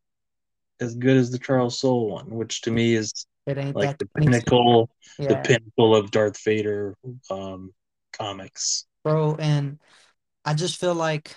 [0.79, 3.99] as good as the Charles Soule one, which to me is It ain't like that
[3.99, 6.95] the 26 pinnacle, the pinnacle of Darth Vader
[7.29, 7.73] um,
[8.11, 8.85] comics.
[9.03, 9.35] bro.
[9.39, 9.79] And
[10.43, 11.35] I just feel like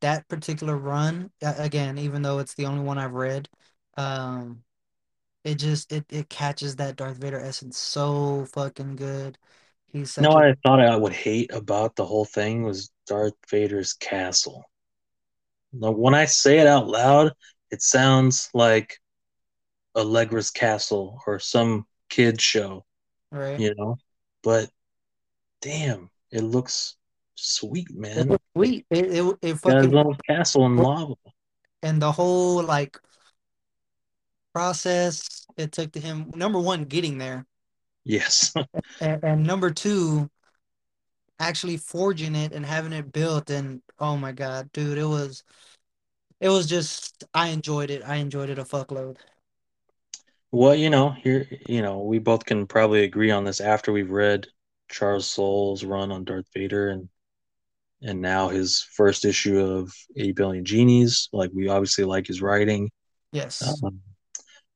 [0.00, 3.48] that particular run, again, even though it's the only one I've read,
[3.96, 4.62] um,
[5.44, 9.38] it just it it catches that Darth Vader essence so fucking good.
[9.86, 12.62] He's You know such a what I thought I would hate about the whole thing
[12.62, 14.64] was Darth Vader's castle.
[15.72, 17.32] Now, when I say it out loud,
[17.70, 18.98] it sounds like
[19.96, 22.86] Allegra's Castle or some kid show,
[23.30, 23.58] right.
[23.58, 23.98] you know.
[24.42, 24.70] But
[25.62, 26.96] damn, it looks
[27.36, 28.28] sweet, It man.
[28.28, 28.86] was sweet.
[28.90, 31.14] It it, it Got his fucking own castle in lava.
[31.82, 32.98] and the whole like
[34.58, 36.32] process it took to him.
[36.34, 37.46] Number one, getting there,
[38.04, 38.52] Yes.
[39.00, 40.28] and, and number two,
[41.38, 43.50] actually forging it and having it built.
[43.50, 45.44] And oh my god, dude, it was
[46.40, 48.02] it was just I enjoyed it.
[48.04, 49.18] I enjoyed it a fuckload.
[50.50, 54.10] well, you know, here, you know, we both can probably agree on this after we've
[54.10, 54.48] read
[54.90, 57.08] Charles Soule's run on Darth Vader and
[58.02, 61.28] and now his first issue of 8 Billion Genies.
[61.32, 62.90] Like we obviously like his writing.
[63.32, 63.62] Yes.
[63.84, 64.00] Um,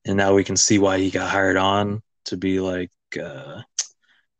[0.05, 3.61] and now we can see why he got hired on to be like uh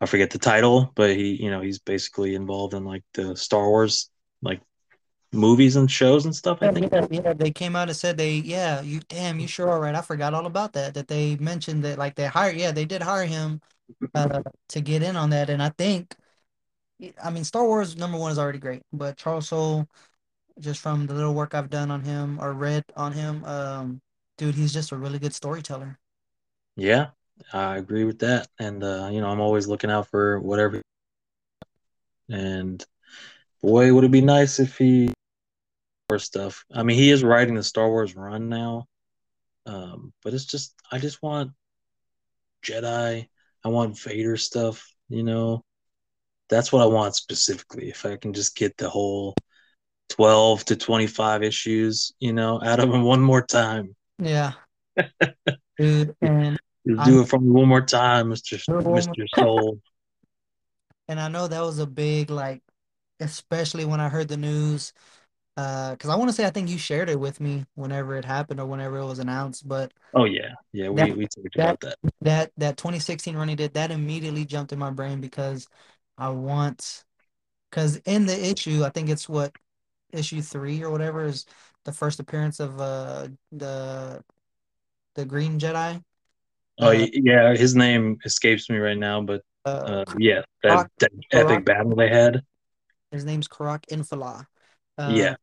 [0.02, 3.70] I forget the title, but he, you know, he's basically involved in like the Star
[3.70, 4.10] Wars
[4.42, 4.60] like
[5.32, 6.92] movies and shows and stuff, I think.
[6.92, 9.96] yeah, yeah, they came out and said they, yeah, you damn, you sure are right.
[9.96, 10.94] I forgot all about that.
[10.94, 13.62] That they mentioned that like they hired, yeah, they did hire him
[14.14, 15.50] uh, to get in on that.
[15.50, 16.16] And I think,
[17.24, 19.88] I mean, Star Wars number one is already great, but Charles Soule,
[20.60, 24.02] just from the little work I've done on him or read on him, um,
[24.38, 26.00] dude, he's just a really good storyteller.
[26.76, 27.08] Yeah,
[27.52, 28.48] I agree with that.
[28.60, 30.82] And uh, you know, I'm always looking out for whatever
[32.30, 32.84] and
[33.62, 35.14] boy, would it be nice if he
[36.10, 36.66] or stuff.
[36.74, 38.86] I mean, he is writing the Star Wars run now.
[39.66, 41.52] Um, but it's just I just want
[42.64, 43.28] Jedi.
[43.66, 45.64] I want Vader stuff, you know.
[46.50, 47.90] That's what I want specifically.
[47.90, 49.34] If I can just get the whole
[50.10, 53.96] 12 to 25 issues, you know, out of him one more time.
[54.20, 54.54] Yeah,
[55.78, 56.60] dude, and
[57.06, 58.64] do it for me one more time, Mr.
[58.66, 59.26] Do it one Mr.
[59.36, 59.80] Soule.
[61.08, 62.62] and I know that was a big like,
[63.20, 64.94] especially when I heard the news.
[65.56, 68.26] Uh, because I want to say I think you shared it with me whenever it
[68.26, 70.54] happened or whenever it was announced, but Oh yeah.
[70.72, 71.96] Yeah, we, That- we talked that- about that.
[72.22, 75.68] that that 2016 run he did that immediately jumped in my brain because
[76.18, 77.04] I want
[77.70, 79.56] because in the issue I think it's what
[80.12, 81.46] issue three or whatever is
[81.86, 84.24] the first appearance of uh the
[85.16, 86.04] the Green Jedi.
[86.80, 91.12] Oh Uh, yeah, his name escapes me right now, but Uh, uh, yeah, that, that
[91.32, 92.42] Croc- epic battle they had.
[93.12, 94.46] his name's Kirak Infil'a.
[94.98, 95.36] Uh, Yeah.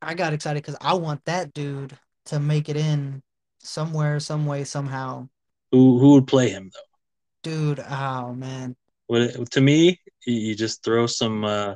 [0.00, 3.22] I got excited because I want that dude to make it in
[3.60, 5.28] somewhere, some way, somehow.
[5.70, 6.80] Who who would play him though?
[7.42, 8.76] Dude, oh man.
[9.08, 11.44] Would it, to me, you, you just throw some.
[11.44, 11.74] Uh,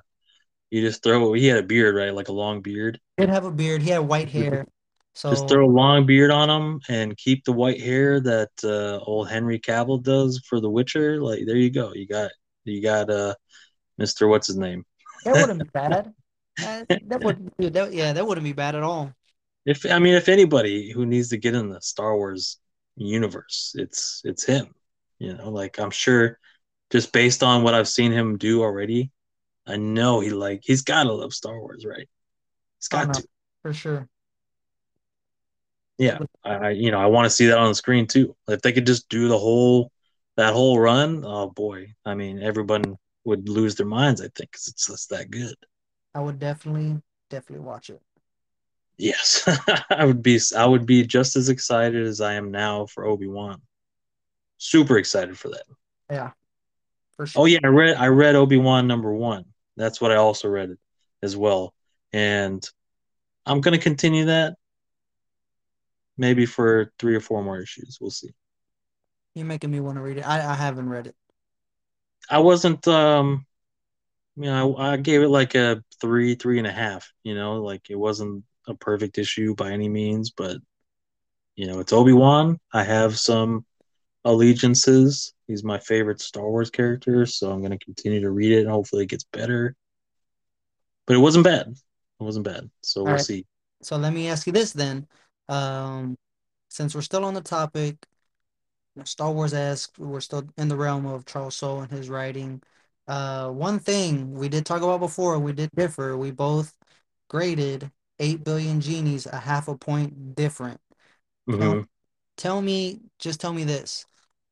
[0.70, 1.32] you just throw.
[1.32, 2.14] He had a beard, right?
[2.14, 3.00] Like a long beard.
[3.16, 3.82] He did have a beard.
[3.82, 4.66] He had white hair.
[5.14, 8.98] So Just throw a long beard on him and keep the white hair that uh,
[8.98, 11.22] old Henry Cavill does for The Witcher.
[11.22, 11.94] Like there you go.
[11.94, 12.30] You got
[12.64, 13.34] you got uh,
[13.96, 14.84] Mister what's his name?
[15.24, 16.12] that wouldn't be bad.
[16.58, 19.12] Uh, that would dude, that, yeah, that wouldn't be bad at all.
[19.66, 22.58] If I mean, if anybody who needs to get in the Star Wars
[22.96, 24.74] universe, it's it's him.
[25.18, 26.38] You know, like I'm sure,
[26.90, 29.10] just based on what I've seen him do already,
[29.66, 32.08] I know he like he's gotta love Star Wars, right?
[32.78, 33.24] He's got to.
[33.62, 34.08] For sure.
[35.98, 38.36] Yeah, I I- you know I want to see that on the screen too.
[38.48, 39.90] If they could just do the whole
[40.36, 41.94] that whole run, oh boy!
[42.04, 44.20] I mean, everyone would lose their minds.
[44.20, 45.56] I think because it's just that good.
[46.14, 48.00] I would definitely, definitely watch it.
[48.98, 49.44] Yes,
[49.90, 50.40] I would be.
[50.56, 53.60] I would be just as excited as I am now for Obi Wan.
[54.58, 55.64] Super excited for that.
[56.10, 56.30] Yeah.
[57.16, 57.42] For sure.
[57.42, 57.96] Oh yeah, I read.
[57.96, 59.44] I read Obi Wan number one.
[59.76, 60.76] That's what I also read
[61.22, 61.74] as well,
[62.12, 62.66] and
[63.44, 64.54] I'm gonna continue that.
[66.18, 67.98] Maybe for three or four more issues.
[68.00, 68.30] We'll see.
[69.34, 70.26] You're making me want to read it.
[70.26, 71.14] I, I haven't read it.
[72.30, 73.46] I wasn't um
[74.36, 77.62] you know, I, I gave it like a three, three and a half, you know,
[77.62, 80.58] like it wasn't a perfect issue by any means, but
[81.54, 82.58] you know, it's Obi-Wan.
[82.72, 83.64] I have some
[84.26, 85.34] allegiances.
[85.48, 89.04] He's my favorite Star Wars character, so I'm gonna continue to read it and hopefully
[89.04, 89.76] it gets better.
[91.06, 91.68] But it wasn't bad.
[91.68, 92.70] It wasn't bad.
[92.82, 93.18] So we'll Alright.
[93.18, 93.46] see.
[93.82, 95.06] So let me ask you this then.
[95.48, 96.16] Um,
[96.70, 97.96] since we're still on the topic,
[99.04, 99.96] Star Wars esque.
[99.98, 102.62] We're still in the realm of Charles Soule and his writing.
[103.06, 106.16] Uh, one thing we did talk about before, we did differ.
[106.16, 106.74] We both
[107.28, 110.80] graded 8 billion genies a half a point different.
[111.60, 111.86] Tell, hmm
[112.36, 114.06] tell me, just tell me this.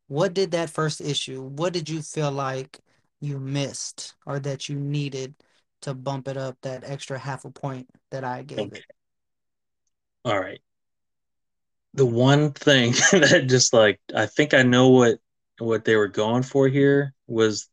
[0.09, 2.81] What did that first issue, what did you feel like
[3.21, 5.35] you missed or that you needed
[5.83, 8.73] to bump it up that extra half a point that I gave Okay.
[8.73, 8.85] it?
[10.25, 10.61] All right.
[11.95, 15.19] The one thing that just like I think I know what
[15.59, 17.69] what they were going for here was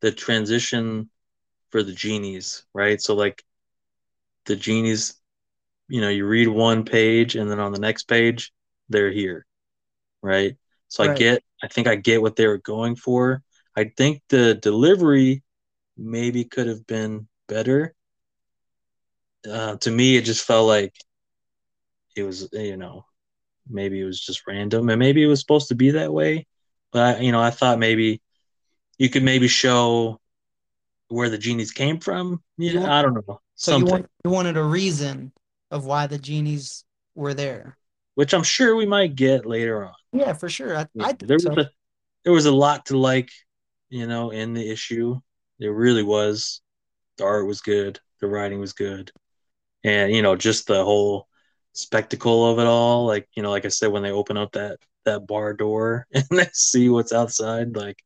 [0.00, 1.10] the transition
[1.70, 3.00] for the genies, right?
[3.00, 3.44] So like
[4.46, 5.20] the genies,
[5.88, 8.52] you know, you read one page and then on the next page
[8.88, 9.46] they're here,
[10.22, 10.56] right?
[10.88, 13.42] So I get I think I get what they were going for.
[13.76, 15.42] I think the delivery
[15.96, 17.92] maybe could have been better.
[19.50, 20.94] Uh, to me, it just felt like
[22.14, 23.04] it was, you know,
[23.68, 26.46] maybe it was just random and maybe it was supposed to be that way.
[26.92, 28.22] But I, you know, I thought maybe
[28.96, 30.20] you could maybe show
[31.08, 32.44] where the genies came from.
[32.58, 35.32] Yeah, I don't know, so you want you wanted a reason
[35.72, 36.84] of why the genies
[37.16, 37.76] were there.
[38.14, 39.94] which I'm sure we might get later on.
[40.16, 40.76] Yeah, for sure.
[40.76, 41.52] I, I there was so.
[41.52, 41.70] a
[42.24, 43.30] there was a lot to like,
[43.88, 45.20] you know, in the issue.
[45.58, 46.60] There really was.
[47.18, 49.10] The art was good, the writing was good,
[49.84, 51.28] and you know, just the whole
[51.72, 53.06] spectacle of it all.
[53.06, 56.26] Like you know, like I said, when they open up that that bar door and
[56.30, 58.02] they see what's outside, like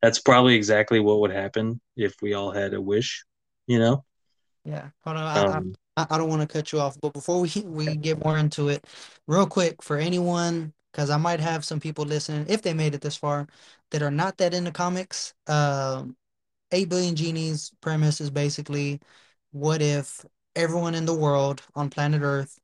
[0.00, 3.24] that's probably exactly what would happen if we all had a wish.
[3.66, 4.04] You know.
[4.64, 4.88] Yeah.
[5.04, 5.24] Hold on.
[5.24, 8.24] I, Um, I, I don't want to cut you off, but before we we get
[8.24, 8.86] more into it,
[9.26, 13.00] real quick for anyone, because I might have some people listening, if they made it
[13.00, 13.48] this far,
[13.90, 15.34] that are not that into comics.
[15.48, 16.16] Um,
[16.70, 19.00] 8 billion genies premise is basically
[19.50, 22.60] what if everyone in the world on planet Earth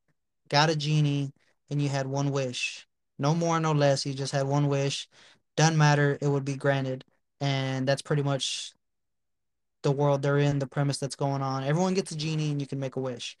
[0.47, 1.33] got a genie
[1.69, 2.87] and you had one wish?
[3.19, 4.05] No more, no less.
[4.05, 5.09] You just had one wish.
[5.57, 7.03] Doesn't matter, it would be granted.
[7.41, 8.71] And that's pretty much
[9.83, 11.65] the world they're in, the premise that's going on.
[11.65, 13.37] Everyone gets a genie and you can make a wish.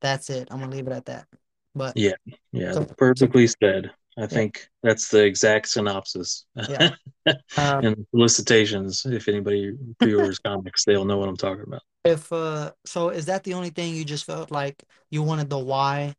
[0.00, 0.46] That's it.
[0.52, 1.26] I'm gonna leave it at that.
[1.74, 2.12] But yeah,
[2.52, 3.90] yeah, so, so perfectly said.
[4.16, 6.46] I yeah, think that's the exact synopsis.
[6.66, 6.88] yeah.
[7.56, 9.06] Um, and solicitations.
[9.06, 11.82] If anybody pre-orders comics, they'll know what I'm talking about.
[12.04, 15.58] if uh, so is that the only thing you just felt like you wanted the
[15.58, 16.14] why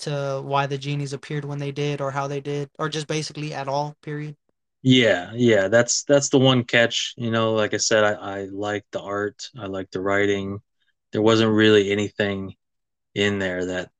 [0.00, 3.54] to why the genies appeared when they did or how they did or just basically
[3.54, 4.36] at all, period?
[4.82, 7.14] Yeah, yeah, that's that's the one catch.
[7.16, 8.12] You know, like I said, I,
[8.42, 10.60] I like the art, I like the writing.
[11.12, 12.54] There wasn't really anything
[13.14, 13.90] in there that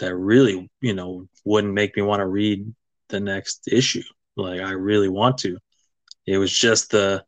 [0.00, 2.72] that really, you know, wouldn't make me want to read
[3.10, 4.02] the next issue.
[4.36, 5.58] Like I really want to.
[6.26, 7.24] It was just the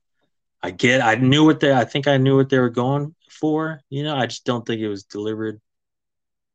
[0.62, 3.80] I get I knew what they I think I knew what they were going for.
[3.90, 5.60] You know, I just don't think it was delivered,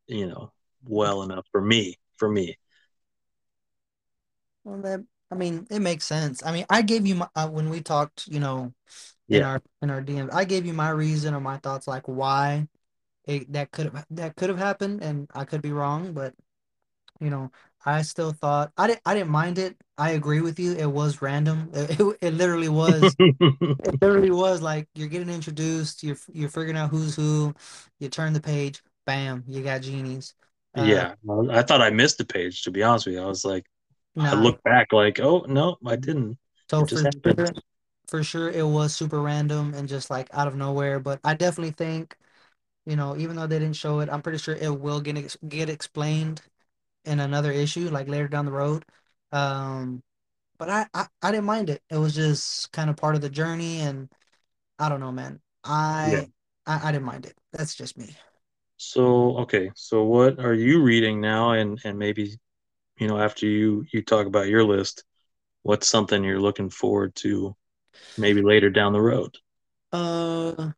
[0.07, 0.52] you know,
[0.85, 1.98] well enough for me.
[2.18, 2.57] For me.
[4.64, 6.44] Well, that I mean, it makes sense.
[6.45, 8.73] I mean, I gave you my uh, when we talked, you know,
[9.31, 9.44] in Yeah.
[9.44, 12.68] our in our DM, I gave you my reason or my thoughts like why
[13.27, 16.33] it, that could have that could have happened, and I could be wrong, but
[17.19, 17.51] you know,
[17.85, 19.77] I still thought I didn't I didn't mind it.
[19.97, 20.73] I agree with you.
[20.75, 21.71] It was random.
[21.73, 23.17] It, it, it literally was.
[23.83, 26.03] It literally was like you're getting introduced.
[26.03, 27.53] You're you're figuring out who's who.
[27.99, 30.33] You turn the page, bam, you got genies.
[30.75, 31.15] Uh, yeah.
[31.23, 33.21] Well, I thought I missed the page, to be honest with you.
[33.21, 33.65] I was like,
[34.17, 36.37] I look back like, oh no, I didn't.
[36.69, 37.47] So for sure,
[38.07, 40.99] for sure, it was super random and just like out of nowhere.
[40.99, 42.17] But I definitely think,
[42.88, 45.38] you know, even though they didn't show it, I'm pretty sure it will get ex
[45.49, 46.41] get explained
[47.05, 48.85] in another issue, like later down the road.
[49.31, 50.03] Um,
[50.59, 51.84] but I, I I didn't mind it.
[51.89, 54.09] It was just kind of part of the journey, and
[54.80, 55.41] I don't know, man.
[56.03, 56.26] Yeah.
[56.26, 56.30] I
[56.68, 57.38] I, I didn't mind it.
[57.53, 58.18] That's just me.
[58.77, 59.72] So, okay.
[59.76, 61.51] So what are you reading now?
[61.51, 62.38] And and maybe,
[62.99, 65.05] you know, after you you talk about your list,
[65.64, 67.55] what's something you're looking forward to
[68.18, 69.38] maybe later down the road?
[69.91, 70.72] Uh,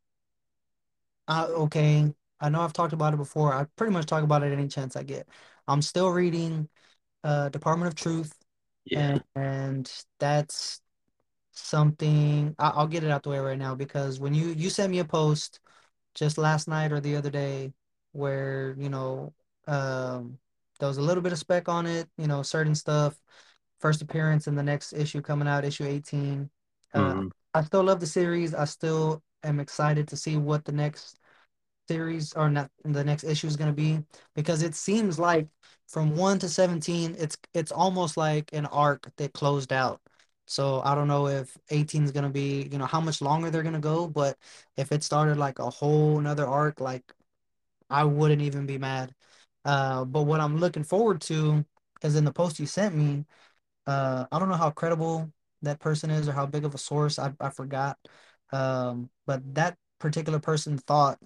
[1.29, 2.13] I, okay.
[2.41, 3.53] I know I've talked about it before.
[3.53, 5.29] I pretty much talk about it any chance I get.
[5.69, 6.69] I'm still reading
[7.23, 8.33] uh Department of Truth,
[8.85, 8.99] Yeah.
[8.99, 10.81] and, and that's
[11.53, 14.91] something I, I'll get it out the way right now because when you you sent
[14.91, 15.59] me a post
[16.15, 17.73] just last night or the other day
[18.13, 19.33] where you know
[19.67, 20.39] um
[20.79, 23.19] there was a little bit of spec on it, you know, certain stuff,
[23.79, 26.49] first appearance in the next issue coming out, issue 18.
[26.93, 28.53] Uh, hmm I still love the series.
[28.53, 31.18] I still am excited to see what the next
[31.89, 34.03] series or not the next issue is going to be
[34.35, 35.47] because it seems like
[35.87, 40.01] from 1 to 17 it's it's almost like an arc that closed out
[40.47, 43.49] so i don't know if 18 is going to be you know how much longer
[43.51, 44.37] they're going to go but
[44.77, 47.05] if it started like a whole nother arc like
[47.89, 49.13] i wouldn't even be mad
[49.65, 51.65] uh but what i'm looking forward to
[52.03, 53.25] is in the post you sent me
[53.87, 55.31] Uh, I don't know how credible
[55.63, 57.19] that person is or how big of a source.
[57.19, 57.97] I I forgot.
[58.53, 61.19] Um, but that particular person thought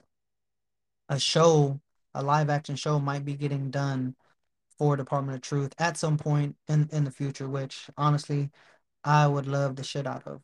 [1.14, 1.80] a show,
[2.16, 4.16] a live action show, might be getting done
[4.78, 8.50] for Department of Truth at some point in in the future, which honestly
[9.04, 10.42] I would love the shit out of.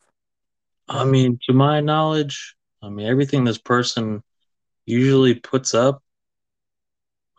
[0.88, 4.24] I mean, to my knowledge, I mean everything this person
[4.86, 6.04] usually puts up,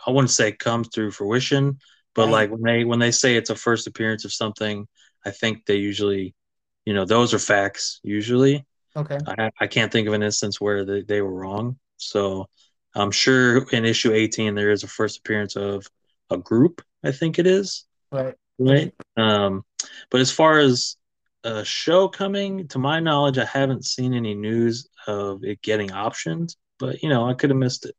[0.07, 1.79] I wouldn't say comes through fruition,
[2.15, 4.87] but right, like when they when they say it's a first appearance of something,
[5.25, 6.35] I think they usually,
[6.85, 8.65] you know, those are facts usually.
[8.97, 11.79] okay, I I can't think of an instance where they, they were wrong.
[11.97, 12.49] So
[12.95, 15.87] I'm sure in issue 18 there is a first appearance of
[16.31, 18.35] a group, I think it is, right.
[18.59, 18.93] Right?
[19.17, 19.65] Um,
[20.11, 20.97] but as far as
[21.45, 26.55] a show coming, to my knowledge, I haven't seen any news of it getting optioned,
[26.79, 27.97] but you know, I could have missed it.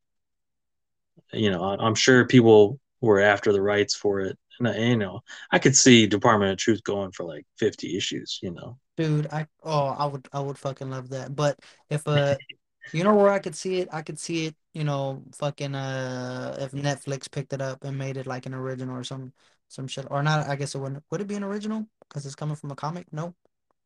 [1.33, 4.37] You know, I, I'm sure people were after the rights for it.
[4.59, 8.39] And, I, you know, I could see Department of Truth going for like 50 issues,
[8.43, 8.77] you know.
[8.97, 11.35] Dude, I oh I would I would fucking love that.
[11.35, 11.57] But
[11.89, 12.35] if uh
[12.91, 16.57] you know where I could see it, I could see it, you know, fucking uh
[16.59, 19.33] if Netflix picked it up and made it like an original or some
[19.67, 21.87] some shit or not, I guess it wouldn't would it be an original?
[22.07, 23.07] Because it's coming from a comic?
[23.11, 23.35] No.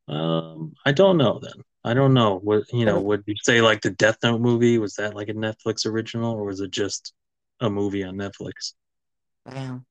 [0.07, 1.63] Um, I don't know then.
[1.83, 2.39] I don't know.
[2.39, 5.33] What, you know, would you say like the Death Note movie, was that like a
[5.33, 7.13] Netflix original or was it just
[7.59, 8.73] a movie on Netflix?
[9.49, 9.85] Damn.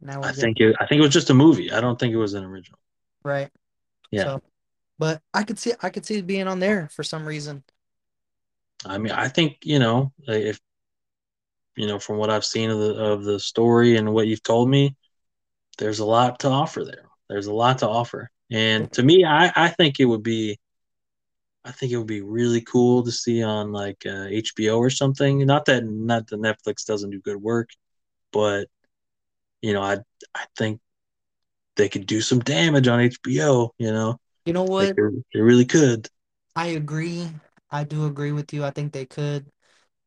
[0.00, 1.72] Now I think it I think it was just a movie.
[1.72, 2.78] I don't think it was an original.
[3.24, 3.50] right.
[4.10, 4.24] Yeah.
[4.24, 4.42] So
[4.98, 7.64] but I could see I could see it being on there for some reason.
[8.84, 10.60] I mean, I think, you know, if
[11.76, 14.68] you know, from what I've seen of the of the story and what you've told
[14.68, 14.96] me,
[15.78, 17.06] there's a lot to offer there.
[17.28, 18.30] There's a lot to offer.
[18.50, 20.58] And to me, I, I think it would be
[21.64, 25.44] I think it would be really cool to see on like uh, HBO or something.
[25.44, 27.70] Not that not that Netflix doesn't do good work,
[28.32, 28.68] but
[29.62, 29.98] you know, I
[30.34, 30.80] I think
[31.76, 33.72] they could do some damage on HBO.
[33.78, 34.96] You know, You know what?
[34.96, 36.08] could, they really could.
[36.56, 37.30] I agree.
[37.70, 38.64] I do agree with you.
[38.64, 39.50] I think they could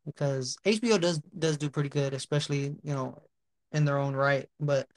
[0.05, 3.21] because HBO does does do pretty good, especially, you know,
[3.71, 4.49] in their own right.
[4.59, 4.89] But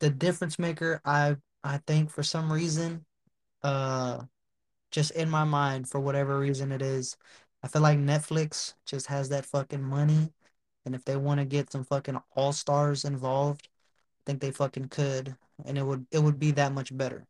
[0.00, 3.04] the difference maker, I I think for some reason,
[3.62, 4.24] uh,
[4.92, 7.16] just in my mind, for whatever reason it is,
[7.62, 10.32] I feel like Netflix just has that fucking money,
[10.86, 13.68] and if they want to get some fucking all stars involved,
[14.22, 15.36] I think they fucking could,
[15.66, 17.26] and it would it would be that much better.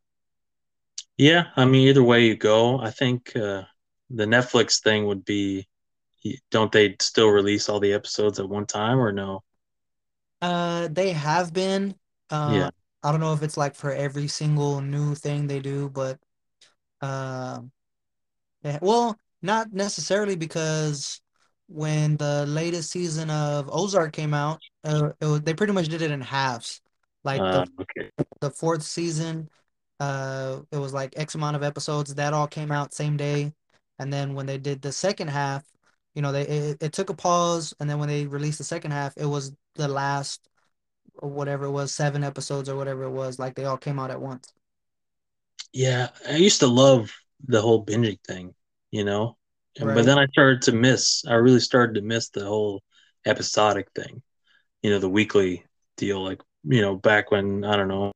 [1.17, 3.63] Yeah, I mean, either way you go, I think uh,
[4.15, 5.67] the Netflix thing would be.
[6.51, 9.43] Don't they still release all the episodes at one time or no?
[10.41, 11.95] Uh, they have been.
[12.29, 12.69] Uh, Yeah.
[13.03, 16.19] I don't know if it's like for every single new thing they do, but
[17.01, 17.61] uh,
[18.61, 21.21] they- well, not necessarily because
[21.67, 26.01] when the latest season of Ozark came out, uh, it was, they pretty much did
[26.01, 26.81] it in halves.
[27.23, 28.11] Like the okay.
[28.41, 29.49] the fourth season,
[29.99, 33.53] uh, it was like X amount of episodes that all came out same day,
[34.01, 35.63] and then when they did the second half,
[36.15, 38.91] you know, they it, it took a pause, and then when they released the second
[38.91, 40.49] half, it was the last
[41.15, 44.09] or whatever it was, seven episodes or whatever it was, like they all came out
[44.09, 44.51] at once.
[45.71, 47.11] Yeah, I used to love
[47.47, 48.55] the whole binging thing,
[48.89, 49.37] you know,
[49.79, 51.23] and but then I started to miss.
[51.25, 52.81] I really started to miss the whole
[53.25, 54.23] episodic thing,
[54.81, 55.63] you know, the weekly
[55.95, 58.11] deal, like you know, back when I don't know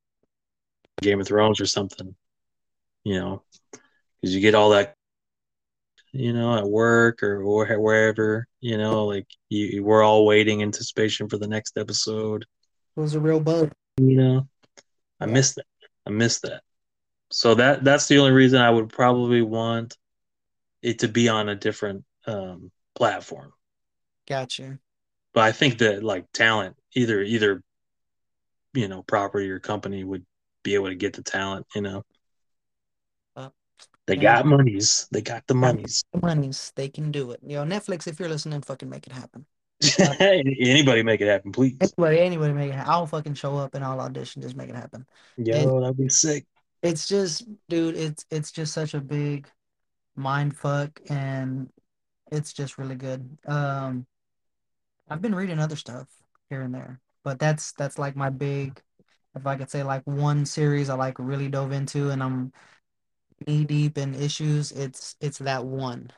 [1.01, 2.15] Game of Thrones or something,
[3.03, 4.94] you know, because you get all that,
[6.15, 10.61] you know, at work or, or wherever, you know, like you, you we're all waiting
[10.61, 12.45] anticipation for the next episode.
[12.95, 13.71] It was a real bug.
[13.97, 14.47] You know,
[15.19, 15.33] I Yeah.
[15.33, 15.65] miss that.
[16.05, 16.61] I miss that.
[17.31, 19.97] So that that's the only reason I would probably want
[20.81, 23.51] it to be on a different um, platform.
[24.27, 24.79] Gotcha.
[25.33, 27.61] But I think that like talent, either either
[28.73, 30.25] you know property or company would
[30.63, 31.65] be able to get the talent.
[31.75, 32.03] You know,
[34.07, 35.07] they got monies.
[35.11, 36.03] They got the monies.
[36.13, 37.39] The Monies, they can do it.
[37.45, 39.45] Yo, Netflix, if you're listening, fucking make it happen.
[39.99, 41.75] Anybody make it happen, please.
[41.81, 42.91] Anybody, anybody make it happen.
[42.91, 45.05] I'll fucking show up and I'll audition, just make it happen.
[45.37, 46.45] It, Yo, that'd be sick.
[46.81, 49.47] it's just, dude, it's it's just such a big
[50.15, 51.69] mind fuck and
[52.31, 53.37] it's just really good.
[53.47, 54.05] Um,
[55.09, 56.07] I've been reading other stuff
[56.49, 58.81] here and there, but that's that's like my big,
[59.35, 62.53] if I could say like one series I like really dove into and I'm
[63.47, 66.11] knee deep in issues, it's it's that one.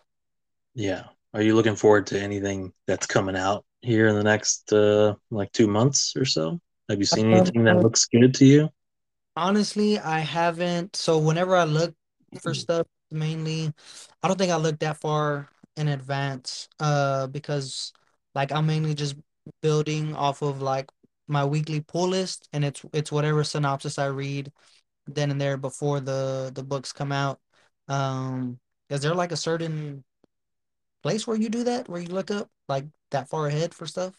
[0.76, 1.06] Yeah.
[1.34, 5.52] Are you looking forward to anything that's coming out here in the next uh like
[5.52, 6.60] two months or so?
[6.90, 8.70] Have you seen anything that Um, looks good to you?
[9.36, 10.96] honestly, I haven't.
[10.96, 11.96] So whenever I look
[12.42, 13.74] for stuff, mainly,
[14.24, 17.94] I don't think I look that far in advance, uh, because
[18.36, 19.16] like I'm mainly just
[19.62, 20.90] building off of like
[21.28, 24.52] my weekly pull list, and it's it's whatever synopsis I read
[25.08, 27.40] then and there before the the books come out.
[27.88, 28.60] Um,
[28.90, 30.04] is there like a certain
[31.04, 34.14] place where you do that, where you look up like that far ahead for stuff?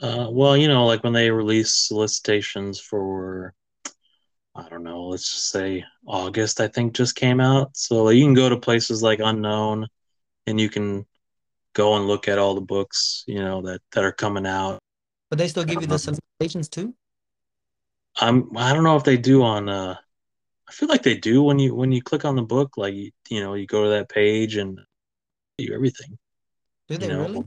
[0.00, 3.54] Uh, well, you know, like when they release solicitations for,
[4.54, 7.76] I don't know, let's just say August, I think just came out.
[7.76, 9.86] So like, you can go to places like Unknown,
[10.46, 11.06] and you can
[11.74, 14.78] go and look at all the books, you know, that that are coming out.
[15.30, 16.94] But they still give you the solicitations too?
[18.16, 19.96] I'm I don't know if they do on uh
[20.68, 23.10] I feel like they do when you when you click on the book like you,
[23.28, 24.78] you know you go to that page and
[25.58, 26.18] you everything
[26.88, 27.44] Do you they really?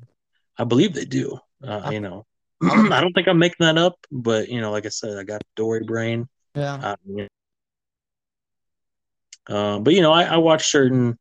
[0.57, 2.25] I believe they do uh I, you know
[2.61, 5.43] I don't think I'm making that up but you know like I said I got
[5.55, 6.75] Dory brain yeah.
[6.75, 7.27] uh, yeah.
[9.47, 11.17] uh, but you know I, I watch certain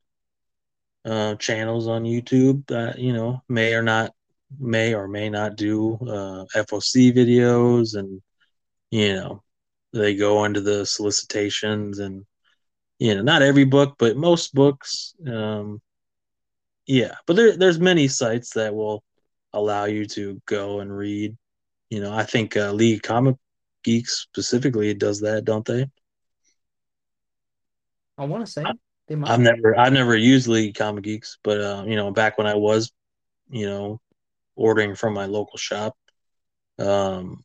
[1.04, 4.12] uh channels on YouTube that you know may or not
[4.58, 8.22] may or may not do uh FOC videos and
[8.94, 9.42] you know
[9.92, 12.24] they go into the solicitations and
[13.00, 15.80] you know not every book but most books um
[16.86, 19.02] yeah but there, there's many sites that will
[19.52, 21.36] allow you to go and read
[21.90, 23.34] you know i think uh, league comic
[23.82, 25.86] geeks specifically does that don't they
[28.16, 28.64] I want to say
[29.08, 29.28] they might.
[29.28, 32.54] i've never i've never used league comic geeks but uh you know back when i
[32.54, 32.92] was
[33.50, 34.00] you know
[34.54, 35.96] ordering from my local shop
[36.78, 37.44] um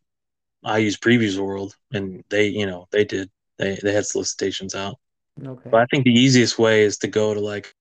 [0.64, 4.98] i used previews world and they you know they did they they had solicitations out
[5.46, 5.70] Okay.
[5.72, 7.74] but i think the easiest way is to go to like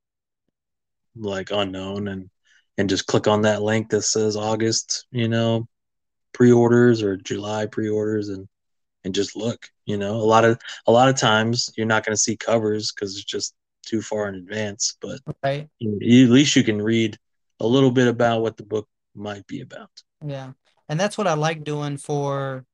[1.17, 2.31] like unknown and
[2.77, 5.67] and just click on that link that says August, you know,
[6.33, 8.47] pre-orders or July pre-orders and
[9.03, 10.15] and just look, you know.
[10.15, 13.25] A lot of a lot of times you're not going to see covers cuz it's
[13.25, 13.53] just
[13.85, 15.69] too far in advance, but Right.
[15.81, 17.19] you, you- at least you can read
[17.59, 18.87] a little bit about what the book
[19.17, 19.91] might be about.
[20.25, 20.53] Yeah.
[20.89, 22.65] And that's what I like doing for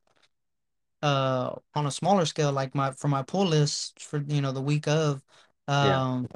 [1.03, 4.61] uh on a smaller scale, like my for my pull list for you know the
[4.61, 5.23] week of.
[5.69, 6.01] Yeah.
[6.01, 6.29] Um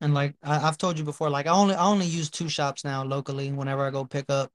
[0.00, 2.84] and like I, I've told you before, like I only I only use two shops
[2.84, 4.52] now locally whenever I go pick up.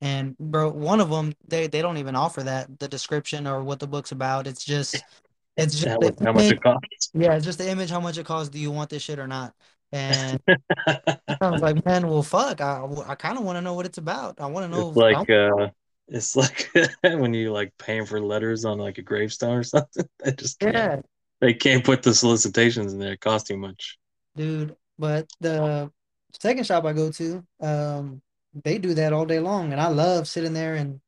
[0.00, 3.80] And bro, one of them they they don't even offer that the description or what
[3.80, 4.46] the book's about.
[4.46, 5.02] It's just
[5.56, 5.86] it's just
[6.22, 7.10] how much it costs.
[7.14, 7.90] Yeah, it's just the image.
[7.90, 8.50] How much it costs?
[8.50, 9.54] Do you want this shit or not?
[9.92, 10.40] And
[10.86, 12.60] I was like, man, well, fuck.
[12.60, 14.40] I I kind of want to know what it's about.
[14.40, 14.90] I want to know.
[14.90, 15.68] I, like uh
[16.08, 16.70] it's like
[17.02, 20.08] when you like paying for letters on like a gravestone or something.
[20.22, 21.00] They just can't yeah,
[21.40, 23.12] they can't put the solicitations in there.
[23.12, 23.98] It costs too much.
[24.34, 24.76] dude.
[24.98, 25.90] But the
[26.40, 28.22] second shop I go to, um,
[28.64, 31.00] they do that all day long, and I love sitting there and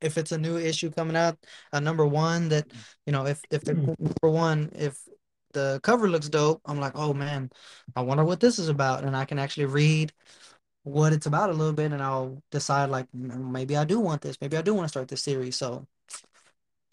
[0.00, 1.38] if it's a new issue coming out,
[1.72, 2.66] a number one that
[3.06, 4.98] you know, if if the number one, if
[5.54, 7.50] the cover looks dope, I'm like, oh man,
[7.96, 10.12] I wonder what this is about, and I can actually read
[10.84, 14.40] what it's about a little bit, and I'll decide like maybe I do want this,
[14.40, 15.56] maybe I do want to start this series.
[15.56, 15.86] So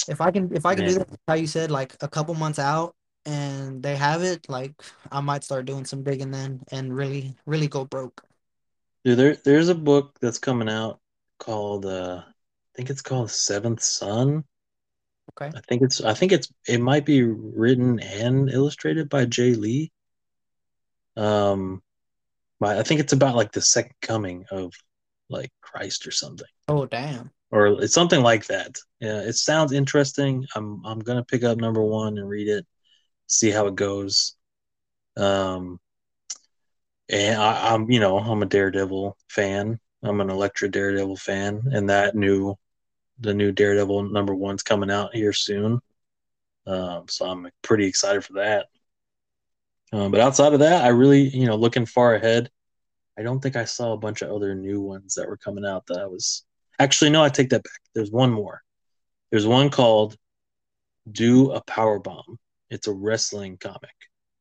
[0.07, 2.33] if I can if I can do Man, that, how you said, like a couple
[2.35, 4.73] months out, and they have it, like
[5.11, 8.23] I might start doing some digging then, and really really go broke.
[9.03, 10.99] dude, there there's a book that's coming out
[11.39, 12.33] called uh I
[12.75, 14.43] think it's called Seventh Son.
[15.39, 15.51] Okay.
[15.55, 19.91] I think it's I think it's it might be written and illustrated by Jae Lee.
[21.15, 21.81] Um
[22.59, 24.73] but I think it's about like the second coming of
[25.29, 26.47] like Christ or something.
[26.67, 27.31] Oh damn.
[27.51, 28.77] Or it's something like that.
[28.99, 30.45] Yeah, it sounds interesting.
[30.55, 32.65] I'm I'm gonna pick up number one and read it,
[33.27, 34.35] see how it goes.
[35.17, 35.79] Um
[37.09, 39.79] and I, I'm you know, I'm a Daredevil fan.
[40.03, 42.55] I'm an Elektra Daredevil fan, and that new
[43.22, 45.80] the new Daredevil number one's coming out here soon.
[46.68, 48.68] Um, so I'm pretty excited for that.
[49.93, 52.49] Um, but outside of that, I really, you know, looking far ahead,
[53.18, 55.85] I don't think I saw a bunch of other new ones that were coming out
[55.88, 56.43] that I was
[56.80, 57.80] actually no, I take that back.
[57.93, 58.61] There's one more.
[59.30, 60.15] There's one called
[61.11, 62.39] Do a Power Bomb.
[62.69, 63.91] It's a wrestling comic.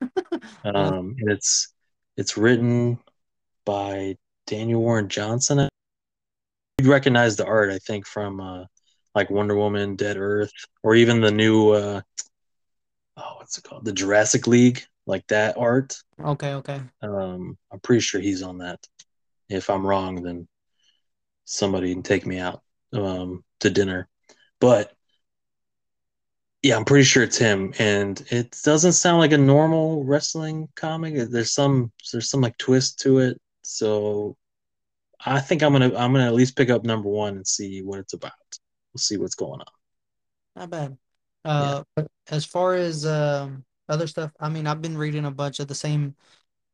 [0.64, 1.72] Um, and it's
[2.16, 2.98] it's written
[3.64, 4.16] by
[4.46, 5.69] Daniel Warren Johnson.
[6.80, 8.64] You'd recognize the art, I think, from uh,
[9.14, 10.50] like Wonder Woman, Dead Earth,
[10.82, 12.00] or even the new uh,
[13.18, 13.84] oh, what's it called?
[13.84, 15.98] The Jurassic League, like that art.
[16.18, 16.80] okay, okay.
[17.02, 18.78] Um, I'm pretty sure he's on that.
[19.50, 20.48] If I'm wrong, then
[21.44, 22.62] somebody can take me out
[22.94, 24.08] um, to dinner.
[24.58, 24.90] But
[26.62, 31.28] yeah, I'm pretty sure it's him, and it doesn't sound like a normal wrestling comic.
[31.28, 33.38] There's some there's some like twist to it.
[33.60, 34.38] So
[35.24, 38.00] I think I'm gonna I'm gonna at least pick up number one and see what
[38.00, 38.32] it's about.
[38.92, 39.66] We'll see what's going on.
[40.56, 40.98] Not bad.
[41.56, 45.30] Yeah, Uh, but as far as um other stuff, I mean, I've been reading a
[45.30, 46.16] bunch of the same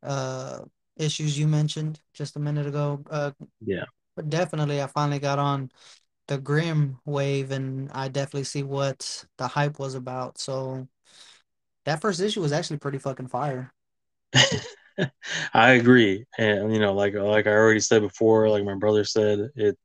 [0.02, 0.64] uh
[0.96, 3.04] issues you mentioned just a minute ago.
[3.10, 3.84] Uh, yeah,
[4.16, 5.70] but definitely, I finally got on.
[6.28, 10.38] the Grim wave, and I definitely see what the hype was about.
[10.38, 10.88] So
[11.86, 13.72] that first issue was actually pretty fucking fire.
[15.54, 19.50] I agree, and you know, like like I already said before, like my brother said,
[19.56, 19.78] it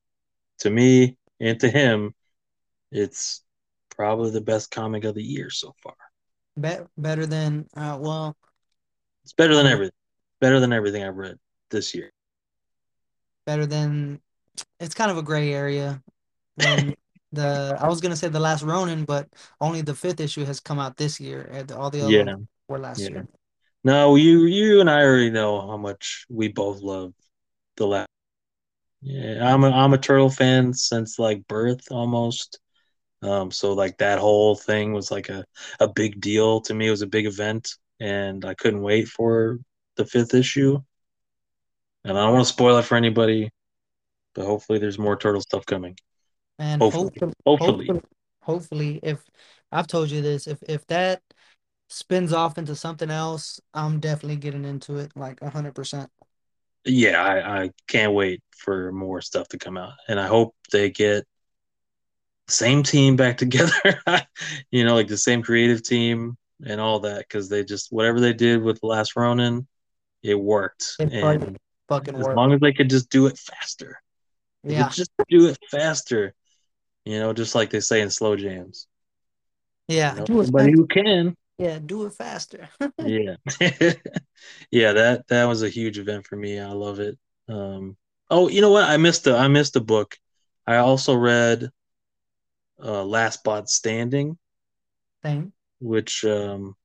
[0.60, 2.14] to me and to him,
[2.92, 3.44] it's
[3.96, 5.96] probably the best comic of the year so far.
[6.56, 8.36] Bet better than uh, well,
[9.24, 9.96] It's better than Um, everything.
[10.40, 11.38] Better than everything I've read
[11.70, 12.12] this year.
[13.46, 14.20] better than
[14.80, 16.04] it's kind of a gray area
[16.58, 19.30] the I was gonna say the last Ronin, but
[19.62, 22.36] only the fifth issue has come out this year, and all the other Yeah,
[22.70, 23.10] were last yeah.
[23.10, 23.28] year.
[23.84, 27.14] No, you you and I already know how much we both love
[27.78, 28.08] the last.
[29.02, 32.60] Yeah, I'm a I'm a turtle fan since like birth almost.
[33.24, 35.46] Um, so like that whole thing was like a,
[35.80, 36.88] a big deal to me.
[36.88, 39.60] It was a big event, and I couldn't wait for
[39.96, 40.80] the fifth issue.
[42.04, 43.52] And I don't want to spoil it for anybody,
[44.34, 45.98] but hopefully there's more turtle stuff coming.
[46.58, 48.02] And Hopefully, hopefully, hopefully, hopefully,
[48.42, 49.24] hopefully, if
[49.72, 51.22] I've told you this, if if that
[51.92, 56.10] spins off into something else, I'm definitely getting into it like a hundred percent.
[56.86, 60.90] yeah, I, I can't wait for more stuff to come out, and I hope they
[60.90, 61.26] get
[62.48, 63.72] same team back together.
[64.72, 68.34] you know, like the same creative team and all that, because they just whatever they
[68.34, 69.68] did with the last Ronin,
[70.24, 71.58] it worked, It and
[71.90, 72.36] fucking as work.
[72.36, 74.02] long as they could just do it faster,
[74.68, 76.34] they Yeah, just do it faster.
[77.06, 78.88] You know, just like they say in slow jams.
[79.88, 81.36] yeah, But You know, do it who can.
[81.62, 82.70] Yeah, do it faster.
[82.98, 83.36] Yeah.
[84.72, 86.60] yeah, that that was a huge event for me.
[86.60, 87.18] I love it.
[87.48, 87.98] Um
[88.30, 88.84] oh, you know what?
[88.84, 90.18] I missed a I missed a book.
[90.68, 91.70] I also read
[92.84, 94.38] uh Last Bot Standing,
[95.24, 95.52] Thing.
[95.80, 96.76] which um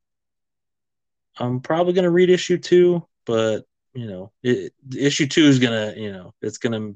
[1.38, 6.12] I'm probably gonna read issue two, but you know, it, issue two is gonna, you
[6.12, 6.92] know, it's gonna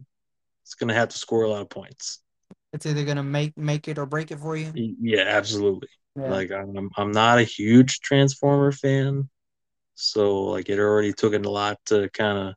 [0.64, 2.20] it's gonna have to score a lot of points.
[2.72, 4.72] It's either gonna make make it or break it for you.
[4.74, 5.88] Yeah, absolutely.
[6.20, 6.30] Yeah.
[6.30, 9.28] Like I'm I'm not a huge Transformer fan,
[9.96, 12.54] so like it already took it a lot to kind of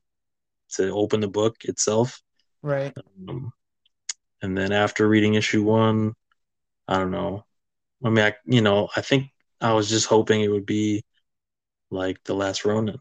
[0.75, 2.21] to open the book itself.
[2.63, 2.95] Right.
[3.29, 3.51] Um,
[4.41, 6.13] and then after reading issue one,
[6.87, 7.45] I don't know.
[8.05, 9.31] I mean, I you know I think
[9.61, 11.03] I was just hoping it would be
[11.91, 12.97] like the last Ronin,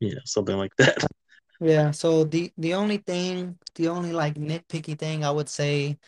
[0.00, 0.98] you know, something like that.
[1.60, 1.90] Yeah.
[1.92, 5.98] So the the only thing, the only like nitpicky thing I would say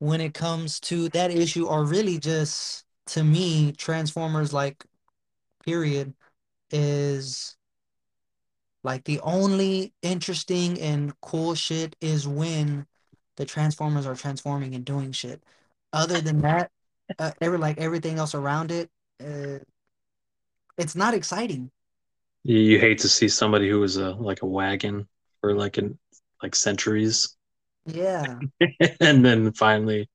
[0.00, 4.84] when it comes to that issue, or really just to me, Transformers like
[5.64, 6.14] period
[6.70, 7.56] is
[8.82, 12.86] like the only interesting and cool shit is when
[13.36, 15.42] the Transformers are transforming and doing shit.
[15.92, 16.70] Other than that,
[17.18, 19.58] uh, every like everything else around it, uh,
[20.78, 21.70] it's not exciting.
[22.44, 25.08] You, hate to see somebody who was a like a wagon
[25.40, 25.98] for like an
[26.42, 27.36] like centuries,
[27.86, 28.38] Yeah.
[29.00, 30.08] and then finally,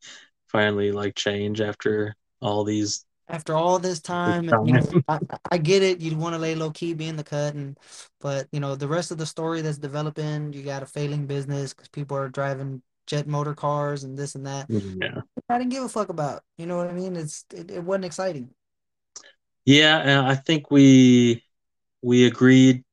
[0.48, 3.06] finally like change after all these.
[3.30, 5.20] After all this time, and, you know, I,
[5.52, 6.02] I get it.
[6.02, 7.78] You'd want to lay low key, be in the cut, and
[8.20, 11.74] but you know the rest of the story that's developing, you got a failing business
[11.74, 14.66] because people are driving jet motor cars and this and that.
[14.70, 15.22] Yeah.
[15.48, 16.44] I didn't give a fuck about.
[16.58, 17.16] You know what I mean?
[17.16, 18.50] It's it, it wasn't exciting.
[19.64, 21.44] Yeah, and I think we
[22.02, 22.84] we agreed.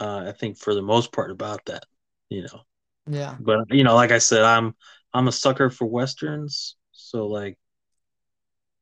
[0.00, 1.84] Uh, I think for the most part about that,
[2.30, 2.62] you know.
[3.06, 3.36] Yeah.
[3.38, 4.74] But you know, like I said, I'm
[5.12, 6.76] I'm a sucker for westerns.
[6.92, 7.58] So like,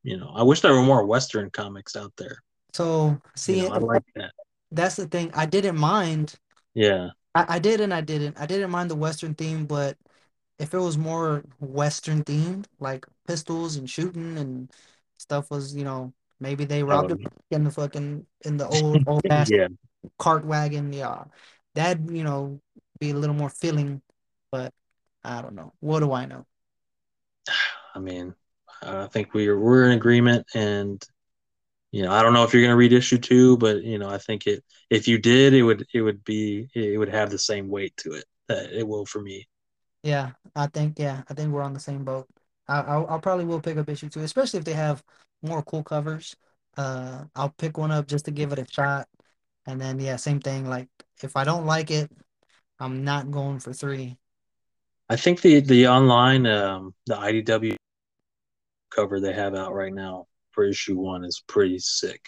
[0.03, 2.43] you know, I wish there were more western comics out there.
[2.73, 4.33] So see, You know, I like that.
[4.71, 5.31] that's the thing.
[5.35, 6.35] I didn't mind.
[6.75, 8.41] Yeah, I, I did and I didn't.
[8.41, 9.97] I didn't mind the Western theme, but
[10.59, 14.71] if it was more Western themed, like pistols and shooting and
[15.19, 17.19] stuff was, you know, maybe they robbed a
[17.51, 19.69] in the fucking in the old old ass yeah.
[20.19, 20.93] cart wagon.
[20.93, 21.25] Yeah,
[21.75, 22.61] that you know
[22.99, 24.03] be a little more filling,
[24.51, 24.73] but
[25.25, 25.73] I don't know.
[25.81, 26.47] What do I know?
[27.95, 28.35] I mean,
[28.83, 31.03] I think we're we're in agreement, and
[31.93, 34.19] you know, I don't know if you're gonna read issue two, but you know, I
[34.19, 37.69] think it if you did, it would it would be it would have the same
[37.69, 39.49] weight to it that it will for me.
[40.03, 42.29] Yeah, I think yeah, I think we're on the same boat.
[42.69, 45.03] I I'll, I'll probably will pick up issue two, especially if they have
[45.43, 46.37] more cool covers.
[46.77, 49.09] Uh, I'll pick one up just to give it a shot,
[49.67, 50.69] and then yeah, same thing.
[50.69, 50.89] Like
[51.23, 52.11] if I don't like it,
[52.79, 54.17] I'm not going for three.
[55.09, 57.77] I think the the online um the IDW
[58.91, 62.27] cover they have out right now for issue one is pretty sick,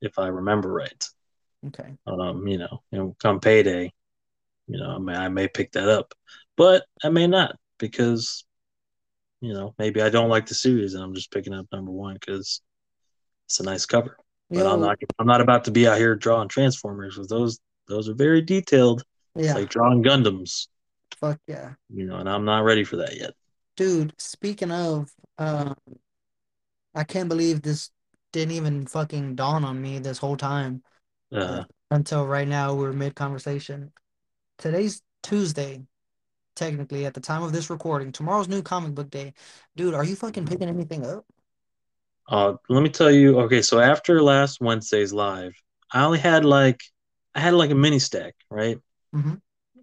[0.00, 1.04] if I remember right.
[1.66, 1.94] Okay.
[2.06, 3.92] Um, you know, you know, come payday,
[4.66, 6.14] you know, I may I may pick that up,
[6.56, 8.44] but I may not because,
[9.40, 12.14] you know, maybe I don't like the series and I'm just picking up number one
[12.14, 12.62] because
[13.46, 14.16] it's a nice cover.
[14.50, 17.58] But I'm not I'm not about to be out here drawing Transformers because those
[17.88, 19.02] those are very detailed.
[19.34, 20.68] It's yeah, like drawing Gundams,
[21.20, 21.72] fuck yeah.
[21.92, 23.34] you know, and I'm not ready for that yet.
[23.76, 25.74] Dude, speaking of, uh,
[26.94, 27.90] I can't believe this
[28.32, 30.82] didn't even fucking dawn on me this whole time
[31.46, 32.74] uh, Uh, until right now.
[32.74, 33.92] We're mid conversation.
[34.58, 35.82] Today's Tuesday,
[36.56, 38.12] technically, at the time of this recording.
[38.12, 39.34] Tomorrow's new comic book day.
[39.76, 41.26] Dude, are you fucking picking anything up?
[42.28, 43.40] uh, let me tell you.
[43.40, 45.54] Okay, so after last Wednesday's live,
[45.92, 46.80] I only had like
[47.34, 48.78] I had like a mini stack, right?
[49.12, 49.36] hmm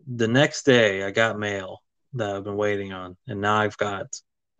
[0.07, 1.82] The next day, I got mail
[2.15, 4.07] that I've been waiting on, and now I've got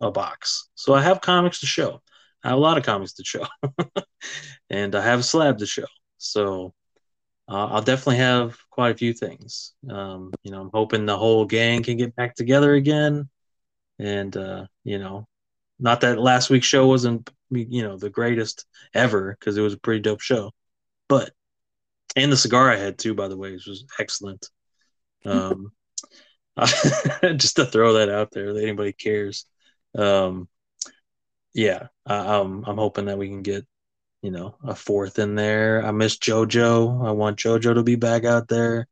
[0.00, 0.68] a box.
[0.74, 2.02] So I have comics to show.
[2.42, 3.46] I have a lot of comics to show,
[4.70, 5.86] and I have a slab to show.
[6.18, 6.74] So
[7.48, 9.74] uh, I'll definitely have quite a few things.
[9.90, 13.28] Um, you know, I'm hoping the whole gang can get back together again,
[13.98, 15.26] and uh, you know,
[15.78, 19.78] not that last week's show wasn't you know the greatest ever because it was a
[19.78, 20.52] pretty dope show,
[21.08, 21.32] but
[22.16, 24.48] and the cigar I had too, by the way, it was excellent.
[25.26, 25.72] Um,
[27.36, 29.46] just to throw that out there, that anybody cares.
[29.96, 30.48] Um,
[31.52, 33.66] yeah, I, I'm I'm hoping that we can get
[34.22, 35.84] you know a fourth in there.
[35.84, 37.06] I miss JoJo.
[37.06, 38.86] I want JoJo to be back out there.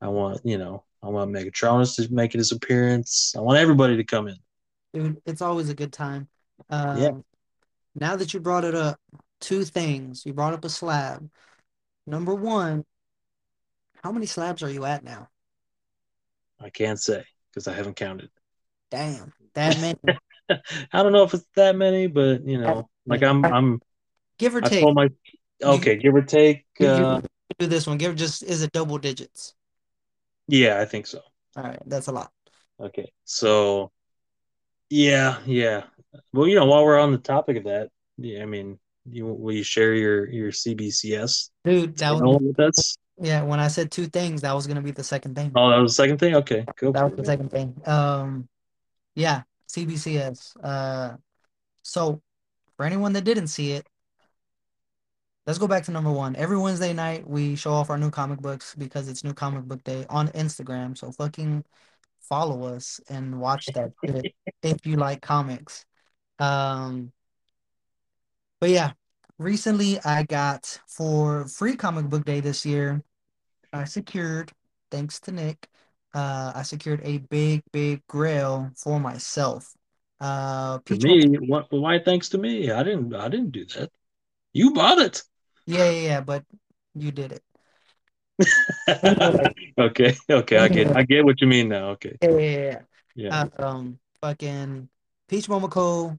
[0.00, 3.34] I want you know I want Megatronus to make his appearance.
[3.36, 4.36] I want everybody to come in.
[4.92, 6.28] Dude, it's always a good time.
[6.70, 7.08] Yeah.
[7.08, 7.24] Um,
[7.94, 9.00] now that you brought it up,
[9.40, 10.24] two things.
[10.26, 11.28] You brought up a slab.
[12.06, 12.84] Number one,
[14.02, 15.28] how many slabs are you at now?
[16.60, 18.30] I can't say because I haven't counted.
[18.90, 19.98] Damn, that many.
[20.92, 23.80] I don't know if it's that many, but you know, like I'm I'm
[24.38, 24.80] Give or I take.
[24.80, 25.08] told my
[25.62, 26.64] okay, give or take.
[26.78, 27.20] You- Uh,
[27.58, 27.96] do this one.
[27.96, 29.54] Give just is it double digits?
[30.46, 31.20] yeah, I think so.
[31.56, 32.30] All right, that's a lot.
[32.78, 33.90] Okay, so
[34.90, 35.84] yeah, yeah.
[36.32, 37.88] Well, you know, while we're on the topic of that,
[38.18, 38.78] yeah, I mean,
[39.10, 42.96] you will you share your your CBCS Dude, that was with us?
[43.18, 45.52] Yeah, when I said two things, that was gonna be the second thing.
[45.54, 46.34] Oh, that was the second thing.
[46.36, 46.92] Okay, go.
[46.92, 47.80] That was the second thing.
[47.86, 48.48] Um,
[49.14, 50.56] yeah, CBCS.
[50.62, 51.16] Uh,
[51.82, 52.20] so
[52.76, 53.86] for anyone that didn't see it,
[55.46, 56.36] let's go back to number one.
[56.36, 59.82] Every Wednesday night, we show off our new comic books because it's new comic book
[59.84, 60.96] day on Instagram.
[60.96, 61.64] So fucking
[62.28, 63.92] follow us and watch that
[64.62, 65.84] if you like comics.
[66.38, 67.12] Um,
[68.60, 68.92] but yeah,
[69.38, 73.02] recently I got for free comic book day this year,
[73.76, 74.52] I secured,
[74.90, 75.68] thanks to Nick,
[76.14, 79.72] uh, I secured a big, big grail for myself.
[80.20, 81.66] Uh, To Peach me, what?
[81.70, 81.98] Why?
[81.98, 82.70] Thanks to me.
[82.70, 83.14] I didn't.
[83.14, 83.90] I didn't do that.
[84.54, 85.22] You bought it.
[85.66, 86.44] Yeah, yeah, yeah, but
[86.94, 87.42] you did it.
[89.78, 90.16] okay.
[90.30, 90.56] Okay.
[90.56, 90.96] I get.
[90.96, 91.90] I get what you mean now.
[91.90, 92.16] Okay.
[92.22, 92.80] Yeah, yeah, yeah.
[93.14, 93.46] Yeah.
[93.58, 94.88] Uh, um, fucking
[95.28, 96.18] Peach Momoko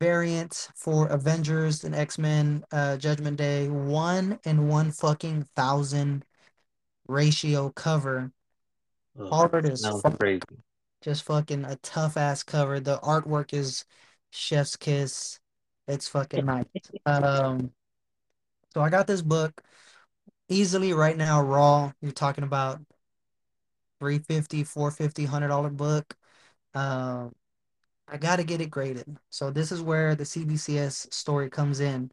[0.00, 6.24] variant for Avengers and X-Men uh Judgment Day, one and one fucking thousand
[7.08, 8.32] ratio cover.
[9.18, 10.18] Hard as fuck.
[10.18, 10.42] crazy.
[11.02, 12.80] Just fucking a tough ass cover.
[12.80, 13.84] The artwork is
[14.30, 15.40] chef's kiss.
[15.86, 16.64] It's fucking nice.
[17.06, 17.72] Um,
[18.74, 19.62] so I got this book
[20.48, 21.92] easily right now raw.
[22.00, 22.80] You're talking about
[24.00, 26.16] 350, 450, $100 book.
[26.74, 27.34] Um,
[28.06, 29.18] I gotta get it graded.
[29.30, 32.10] So this is where the CBCS story comes in.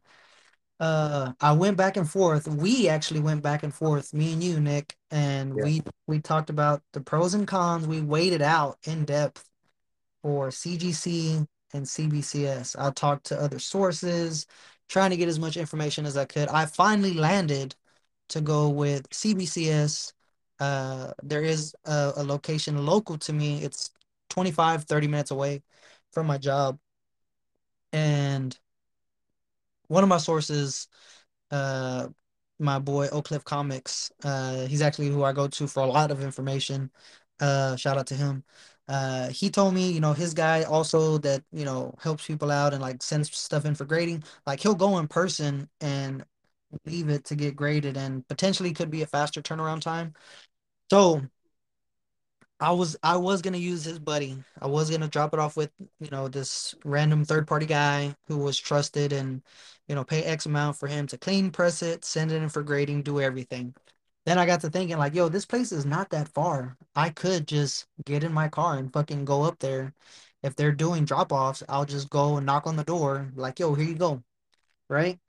[0.78, 2.46] Uh, I went back and forth.
[2.46, 5.64] We actually went back and forth, me and you, Nick, and Yeah.
[5.64, 7.86] we we talked about the pros and cons.
[7.86, 9.48] We weighed it out in depth
[10.22, 12.76] for CGC and CBCS.
[12.78, 14.46] I talked to other sources,
[14.88, 16.48] trying to get as much information as I could.
[16.48, 17.74] I finally landed
[18.30, 20.12] to go with CBCS.
[20.60, 23.62] Uh, there is a, a location local to me.
[23.62, 23.90] It's
[24.30, 25.62] 25, 30 minutes away
[26.12, 26.78] from my job.
[27.92, 28.58] And
[29.88, 30.88] one of my sources,
[31.50, 32.08] uh,
[32.58, 36.10] my boy Oak Cliff Comics, uh, he's actually who I go to for a lot
[36.10, 36.90] of information.
[37.40, 38.44] Uh, shout out to him.
[38.88, 42.72] Uh, he told me, you know, his guy also that, you know, helps people out
[42.72, 44.22] and like sends stuff in for grading.
[44.46, 46.24] Like he'll go in person and
[46.84, 50.14] leave it to get graded and potentially could be a faster turnaround time.
[50.90, 51.22] So
[52.58, 54.42] I was I was gonna use his buddy.
[54.60, 58.38] I was gonna drop it off with, you know, this random third party guy who
[58.38, 59.42] was trusted and,
[59.88, 62.62] you know, pay X amount for him to clean, press it, send it in for
[62.62, 63.74] grading, do everything.
[64.26, 66.76] Then I got to thinking like, yo, this place is not that far.
[66.96, 69.94] I could just get in my car and fucking go up there.
[70.42, 73.74] If they're doing drop offs, I'll just go and knock on the door, like, yo,
[73.74, 74.22] here you go.
[74.88, 75.20] Right?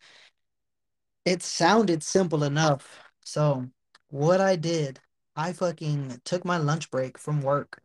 [1.26, 3.00] It sounded simple enough.
[3.24, 3.70] So
[4.10, 5.00] what I did,
[5.36, 7.82] I fucking took my lunch break from work.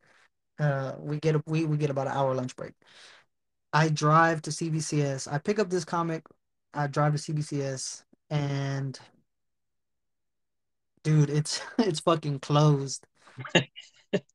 [0.59, 2.75] Uh, we get we we get about an hour lunch break.
[3.73, 5.29] I drive to CBCS.
[5.29, 6.25] I pick up this comic.
[6.75, 8.99] I drive to CBCS, and
[11.05, 13.07] dude, it's it's fucking closed.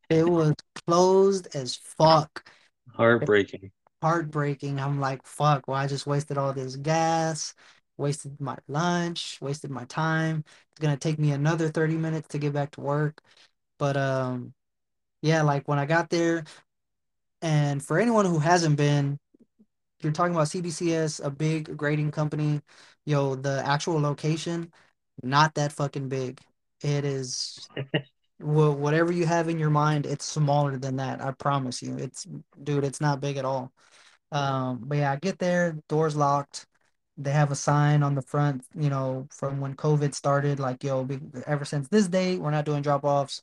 [0.09, 0.55] It was
[0.87, 2.49] closed as fuck.
[2.95, 3.71] Heartbreaking.
[4.01, 4.79] heartbreaking.
[4.79, 7.53] I'm like, fuck, well, I just wasted all this gas,
[7.97, 10.43] wasted my lunch, wasted my time.
[10.71, 13.21] It's gonna take me another 30 minutes to get back to work.
[13.79, 14.53] But um
[15.21, 16.45] yeah, like when I got there,
[17.41, 19.19] and for anyone who hasn't been,
[20.07, 22.61] you're talking about CBCS, a big grading company.
[23.05, 24.71] Yo, the actual location,
[25.21, 26.39] not that fucking big.
[26.81, 27.67] It is
[28.39, 31.21] well, whatever you have in your mind, it's smaller than that.
[31.21, 31.97] I promise you.
[31.97, 32.25] It's
[32.63, 33.73] dude, it's not big at all.
[34.31, 36.65] Um, but yeah, I get there, doors locked.
[37.17, 41.03] They have a sign on the front, you know, from when COVID started, like, yo,
[41.03, 43.41] be, ever since this date, we're not doing drop-offs.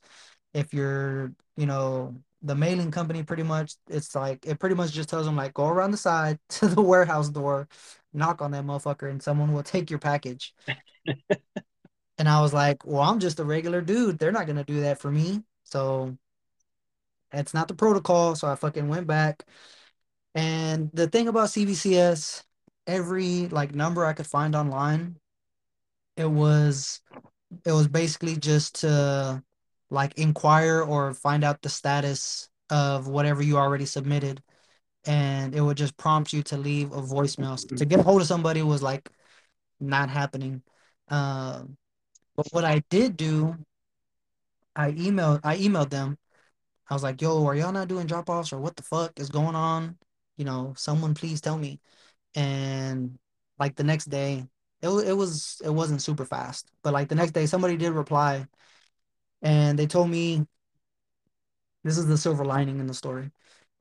[0.53, 2.15] If you're, you know,
[2.45, 5.67] the mailing company, pretty much, it's like, it pretty much just tells them, like, go
[5.67, 7.67] around the side to the warehouse door,
[8.13, 10.53] knock on that motherfucker, and someone will take your package.
[12.17, 14.19] and I was like, well, I'm just a regular dude.
[14.19, 15.43] They're not going to do that for me.
[15.63, 16.17] So
[17.31, 18.35] that's not the protocol.
[18.35, 19.45] So I fucking went back.
[20.35, 22.43] And the thing about CBCS,
[22.87, 25.17] every like number I could find online,
[26.17, 27.01] it was
[27.65, 29.43] it was basically just to
[29.89, 34.41] like inquire or find out the status of whatever you already submitted.
[35.05, 37.55] And it would just prompt you to leave a voicemail.
[37.77, 39.09] To get a hold of somebody was like
[39.79, 40.63] not happening.
[41.09, 41.77] Um,
[42.35, 43.55] but what I did do,
[44.75, 46.17] I emailed I emailed them.
[46.89, 49.29] I was like, "Yo, are y'all not doing drop offs or what the fuck is
[49.29, 49.97] going on?
[50.37, 51.79] You know, someone please tell me."
[52.35, 53.17] And
[53.59, 54.45] like the next day,
[54.81, 58.47] it it was it wasn't super fast, but like the next day, somebody did reply,
[59.45, 60.47] and they told me
[61.83, 63.31] this is the silver lining in the story.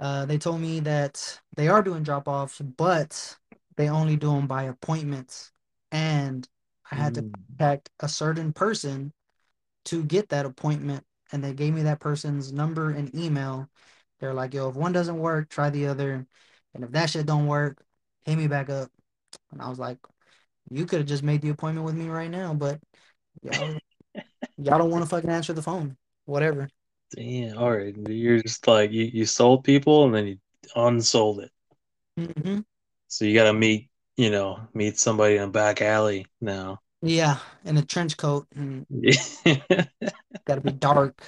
[0.01, 3.39] Uh, they told me that they are doing drop offs, but
[3.77, 5.53] they only do them by appointments,
[5.93, 6.49] and
[6.91, 7.33] I had to Mm.
[7.59, 9.13] contact a certain person
[9.87, 13.69] to get that appointment and they gave me that person's number and email.
[14.21, 16.27] They're like, yo, if one doesn't work, try the other.
[16.75, 17.85] And if that shit don't work,
[18.27, 18.91] hit me back up.
[19.53, 19.99] And I was like,
[20.71, 22.81] you could have just made the appointment with me right now, but
[23.43, 23.79] y'all,
[24.59, 25.97] y'all don't want to fucking answer the phone.
[26.27, 26.69] Whatever.
[27.15, 27.59] Damn.
[27.59, 27.95] All right.
[28.09, 30.39] You're just like you, you sold people and then you
[30.75, 31.51] unsold it.
[32.19, 32.61] hmm
[33.09, 36.81] So you got to meet, you know, meet somebody in a back alley now.
[37.03, 37.37] Yeah,
[37.67, 38.47] in a trench coat
[38.89, 39.57] Yeah.
[40.47, 41.23] got to be dark.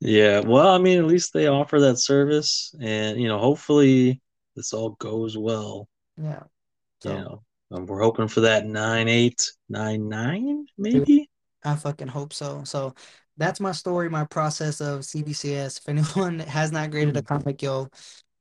[0.00, 0.40] Yeah.
[0.40, 4.20] Well, I mean, at least they offer that service and, you know, hopefully
[4.56, 5.88] this all goes well.
[6.16, 6.42] Yeah.
[7.04, 11.28] You know, um, we're hoping for that 9899 maybe.
[11.64, 12.64] I fucking hope so.
[12.64, 12.94] So
[13.36, 15.78] that's my story, my process of CBCS.
[15.78, 17.88] If anyone has not graded a comic, yo,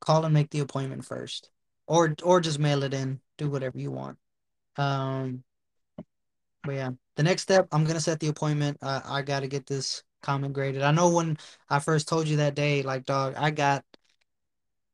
[0.02, 1.50] call and make the appointment first,
[1.88, 3.20] or or just mail it in.
[3.38, 4.18] Do whatever you want.
[4.78, 5.44] Um,
[6.64, 8.78] but yeah, the next step, I'm gonna set the appointment.
[8.82, 10.82] I I gotta get this comic graded.
[10.82, 11.38] I know when
[11.70, 13.84] I first told you that day, like dog, I got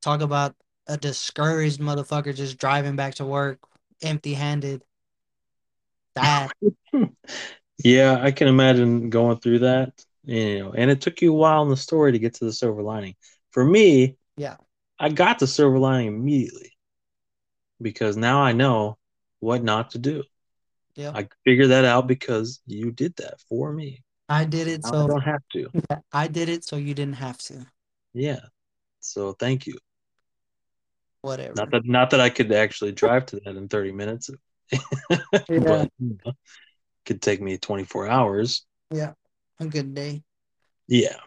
[0.01, 0.55] talk about
[0.87, 3.59] a discouraged motherfucker just driving back to work
[4.01, 4.83] empty-handed.
[6.15, 6.51] That
[7.83, 9.93] Yeah, I can imagine going through that.
[10.23, 12.53] You know, and it took you a while in the story to get to the
[12.53, 13.15] silver lining.
[13.51, 14.57] For me, yeah,
[14.99, 16.73] I got the silver lining immediately
[17.81, 18.97] because now I know
[19.39, 20.23] what not to do.
[20.95, 21.11] yeah.
[21.13, 24.03] I figured that out because you did that for me.
[24.29, 24.83] I did it.
[24.83, 25.67] Now I So don't have to.
[26.11, 27.65] I did it, so you didn't have to.
[28.13, 28.39] Yeah.
[28.99, 29.77] So thank you.
[31.21, 31.55] Whatever.
[31.55, 34.29] Not that not that I could actually drive to that in 30 minutes,
[35.49, 35.57] Yeah.
[35.65, 36.33] but you know,
[37.09, 38.67] could take me 24 hours.
[38.91, 39.13] Yeah,
[39.59, 40.21] a good day.
[40.87, 41.17] Yeah.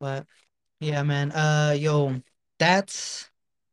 [0.00, 0.26] But
[0.80, 1.30] yeah, man.
[1.30, 2.22] Uh, yo,
[2.58, 3.28] that's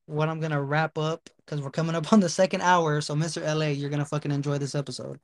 [0.08, 3.00] what I'm gonna wrap up because we're coming up on the second hour.
[3.00, 3.42] So, Mr.
[3.42, 5.22] LA, you're gonna fucking enjoy this episode.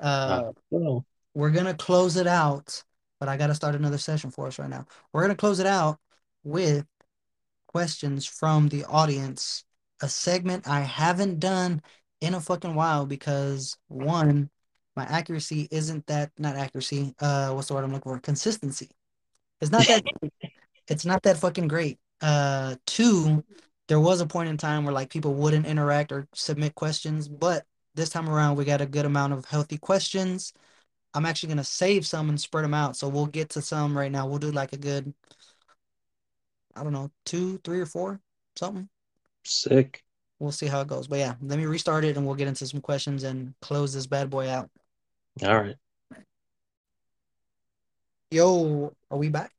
[0.00, 1.00] Uh, Uh,
[1.34, 2.82] we're gonna close it out,
[3.20, 4.86] but I gotta start another session for us right now.
[5.12, 5.98] We're gonna close it out
[6.42, 6.86] with
[7.66, 9.64] questions from the audience,
[10.00, 11.82] a segment I haven't done
[12.22, 14.48] in a fucking while because one,
[14.96, 17.14] my accuracy isn't that not accuracy.
[17.20, 18.18] Uh, what's the word I'm looking for?
[18.18, 18.90] Consistency.
[19.60, 20.02] It's not that.
[20.88, 21.98] it's not that fucking great.
[22.20, 23.44] Uh, two,
[23.88, 27.64] there was a point in time where like people wouldn't interact or submit questions, but
[27.94, 30.52] this time around we got a good amount of healthy questions.
[31.14, 34.10] I'm actually gonna save some and spread them out, so we'll get to some right
[34.12, 34.26] now.
[34.26, 35.12] We'll do like a good,
[36.74, 38.20] I don't know, two, three, or four,
[38.56, 38.88] something.
[39.44, 40.02] sick.
[40.38, 41.06] We'll see how it goes.
[41.06, 44.06] But yeah, let me restart it and we'll get into some questions and close this
[44.06, 44.70] bad boy out.
[45.42, 45.76] All right.
[48.30, 49.52] Yo, are we back?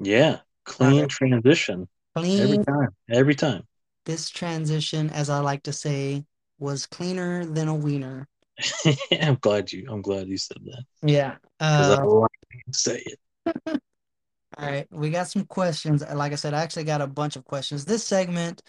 [0.00, 0.38] Yeah.
[0.64, 1.10] Clean Alright.
[1.10, 1.88] transition.
[2.16, 2.88] Every time.
[3.10, 3.62] Every time.
[4.04, 6.24] This transition, as I like to say,
[6.58, 8.26] was cleaner than a wiener.
[9.20, 10.84] I'm glad you I'm glad you said that.
[11.02, 11.36] Yeah.
[11.60, 13.18] Uh, I like to say it.
[14.58, 16.02] All right, we got some questions.
[16.14, 17.84] Like I said, I actually got a bunch of questions.
[17.84, 18.62] This segment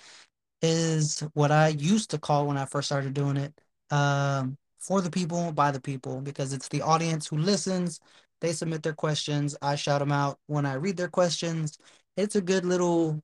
[0.62, 3.54] is what I used to call when I first started doing it,
[3.90, 8.00] um, for the people, by the people, because it's the audience who listens.
[8.42, 9.56] They submit their questions.
[9.62, 11.78] I shout them out when I read their questions.
[12.16, 13.22] It's a good little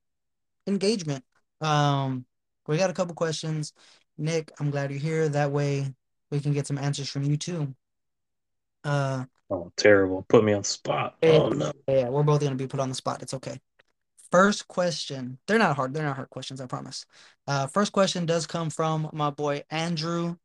[0.67, 1.23] engagement.
[1.61, 2.25] Um,
[2.67, 3.73] we got a couple questions.
[4.17, 5.30] Nick, I'm glad you're here.
[5.30, 5.93] That way
[6.31, 7.75] we can get some answers from you too.
[8.84, 10.25] Uh, Oh, terrible.
[10.30, 11.15] Put me on the spot.
[11.21, 11.71] Oh no.
[11.88, 13.21] yeah, we're both gonna be put on the spot.
[13.21, 13.59] It's okay.
[14.31, 15.38] First question.
[15.47, 15.93] They're not hard.
[15.93, 17.05] They're not hard questions, I promise.
[17.45, 20.38] Uh, first question does come from my boy Andrew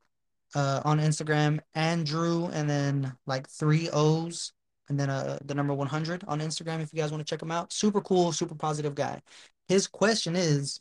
[0.54, 1.60] uh, on Instagram.
[1.74, 4.52] Andrew, and then like three O's,
[4.88, 7.50] and then uh, the number 100 on Instagram if you guys want to check him
[7.50, 7.72] out.
[7.72, 9.20] Super cool, super positive guy.
[9.68, 10.80] His question is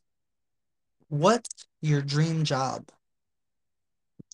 [1.10, 2.90] What's your dream job?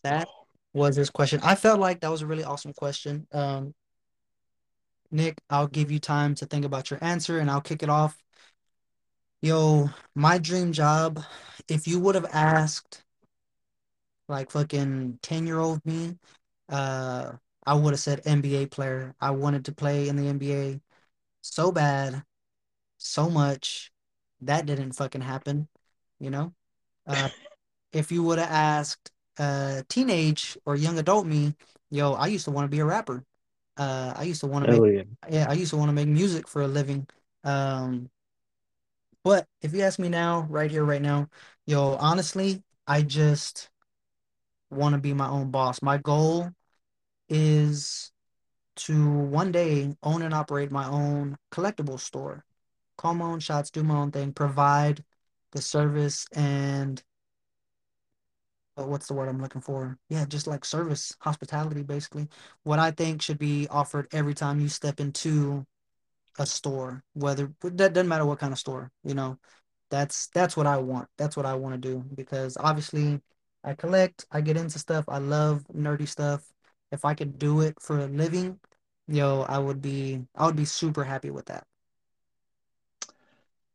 [0.04, 0.28] That
[0.74, 1.40] was his question.
[1.44, 3.28] I felt like that was a really awesome question.
[3.32, 3.74] Um,
[5.12, 8.18] Nick, I'll give you time to think about your answer and I'll kick it off.
[9.42, 11.24] Yo, my dream job,
[11.68, 13.04] if you would have asked
[14.28, 16.18] like fucking 10 year old me,
[16.70, 17.34] uh,
[17.66, 19.16] I would have said NBA player.
[19.22, 20.82] I wanted to play in the NBA
[21.42, 22.24] so bad,
[22.98, 23.92] so much.
[24.42, 25.68] That didn't fucking happen,
[26.20, 26.54] you know?
[27.08, 27.30] Uh,
[27.94, 31.56] if you would have asked uh teenage or young adult me,
[31.90, 33.24] yo, I used to want to be a rapper.
[33.78, 35.04] Uh, I used to want to make yeah.
[35.30, 37.08] yeah, I used to want to make music for a living.
[37.44, 38.10] Um,
[39.24, 41.30] but if you ask me now, right here, right now,
[41.66, 43.70] yo, honestly, I just
[44.74, 45.82] want to be my own boss.
[45.82, 46.50] My goal
[47.30, 48.12] is
[48.76, 52.44] to one day own and operate my own collectible store,
[52.98, 55.04] call my own shots, do my own thing, provide
[55.52, 57.04] the service and
[58.78, 59.98] uh, what's the word I'm looking for?
[60.10, 62.28] Yeah, just like service, hospitality, basically.
[62.64, 65.66] What I think should be offered every time you step into
[66.40, 69.38] a store, whether that doesn't matter what kind of store, you know.
[69.92, 71.08] That's that's what I want.
[71.18, 73.22] That's what I want to do because obviously
[73.64, 76.44] I collect, I get into stuff, I love nerdy stuff.
[76.92, 78.60] If I could do it for a living,
[79.08, 81.66] yo, I would be I would be super happy with that.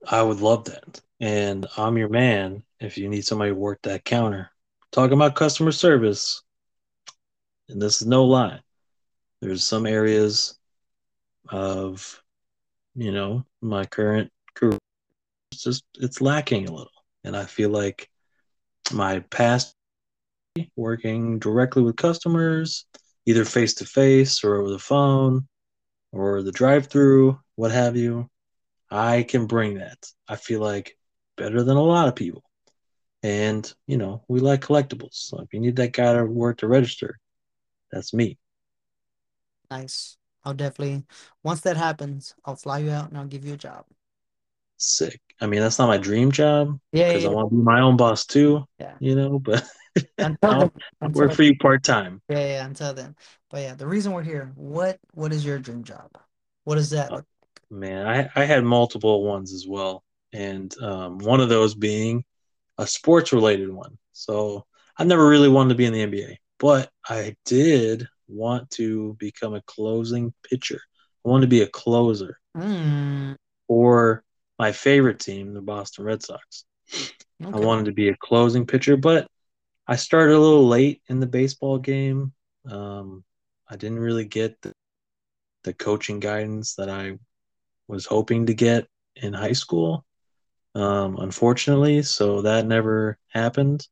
[0.06, 1.00] I would love that.
[1.20, 4.50] And I'm your man if you need somebody to work that counter.
[4.92, 6.42] Talking about customer service,
[7.68, 8.60] and this is no lie.
[9.40, 10.58] There's some areas
[11.48, 12.22] of,
[12.94, 14.78] you know, my current career,
[15.52, 16.92] it's just it's lacking a little.
[17.24, 18.08] And I feel like
[18.92, 19.74] my past
[20.76, 22.86] working directly with customers,
[23.26, 25.46] either face to face or over the phone
[26.12, 28.28] or the drive through, what have you,
[28.90, 29.98] I can bring that.
[30.28, 30.96] I feel like
[31.36, 32.44] better than a lot of people.
[33.22, 35.14] And, you know, we like collectibles.
[35.14, 37.18] So if you need that guy to work to register,
[37.92, 38.38] that's me.
[39.70, 40.16] Nice.
[40.44, 41.04] I'll definitely
[41.42, 43.86] once that happens, I'll fly you out and I'll give you a job.
[44.76, 45.20] Sick.
[45.40, 47.80] I mean, that's not my dream job Yeah, because yeah, I want to be my
[47.80, 48.98] own boss too, yeah.
[48.98, 49.64] you know, but
[50.18, 52.20] Until I'll then, until work for you part time.
[52.28, 53.16] Yeah, yeah, until then.
[53.50, 56.10] But yeah, the reason we're here, what what is your dream job?
[56.64, 57.12] What is that?
[57.12, 57.22] Uh,
[57.70, 60.02] Man, I, I had multiple ones as well.
[60.32, 62.24] And um, one of those being
[62.78, 63.98] a sports related one.
[64.12, 64.66] So
[64.98, 69.54] I never really wanted to be in the NBA, but I did want to become
[69.54, 70.80] a closing pitcher.
[71.24, 74.22] I wanted to be a closer Mm, for
[74.58, 76.64] my favorite team, the Boston Red Sox.
[77.52, 79.28] I wanted to be a closing pitcher, but
[79.90, 82.34] I started a little late in the baseball game.
[82.70, 83.24] Um,
[83.66, 84.72] I didn't really get the,
[85.64, 87.18] the coaching guidance that I
[87.88, 88.86] was hoping to get
[89.16, 90.04] in high school,
[90.74, 92.02] um, unfortunately.
[92.02, 93.88] So that never happened.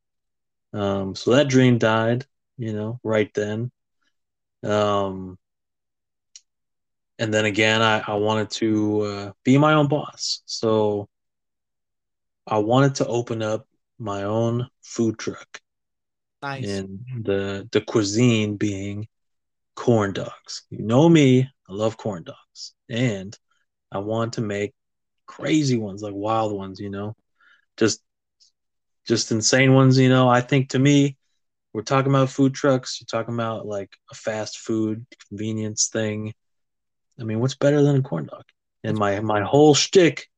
[0.75, 2.27] Um, so that dream died,
[2.59, 3.71] you know, right then.
[4.63, 5.39] Um,
[7.19, 10.43] and then again, I, I wanted to uh, be my own boss.
[10.45, 11.09] So
[12.47, 13.67] I wanted to open up
[13.99, 15.63] my own food truck
[16.43, 16.83] Nice.
[16.83, 19.07] and the the cuisine being
[19.77, 20.65] corn dogs.
[20.71, 22.75] You know me, I love corn dogs.
[22.89, 23.37] And
[23.93, 24.73] I want to make
[25.27, 27.15] crazy ones, like wild ones, you know.
[27.77, 28.03] Just
[29.07, 30.29] just insane ones, you know.
[30.29, 31.17] I think to me,
[31.73, 36.33] we're talking about food trucks, you're talking about like a fast food convenience thing.
[37.21, 38.43] I mean, what's better than a corn dog?
[38.85, 40.29] And my my whole shtick,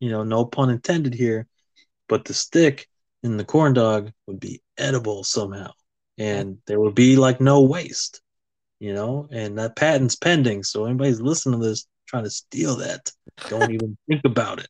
[0.00, 1.46] you know, no pun intended here,
[2.08, 2.88] but the stick
[3.22, 5.72] in the corn dog would be edible somehow.
[6.18, 8.20] And there would be like no waste,
[8.80, 10.64] you know, and that patent's pending.
[10.64, 13.10] So anybody's listening to this trying to steal that,
[13.48, 14.68] don't even think about it.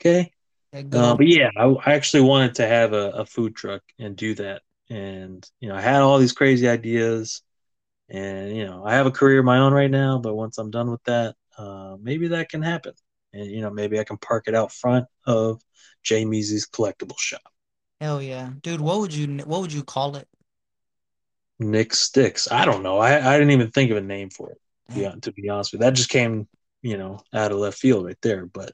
[0.00, 0.32] Okay.
[0.74, 4.34] Uh, but yeah, I, I actually wanted to have a, a food truck and do
[4.36, 4.62] that.
[4.88, 7.42] And, you know, I had all these crazy ideas.
[8.08, 10.70] And, you know, I have a career of my own right now, but once I'm
[10.70, 12.92] done with that, uh, maybe that can happen.
[13.32, 15.62] And you know, maybe I can park it out front of
[16.02, 17.42] Jamie's collectible shop.
[18.00, 18.80] Hell yeah, dude.
[18.80, 20.28] What would you what would you call it?
[21.58, 22.50] Nick Sticks.
[22.50, 22.98] I don't know.
[22.98, 24.58] I, I didn't even think of a name for it.
[24.94, 26.46] Yeah, to be honest with you, that just came,
[26.82, 28.44] you know, out of left field right there.
[28.44, 28.72] But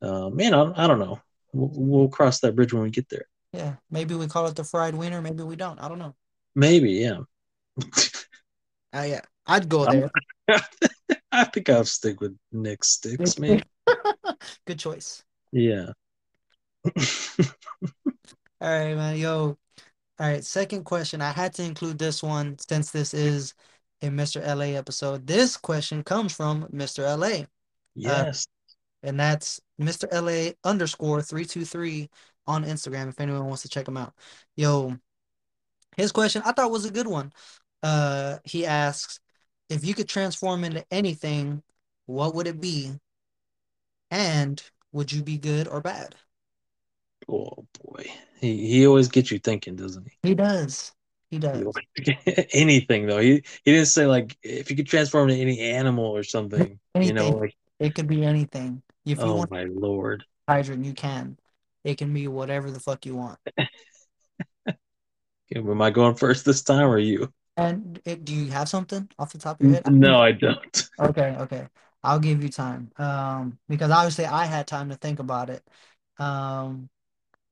[0.00, 1.20] uh, man, I, I don't know.
[1.52, 3.26] We'll, we'll cross that bridge when we get there.
[3.52, 5.22] Yeah, maybe we call it the fried wiener.
[5.22, 5.80] Maybe we don't.
[5.80, 6.14] I don't know.
[6.54, 7.20] Maybe, yeah.
[7.80, 10.10] Uh, yeah, I'd go there.
[11.34, 13.62] I think I'll stick with Nick Sticks, man.
[14.66, 15.24] Good choice.
[15.52, 15.90] Yeah.
[18.60, 19.16] All right, man.
[19.16, 19.58] Yo.
[20.18, 20.44] All right.
[20.44, 21.20] Second question.
[21.20, 23.54] I had to include this one since this is
[24.02, 24.40] a Mr.
[24.46, 25.26] LA episode.
[25.26, 27.04] This question comes from Mr.
[27.18, 27.46] LA.
[27.94, 28.46] Yes.
[29.02, 30.06] Uh, and that's Mr.
[30.12, 32.08] LA underscore 323
[32.46, 34.14] on Instagram if anyone wants to check him out.
[34.56, 34.96] Yo,
[35.96, 37.32] his question I thought was a good one.
[37.82, 39.20] Uh, he asks,
[39.68, 41.62] if you could transform into anything,
[42.06, 42.92] what would it be?
[44.10, 44.62] And
[44.92, 46.14] would you be good or bad?
[47.28, 48.04] Oh boy,
[48.40, 50.28] he he always gets you thinking, doesn't he?
[50.28, 50.92] He does.
[51.30, 51.64] He does.
[52.52, 53.18] Anything though.
[53.18, 56.78] He he didn't say like if you could transform into any animal or something.
[56.94, 57.16] Anything.
[57.16, 58.82] You know, like it could be anything.
[59.04, 60.24] If you oh want my lord.
[60.48, 61.38] hydrant, you can.
[61.82, 63.38] It can be whatever the fuck you want.
[64.68, 64.76] Okay,
[65.56, 67.32] am I going first this time or you?
[67.56, 69.84] And it, do you have something off the top of your head?
[69.90, 70.88] No, I don't.
[70.98, 71.68] Okay, okay.
[72.02, 72.90] I'll give you time.
[72.98, 75.62] Um, because obviously I had time to think about it.
[76.18, 76.88] Um,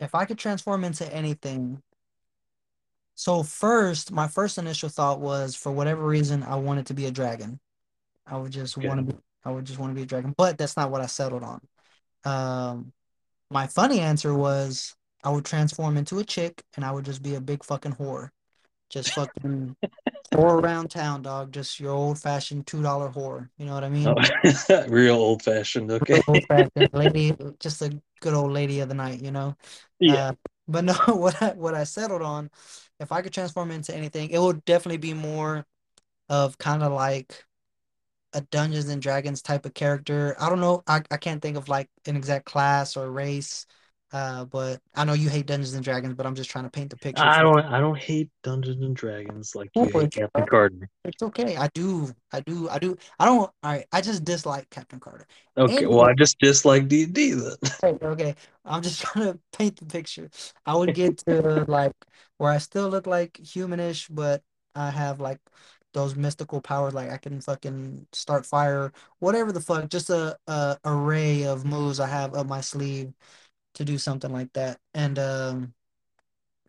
[0.01, 1.83] if I could transform into anything,
[3.15, 7.11] so first, my first initial thought was for whatever reason I wanted to be a
[7.11, 7.61] dragon.
[8.27, 8.89] I would just Okay.
[8.89, 11.01] want to be I would just want to be a dragon, but that's not what
[11.03, 11.61] I settled on.
[12.24, 12.93] Um,
[13.51, 17.35] my funny answer was I would transform into a chick and I would just be
[17.37, 18.31] a big fucking whore.
[18.93, 19.74] Just fucking
[20.32, 21.51] whore around town, dog.
[21.51, 23.48] Just your old fashioned two dollar whore.
[23.56, 24.06] You know what I mean?
[24.06, 25.90] Oh, real old fashioned.
[25.90, 26.23] Okay.
[26.28, 29.56] Old fashioned lady, just a good old lady of the night, you know?
[29.98, 30.28] Yeah.
[30.28, 30.32] Uh,
[30.69, 32.51] but no, what I what I settled on,
[33.01, 35.64] if I could transform into anything, it would definitely be more
[36.28, 37.44] of kind of like
[38.35, 40.36] a Dungeons and Dragons type of character.
[40.40, 40.82] I don't know.
[40.86, 43.66] I, I can't think of like an exact class or race.
[44.12, 46.90] Uh, but I know you hate Dungeons and Dragons, but I'm just trying to paint
[46.90, 47.24] the picture.
[47.24, 50.47] I don't I don't hate Dungeons and Dragons like you Oh, hate Captain.
[50.47, 50.89] Carter.
[51.05, 51.56] It's okay.
[51.56, 52.12] I do.
[52.32, 52.68] I do.
[52.68, 52.97] I do.
[53.18, 53.39] I don't.
[53.39, 53.86] All right.
[53.90, 55.26] I just dislike Captain Carter.
[55.56, 57.56] Okay, well I just dislike D and D then.
[57.82, 58.34] Okay, okay.
[58.64, 60.30] I'm just trying to paint the picture.
[60.66, 61.93] I would get to like
[62.39, 64.43] where I still look like humanish, but
[64.74, 65.39] I have like
[65.94, 69.89] those mystical powers, like I can fucking start fire, whatever the fuck.
[69.90, 73.12] Just a, a array of moves I have up my sleeve
[73.74, 74.81] to do something like that.
[74.94, 75.74] And um,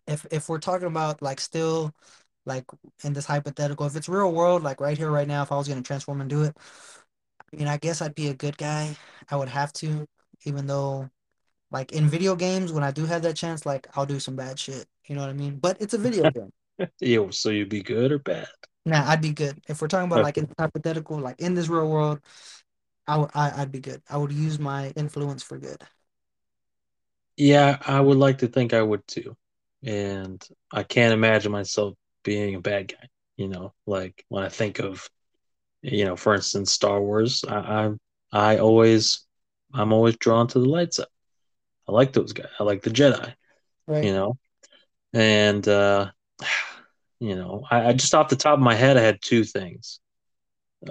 [0.06, 1.94] if if we're talking about like still
[2.46, 2.64] like
[3.02, 5.68] in this hypothetical, if it's real world, like right here, right now, if I was
[5.68, 6.56] gonna transform and do it,
[7.52, 8.96] I mean, I guess I'd be a good guy.
[9.30, 10.06] I would have to,
[10.44, 11.10] even though
[11.70, 14.58] like in video games, when I do have that chance, like I'll do some bad
[14.58, 14.86] shit.
[15.06, 15.56] You know what I mean?
[15.58, 16.52] But it's a video game.
[17.00, 18.48] Yeah, so you'd be good or bad?
[18.86, 19.62] Nah, I'd be good.
[19.68, 22.20] If we're talking about like in hypothetical, like in this real world,
[23.06, 24.02] I would I, I'd be good.
[24.10, 25.82] I would use my influence for good.
[27.36, 29.36] Yeah, I would like to think I would too.
[29.84, 33.08] And I can't imagine myself being a bad guy.
[33.36, 35.08] You know, like when I think of,
[35.82, 37.90] you know, for instance, Star Wars, I
[38.32, 39.26] I, I always
[39.72, 41.06] I'm always drawn to the light side.
[41.88, 42.48] I like those guys.
[42.60, 43.34] I like the Jedi,
[43.86, 44.04] Right.
[44.04, 44.38] you know.
[45.14, 46.10] And uh
[47.20, 50.00] you know, I, I just off the top of my head I had two things.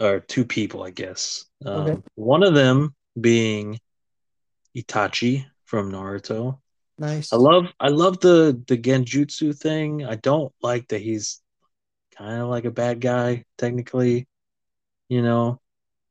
[0.01, 1.45] Or two people, I guess.
[1.65, 2.01] Um, Okay.
[2.15, 3.79] one of them being
[4.75, 6.59] Itachi from Naruto.
[6.99, 7.33] Nice.
[7.33, 10.05] I love I love the the genjutsu thing.
[10.05, 11.41] I don't like that he's
[12.15, 14.27] kind of like a bad guy technically.
[15.09, 15.59] You know,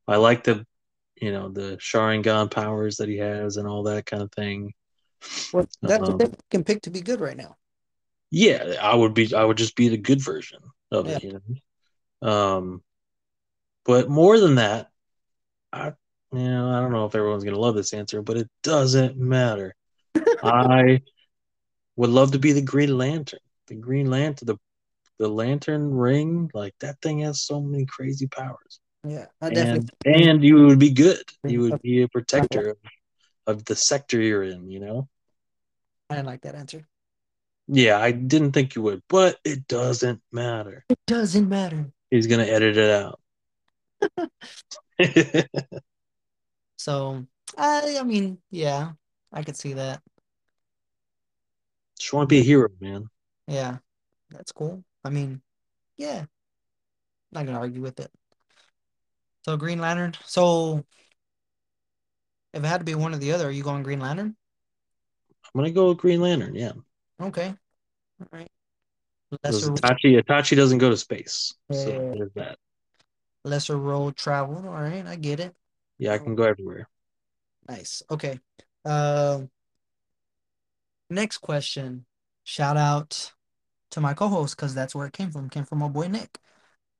[0.08, 0.66] I like the
[1.14, 4.74] you know the Sharingan powers that he has and all that kind of thing.
[5.52, 7.54] Well, that's Um, what they can pick to be good right now.
[8.32, 10.58] Yeah, I would be I would just be the good version
[10.90, 11.18] of Yeah.
[11.18, 11.40] it, you
[12.20, 12.28] know.
[12.28, 12.82] Um,
[13.84, 14.90] but more than that,
[15.72, 15.92] I
[16.32, 19.74] know I don't know if everyone's gonna love this answer, but it doesn't matter.
[20.42, 21.02] I
[21.96, 23.40] would love to be the Green Lantern.
[23.66, 24.58] The Green Lantern, the
[25.18, 28.80] the Lantern ring, like that thing has so many crazy powers.
[29.06, 30.24] Yeah, I And definitely.
[30.30, 31.22] and you would be good.
[31.44, 32.78] You would be a protector of,
[33.46, 35.08] of the sector you're in, you know?
[36.10, 36.86] I didn't like that answer.
[37.68, 40.84] Yeah, I didn't think you would, but it doesn't matter.
[40.88, 41.92] It doesn't matter.
[42.10, 43.20] He's gonna edit it out.
[46.82, 47.24] So
[47.56, 48.92] I, I mean, yeah,
[49.32, 50.02] I could see that.
[51.96, 53.08] Just want to be a hero, man.
[53.46, 53.78] Yeah,
[54.30, 54.82] that's cool.
[55.04, 55.42] I mean,
[55.96, 56.24] yeah,
[57.30, 58.10] not gonna argue with it.
[59.44, 60.14] So Green Lantern.
[60.24, 60.82] So
[62.52, 64.34] if it had to be one or the other, are you going Green Lantern?
[65.44, 66.56] I'm gonna go with Green Lantern.
[66.56, 66.72] Yeah,
[67.20, 67.54] Okay.
[68.20, 68.50] All right.
[69.44, 72.58] Lesser Itachi Itachi doesn't go to space, so there's that.
[73.44, 74.56] lesser road travel.
[74.66, 75.54] All right, I get it.
[75.98, 76.88] Yeah, I can go everywhere.
[77.68, 78.02] Nice.
[78.10, 78.40] Okay.
[78.84, 79.50] Um,
[81.10, 82.06] next question.
[82.44, 83.32] Shout out
[83.92, 85.48] to my co-host because that's where it came from.
[85.48, 86.38] Came from my boy Nick.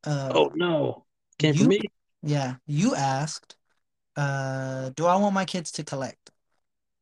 [0.05, 1.05] Uh, Oh no,
[1.39, 1.81] came you- from me.
[2.23, 3.57] yeah, you asked,
[4.17, 6.31] uh, do I want my kids to collect?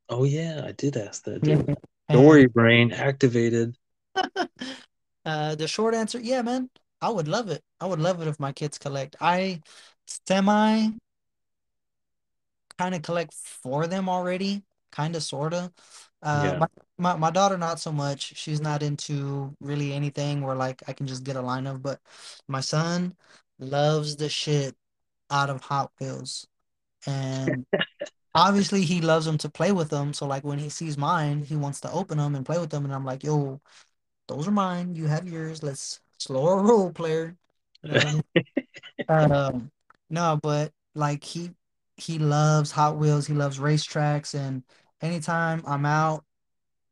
[0.09, 1.43] Oh yeah, I did ask that.
[1.43, 1.77] Dude.
[2.55, 3.77] Brain activated.
[5.25, 6.69] uh, the short answer, yeah, man,
[7.01, 7.63] I would love it.
[7.81, 9.17] I would love it if my kids collect.
[9.21, 9.61] I
[10.27, 10.91] semi
[12.81, 14.63] kind of collect for them already,
[14.93, 15.71] kind of, sort of.
[16.23, 16.59] Uh, Yeah.
[16.59, 16.67] my,
[16.99, 18.37] my my daughter not so much.
[18.37, 22.01] She's not into really anything where like I can just get a line of, but
[22.49, 23.15] my son
[23.59, 24.75] loves the shit
[25.31, 26.47] out of Hot Wheels.
[27.07, 27.67] And
[28.35, 30.13] obviously he loves them to play with them.
[30.15, 32.85] So like when he sees mine, he wants to open them and play with them.
[32.85, 33.61] And I'm like, yo,
[34.29, 34.95] those are mine.
[34.97, 35.63] You have yours.
[35.63, 37.37] Let's slower roll, player.
[37.83, 38.25] You know I mean?
[39.09, 39.71] Um,
[40.11, 41.53] no, but like he
[42.01, 43.27] he loves Hot Wheels.
[43.27, 44.63] He loves racetracks, and
[45.01, 46.25] anytime I'm out,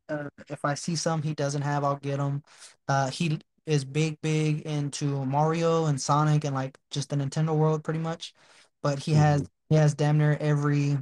[0.09, 2.43] uh, if I see some he doesn't have, I'll get them.
[2.89, 7.85] Uh, he is big, big into Mario and Sonic and like just the Nintendo world,
[7.85, 8.35] pretty much.
[8.83, 10.99] But he has he has damn near every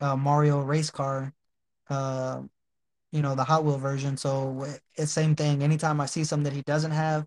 [0.00, 1.32] uh, Mario race car,
[1.88, 2.42] uh,
[3.12, 4.16] you know, the Hot Wheel version.
[4.16, 5.62] So it's same thing.
[5.62, 7.26] Anytime I see something that he doesn't have,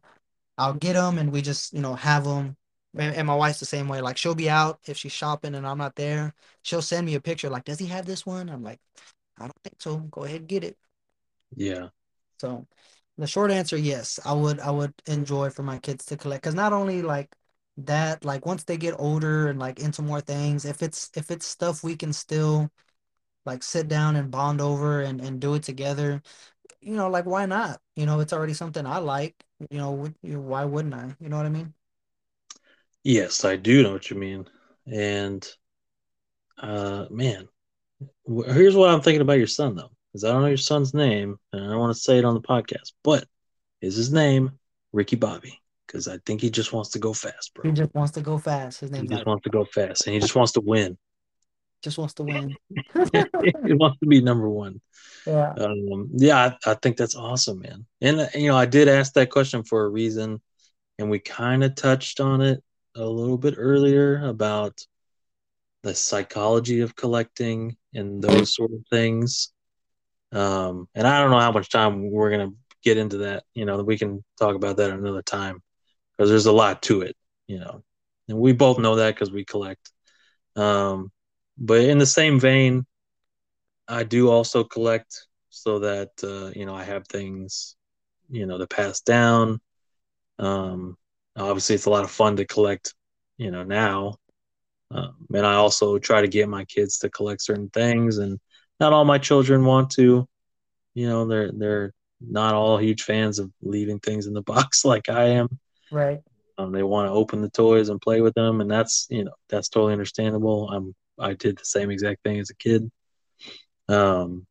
[0.58, 2.58] I'll get them and we just, you know, have them.
[2.98, 4.02] And, my wife's the same way.
[4.02, 6.34] Like she'll be out if she's shopping and I'm not there.
[6.64, 8.50] She'll send me a picture like, does he have this one?
[8.50, 8.80] I'm like,
[9.40, 9.98] I don't think so.
[9.98, 10.78] Go ahead, and get it.
[11.56, 11.90] Yeah,
[12.40, 12.68] So
[13.18, 16.56] the short answer, yes, I would I would enjoy for my kids to collect because
[16.56, 17.36] not only like
[17.78, 21.46] that, like once they get older and like into more things, if it's if it's
[21.46, 22.70] stuff we can still
[23.46, 26.22] like sit down and bond over and, and do it together,
[26.82, 27.82] you know, like why not?
[27.96, 29.36] You know, it's already something I like,
[29.72, 31.16] you know, would- you know, why wouldn't I?
[31.22, 31.74] You know what I mean?
[33.04, 34.46] Yes, I do know what you mean.
[34.86, 35.48] And
[36.62, 37.48] uh, man,
[38.26, 41.38] here's what I'm thinking about your son though, because I don't know your son's name,
[41.54, 43.26] and I don't want to say it on the podcast, but
[43.82, 44.52] is his name
[44.92, 45.60] Ricky Bobby?
[45.88, 47.64] Because I think he just wants to go fast, bro.
[47.64, 48.82] He just wants to go fast.
[48.82, 49.04] His name.
[49.04, 50.98] He just wants to go fast, and he just wants to win.
[51.82, 52.56] just wants to win.
[52.76, 54.82] he wants to be number one.
[55.26, 55.54] Yeah.
[55.54, 57.86] Um, yeah, I, I think that's awesome, man.
[58.02, 60.42] And uh, you know, I did ask that question for a reason,
[61.00, 62.64] and we kind of touched on it
[63.00, 64.86] a little bit earlier about
[65.84, 69.54] the psychology of collecting and those sort of things.
[70.32, 72.52] Um, and I don't know how much time we're gonna
[72.84, 73.44] get into that.
[73.54, 75.62] You know, we can talk about that another time
[76.12, 77.16] because there's a lot to it.
[77.48, 77.84] You know,
[78.28, 79.92] and we both know that because we collect.
[80.56, 81.12] Um,
[81.58, 82.86] but in the same vein,
[83.88, 87.76] I do also collect so that uh, you know I have things
[88.30, 89.60] you know to pass down.
[90.38, 90.98] Um,
[91.36, 92.94] obviously, it's a lot of fun to collect,
[93.38, 94.16] you know, now.
[94.92, 98.40] Um, and I also try to get my kids to collect certain things, and
[98.80, 100.28] not all my children want to.
[100.96, 105.10] You know, they're they're not all huge fans of leaving things in the box like
[105.10, 105.60] I am.
[105.92, 106.22] Right.
[106.58, 109.34] Um, they want to open the toys and play with them, and that's you know
[109.48, 110.70] that's totally understandable.
[110.70, 112.90] I'm I did the same exact thing as a kid.
[113.88, 114.46] Um,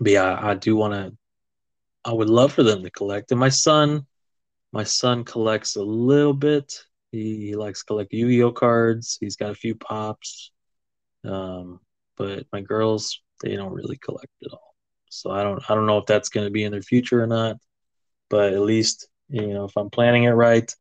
[0.00, 1.16] but yeah, I do want to.
[2.04, 4.06] I would love for them to collect, and my son,
[4.72, 6.84] my son collects a little bit.
[7.12, 9.16] He, he likes to collect Yu-Gi-Oh cards.
[9.20, 10.50] He's got a few pops,
[11.24, 11.80] um,
[12.16, 14.74] but my girls they don't really collect at all.
[15.10, 17.26] So I don't I don't know if that's going to be in their future or
[17.26, 17.56] not.
[18.28, 20.72] But at least you know if I'm planning it right,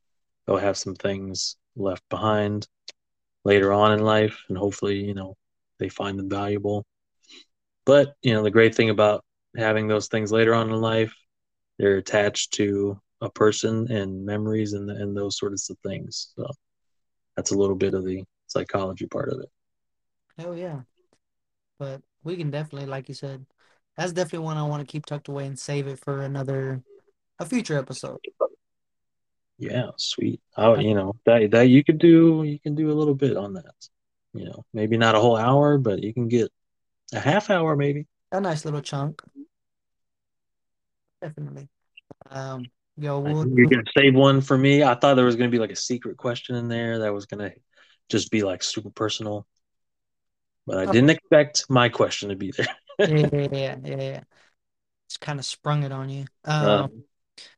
[0.45, 2.67] they'll have some things left behind
[3.43, 5.35] later on in life, and hopefully you know
[5.79, 6.85] they find them valuable.
[7.85, 9.23] But you know the great thing about
[9.55, 11.13] having those things later on in life,
[11.77, 16.33] they're attached to a person and memories and and those sorts of things.
[16.37, 16.47] So
[17.35, 19.49] that's a little bit of the psychology part of it.
[20.45, 20.81] Oh yeah.
[21.79, 23.45] But we can definitely, like you said,
[23.97, 26.81] that's definitely one I want to keep tucked away and save it for another,
[27.39, 28.19] a future episode.
[29.57, 30.41] Yeah, sweet.
[30.57, 33.53] Oh, you know that that you could do you can do a little bit on
[33.53, 33.75] that.
[34.33, 36.51] You know, maybe not a whole hour, but you can get
[37.13, 38.05] a half hour maybe.
[38.31, 39.21] A nice little chunk.
[41.21, 41.69] Definitely.
[42.29, 42.65] Um,
[42.97, 44.83] yo, we'll, You're gonna save one for me.
[44.83, 47.51] I thought there was gonna be like a secret question in there that was gonna
[48.09, 49.47] just be like super personal,
[50.65, 52.67] but I didn't expect my question to be there.
[53.05, 54.23] yeah, yeah, yeah, yeah.
[55.09, 56.25] Just kind of sprung it on you.
[56.59, 57.03] Uh, Um,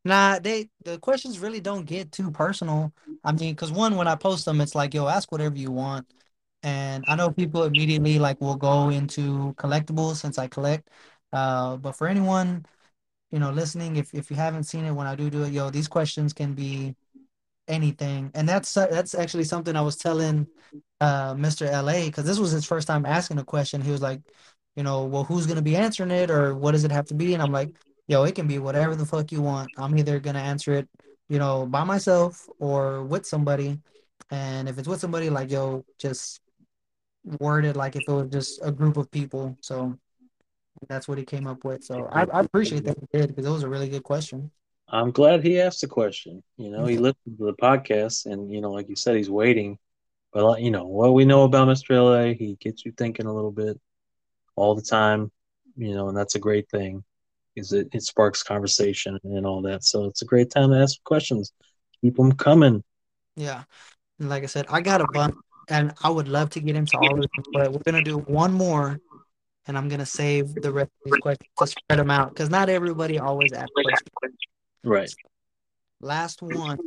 [0.05, 2.93] Nah, they the questions really don't get too personal.
[3.23, 6.07] I mean, because one, when I post them, it's like, yo, ask whatever you want.
[6.63, 10.89] And I know people immediately like will go into collectibles since I collect.
[11.33, 12.65] Uh, but for anyone,
[13.31, 15.69] you know, listening, if if you haven't seen it when I do do it, yo,
[15.69, 16.95] these questions can be
[17.67, 18.31] anything.
[18.33, 20.47] And that's that's actually something I was telling
[21.01, 21.69] uh Mr.
[21.71, 23.81] LA because this was his first time asking a question.
[23.81, 24.21] He was like,
[24.75, 27.33] you know, well, who's gonna be answering it or what does it have to be?
[27.33, 27.75] And I'm like,
[28.07, 29.71] yo, it can be whatever the fuck you want.
[29.77, 30.89] I'm either gonna answer it,
[31.29, 33.79] you know, by myself or with somebody.
[34.31, 36.41] And if it's with somebody, like, yo, just
[37.39, 39.57] word it like if it was just a group of people.
[39.61, 39.97] So
[40.87, 41.83] that's what he came up with.
[41.83, 44.51] So I, I appreciate that he did because it was a really good question.
[44.89, 46.43] I'm glad he asked the question.
[46.57, 49.77] You know, he listened to the podcast, and you know, like you said, he's waiting.
[50.31, 51.91] But you know, what we know about Mr.
[51.91, 53.79] LA, he gets you thinking a little bit
[54.55, 55.31] all the time.
[55.75, 57.03] You know, and that's a great thing.
[57.55, 59.83] Is it it sparks conversation and all that.
[59.83, 61.51] So it's a great time to ask questions.
[62.01, 62.83] Keep them coming.
[63.35, 63.63] Yeah.
[64.19, 65.35] And like I said, I got a bunch
[65.69, 68.53] and I would love to get into all of them, but we're gonna do one
[68.53, 68.99] more
[69.67, 72.69] and I'm gonna save the rest of these questions to spread them out because not
[72.69, 74.37] everybody always asks questions.
[74.83, 75.13] Right.
[75.99, 76.79] Last one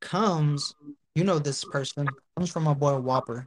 [0.00, 0.74] comes,
[1.14, 3.44] you know this person, comes from my boy Whopper.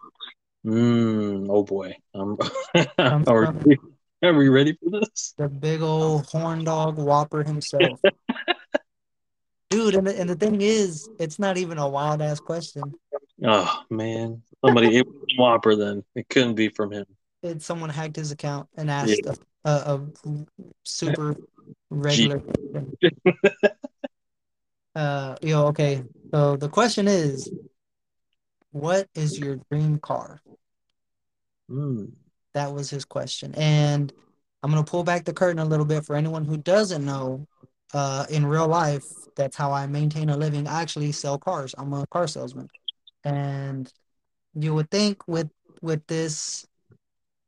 [0.65, 1.95] Mm, oh boy.
[2.14, 2.38] Um,
[3.27, 3.77] are, we,
[4.22, 5.34] are we ready for this?
[5.38, 7.99] the big old horn dog Whopper himself.
[9.69, 12.84] Dude, and the, and the thing is, it's not even a wild ass question.
[13.44, 15.02] Oh man, somebody
[15.38, 15.76] Whopper.
[15.76, 17.06] Then it couldn't be from him.
[17.60, 18.94] Someone hacked his account and Yeah.
[18.95, 19.26] asked
[19.65, 20.45] a, a, a
[20.84, 21.36] super
[21.90, 22.98] regular question.
[24.95, 26.03] Uh, yo, okay.
[26.32, 27.52] So the question is,
[28.72, 30.40] what is your dream car?
[31.70, 32.11] Mm,
[32.53, 33.56] That was his question.
[33.56, 34.14] And
[34.61, 37.48] I'm gonna pull back the curtain a little bit for anyone who doesn't know.
[37.94, 39.06] Uh, in real life,
[39.36, 40.68] that's how I maintain a living.
[40.68, 41.76] I actually sell cars.
[41.78, 42.70] I'm a car salesman.
[43.24, 43.91] And
[44.56, 45.49] you would think with
[45.82, 46.68] with this,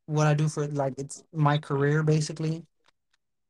[0.05, 2.63] what I do for like it's my career basically.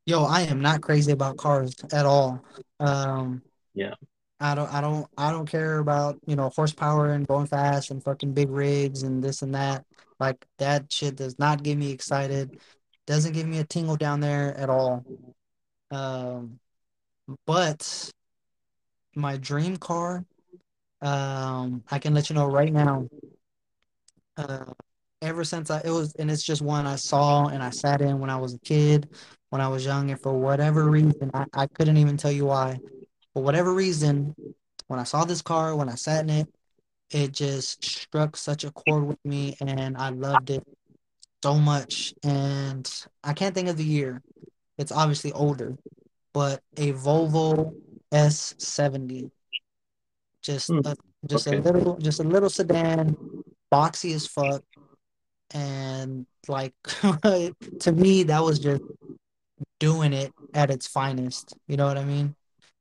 [0.06, 2.44] Yo, I am not crazy about cars at all.
[2.80, 3.42] Um,
[3.74, 3.96] yeah.
[4.40, 8.04] I don't I don't I don't care about, you know, horsepower and going fast and
[8.04, 9.86] fucking big rigs and this and that.
[10.20, 12.60] Like that shit does not get me excited.
[13.08, 15.04] Doesn't give me a tingle down there at all.
[15.92, 16.60] Um,
[17.46, 18.12] but
[19.16, 20.26] my dream car,
[21.02, 23.08] um, I can let you know right now.
[24.38, 24.74] Uh,
[25.26, 28.20] ever since I it was and it's just one I saw and I sat in
[28.20, 29.10] when I was a kid,
[29.50, 32.80] when I was young, and for whatever reason, I, I couldn't even tell you why.
[33.34, 34.36] For whatever reason,
[34.88, 36.48] when I saw this car, when I sat in it,
[37.12, 40.64] it just struck such a chord with me and I loved it
[41.44, 42.14] so much.
[42.24, 42.90] And
[43.24, 44.22] I can't think of the year.
[44.78, 45.78] It's obviously older,
[46.34, 47.76] but a Volvo
[48.12, 49.32] S70.
[50.42, 50.96] Just Hmm, a
[51.28, 53.18] just a little just a little sedan,
[53.72, 54.64] boxy as fuck.
[55.54, 58.82] And like to me, that was just
[59.80, 61.54] doing it at its finest.
[61.68, 62.36] You know what I mean?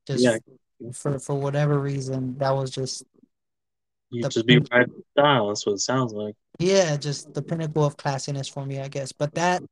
[0.08, 0.38] Yeah.
[0.82, 3.04] Just for for whatever reason, that was just
[4.10, 5.48] You the just be right style.
[5.48, 6.34] That's what it sounds like.
[6.58, 9.12] Yeah, just the pinnacle of classiness for me, I guess.
[9.12, 9.62] But that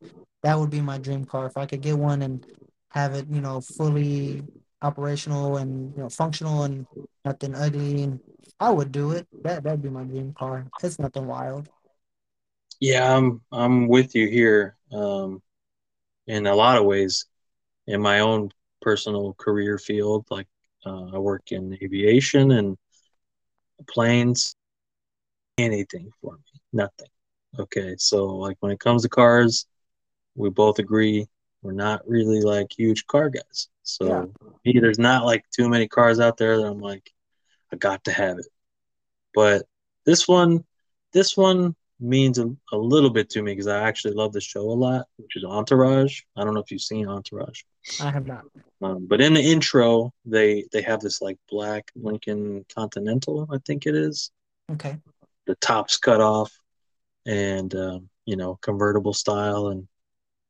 [0.43, 2.45] that would be my dream car if I could get one and
[2.91, 4.43] have it, you know, fully
[4.83, 6.87] operational and you know functional and
[7.25, 8.21] nothing ugly and
[8.59, 9.27] I would do it.
[9.43, 10.67] That that'd be my dream car.
[10.83, 11.69] It's nothing wild.
[12.83, 14.77] Yeah, I'm I'm with you here.
[14.91, 15.41] Um,
[16.27, 17.27] in a lot of ways,
[17.87, 18.51] in my own
[18.81, 20.49] personal career field, like
[20.85, 22.77] uh, I work in aviation and
[23.89, 24.57] planes.
[25.59, 27.07] Anything for me, nothing.
[27.57, 29.65] Okay, so like when it comes to cars,
[30.35, 31.29] we both agree
[31.63, 33.69] we're not really like huge car guys.
[34.01, 34.25] Yeah.
[34.25, 34.33] So
[34.65, 37.13] me, there's not like too many cars out there that I'm like,
[37.73, 38.49] I got to have it.
[39.35, 39.67] But
[40.05, 40.65] this one,
[41.13, 44.63] this one means a, a little bit to me because I actually love the show
[44.63, 46.21] a lot, which is Entourage.
[46.37, 47.63] I don't know if you've seen Entourage,
[48.01, 48.45] I have not.
[48.83, 53.87] um, but in the intro, they they have this like black Lincoln Continental, I think
[53.87, 54.31] it is.
[54.71, 54.99] Okay.
[55.47, 56.53] The top's cut off,
[57.27, 59.89] and um, you know convertible style, and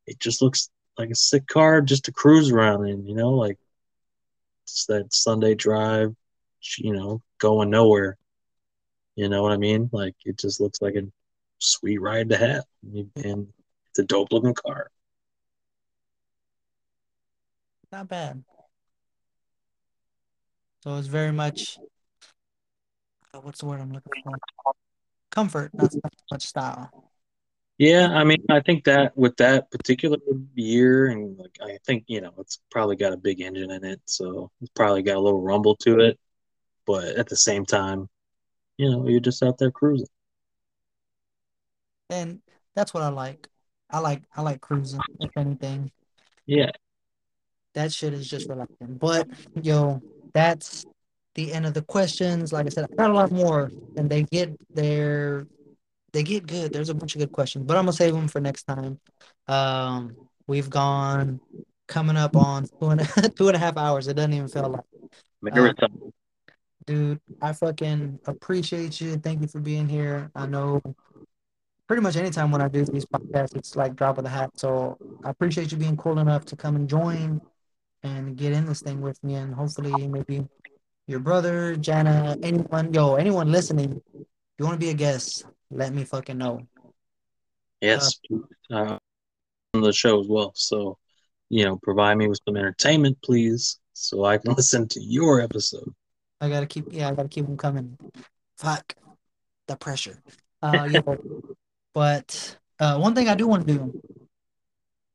[0.06, 3.06] it just looks like a sick car just to cruise around in.
[3.06, 3.58] You know, like
[4.64, 6.14] it's that Sunday drive,
[6.78, 8.16] you know, going nowhere.
[9.16, 9.90] You know what I mean?
[9.92, 11.02] Like it just looks like a
[11.62, 12.64] sweet ride to have,
[13.16, 13.48] and
[13.90, 14.90] it's a dope looking car.
[17.90, 18.42] Not bad.
[20.82, 21.78] So it's very much
[23.34, 24.32] uh, what's the word I'm looking for?
[25.30, 26.90] Comfort, not so much style.
[27.78, 30.18] Yeah, I mean, I think that with that particular
[30.54, 34.00] year, and like I think you know, it's probably got a big engine in it,
[34.04, 36.18] so it's probably got a little rumble to it.
[36.86, 38.08] But at the same time,
[38.76, 40.06] you know, you're just out there cruising.
[42.12, 42.40] And
[42.76, 43.48] that's what I like.
[43.90, 45.90] I like I like cruising, if anything.
[46.46, 46.70] Yeah,
[47.74, 48.98] That shit is just relaxing.
[48.98, 49.28] But
[49.62, 50.02] yo,
[50.34, 50.84] that's
[51.34, 52.52] the end of the questions.
[52.52, 55.46] Like I said, I got a lot more, and they get their
[56.12, 56.72] they get good.
[56.72, 59.00] There's a bunch of good questions, but I'm gonna save them for next time.
[59.48, 60.14] Um,
[60.46, 61.40] we've gone
[61.88, 64.06] coming up on two and a, two and a half hours.
[64.08, 64.84] It doesn't even feel like.
[65.40, 66.12] marathon.
[66.84, 69.16] Dude, I fucking appreciate you.
[69.16, 70.30] Thank you for being here.
[70.34, 70.82] I know
[71.86, 74.50] pretty much anytime when I do these podcasts, it's like drop of the hat.
[74.56, 77.40] So I appreciate you being cool enough to come and join
[78.02, 79.34] and get in this thing with me.
[79.34, 80.46] And hopefully, maybe
[81.06, 84.26] your brother, Jana, anyone, yo, anyone listening, if
[84.58, 86.66] you want to be a guest, let me fucking know.
[87.80, 88.20] Yes,
[88.70, 88.98] uh,
[89.74, 90.52] on the show as well.
[90.54, 90.98] So,
[91.48, 95.92] you know, provide me with some entertainment, please, so I can listen to your episode.
[96.40, 97.98] I gotta keep, yeah, I gotta keep them coming.
[98.56, 98.94] Fuck
[99.66, 100.22] the pressure.
[100.62, 101.02] Uh, yo,
[101.94, 104.02] but uh, one thing I do want to do,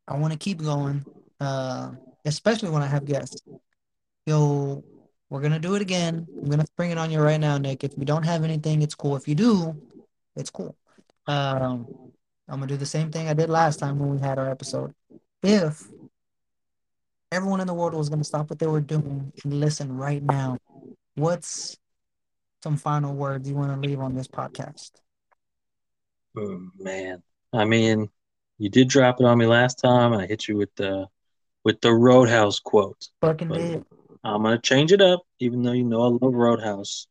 [0.08, 1.06] I want to keep going,
[1.40, 1.92] uh,
[2.26, 3.42] especially when I have guests.
[4.26, 4.84] Yo,
[5.30, 6.28] we're gonna do it again.
[6.42, 7.84] I'm gonna spring it on you right now, Nick.
[7.84, 9.16] If you don't have anything, it's cool.
[9.16, 9.76] If you do,
[10.36, 10.76] it's cool.
[11.28, 11.88] Um,
[12.48, 14.94] I'm gonna do the same thing I did last time when we had our episode.
[15.44, 15.84] If
[17.32, 20.58] everyone in the world was gonna stop what they were doing and listen right now,
[21.16, 21.78] what's
[22.64, 24.92] some final words you want to leave on this podcast?
[26.38, 28.10] Man, I mean,
[28.60, 31.08] you did drop it on me last time, and I hit you with the
[31.64, 33.08] with the Roadhouse quote.
[33.22, 33.86] Fucking did.
[34.24, 37.08] I'm gonna change it up, even though you know I love Roadhouse.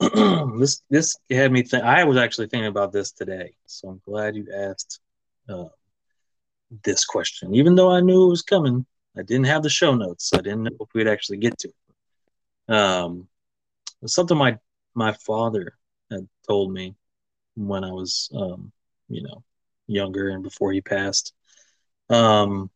[0.00, 1.84] this this had me think.
[1.84, 5.00] I was actually thinking about this today, so I'm glad you asked
[5.48, 5.68] uh,
[6.84, 7.54] this question.
[7.54, 8.86] Even though I knew it was coming,
[9.16, 10.30] I didn't have the show notes.
[10.30, 12.74] So I didn't know if we'd actually get to it.
[12.74, 13.28] Um,
[13.82, 14.56] it was something my
[14.94, 15.76] my father
[16.10, 16.94] had told me
[17.66, 18.72] when I was, um,
[19.08, 19.42] you know,
[19.86, 21.34] younger and before he passed.
[22.10, 22.70] Um,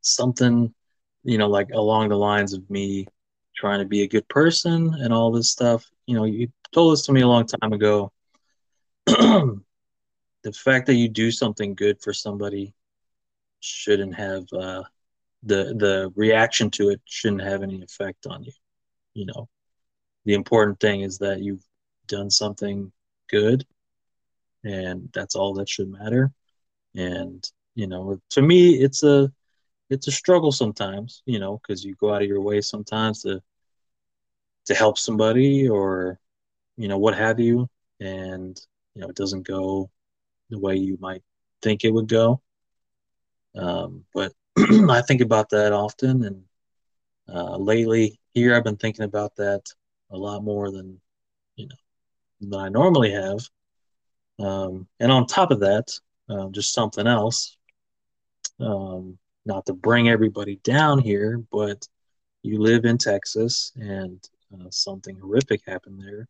[0.00, 0.72] something
[1.26, 3.06] you know, like along the lines of me
[3.56, 5.84] trying to be a good person and all this stuff.
[6.06, 8.12] You know, you told this to me a long time ago.
[9.06, 9.60] the
[10.54, 12.72] fact that you do something good for somebody
[13.58, 14.84] shouldn't have uh,
[15.42, 18.52] the the reaction to it shouldn't have any effect on you.
[19.14, 19.48] You know,
[20.26, 21.64] the important thing is that you've
[22.06, 22.92] done something
[23.28, 23.64] good,
[24.64, 26.32] and that's all that should matter.
[26.94, 29.32] And you know, to me, it's a
[29.90, 33.40] it's a struggle sometimes, you know, because you go out of your way sometimes to
[34.66, 36.18] to help somebody or
[36.76, 37.68] you know what have you,
[38.00, 38.60] and
[38.94, 39.90] you know it doesn't go
[40.50, 41.22] the way you might
[41.62, 42.40] think it would go.
[43.54, 46.44] Um, but I think about that often, and
[47.32, 49.62] uh, lately here I've been thinking about that
[50.10, 51.00] a lot more than
[52.40, 53.48] than I normally have.
[54.38, 55.98] Um, and on top of that,
[56.28, 57.56] um, just something else.
[58.60, 61.86] Um, not to bring everybody down here, but
[62.42, 66.28] you live in Texas and uh, something horrific happened there.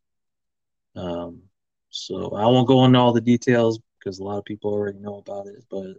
[1.03, 1.43] Um,
[1.91, 5.19] so I won't go into all the details because a lot of people already know
[5.19, 5.97] about it, but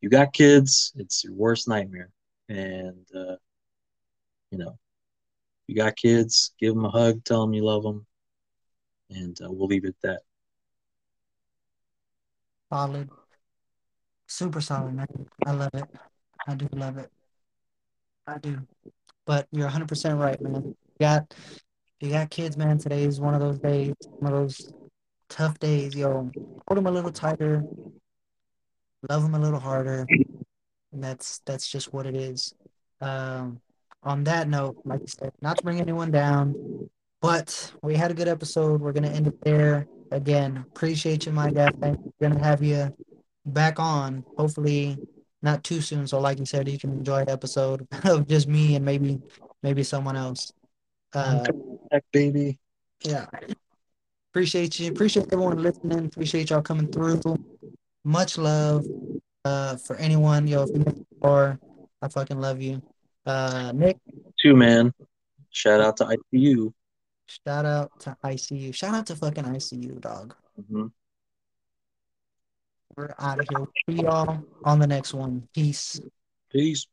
[0.00, 2.10] you got kids, it's your worst nightmare.
[2.48, 3.36] And, uh,
[4.50, 4.78] you know,
[5.66, 8.06] you got kids, give them a hug, tell them you love them,
[9.14, 10.20] and uh, we'll leave it at that.
[12.72, 13.10] Solid.
[14.26, 15.06] Super solid, man.
[15.46, 15.84] I love it.
[16.46, 17.10] I do love it.
[18.26, 18.58] I do.
[19.26, 20.62] But you're 100% right, man.
[20.64, 21.34] You got
[22.00, 22.78] you got kids, man.
[22.78, 24.72] Today is one of those days, one of those
[25.28, 25.94] tough days.
[25.94, 26.30] Yo,
[26.66, 27.64] hold them a little tighter,
[29.08, 30.06] love them a little harder,
[30.92, 32.54] and that's that's just what it is.
[33.00, 33.60] Um,
[34.02, 36.90] on that note, like I said, not to bring anyone down,
[37.24, 38.82] but we had a good episode.
[38.82, 39.86] We're gonna end it there.
[40.10, 41.70] Again, appreciate you, my guy.
[41.80, 42.12] Thank you.
[42.20, 42.94] We're gonna have you
[43.46, 44.26] back on.
[44.36, 44.98] Hopefully,
[45.40, 46.06] not too soon.
[46.06, 49.22] So, like you said, you can enjoy an episode of just me and maybe
[49.62, 50.52] maybe someone else.
[51.14, 51.46] Uh,
[51.90, 52.58] Heck, baby.
[53.00, 53.24] yeah.
[54.32, 54.90] Appreciate you.
[54.90, 56.04] Appreciate everyone listening.
[56.04, 57.22] Appreciate y'all coming through.
[58.04, 58.84] Much love.
[59.46, 61.58] Uh, for anyone, yo, if you the
[62.02, 62.82] I fucking love you.
[63.24, 63.96] Uh, Nick,
[64.42, 64.92] Two man.
[65.50, 66.74] Shout out to ICU.
[67.26, 68.74] Shout out to ICU.
[68.74, 70.34] Shout out to fucking ICU, dog.
[70.60, 70.92] Mhm.
[72.96, 73.66] We're out of here.
[73.88, 75.48] See y'all on the next one.
[75.52, 76.00] Peace.
[76.50, 76.86] Peace.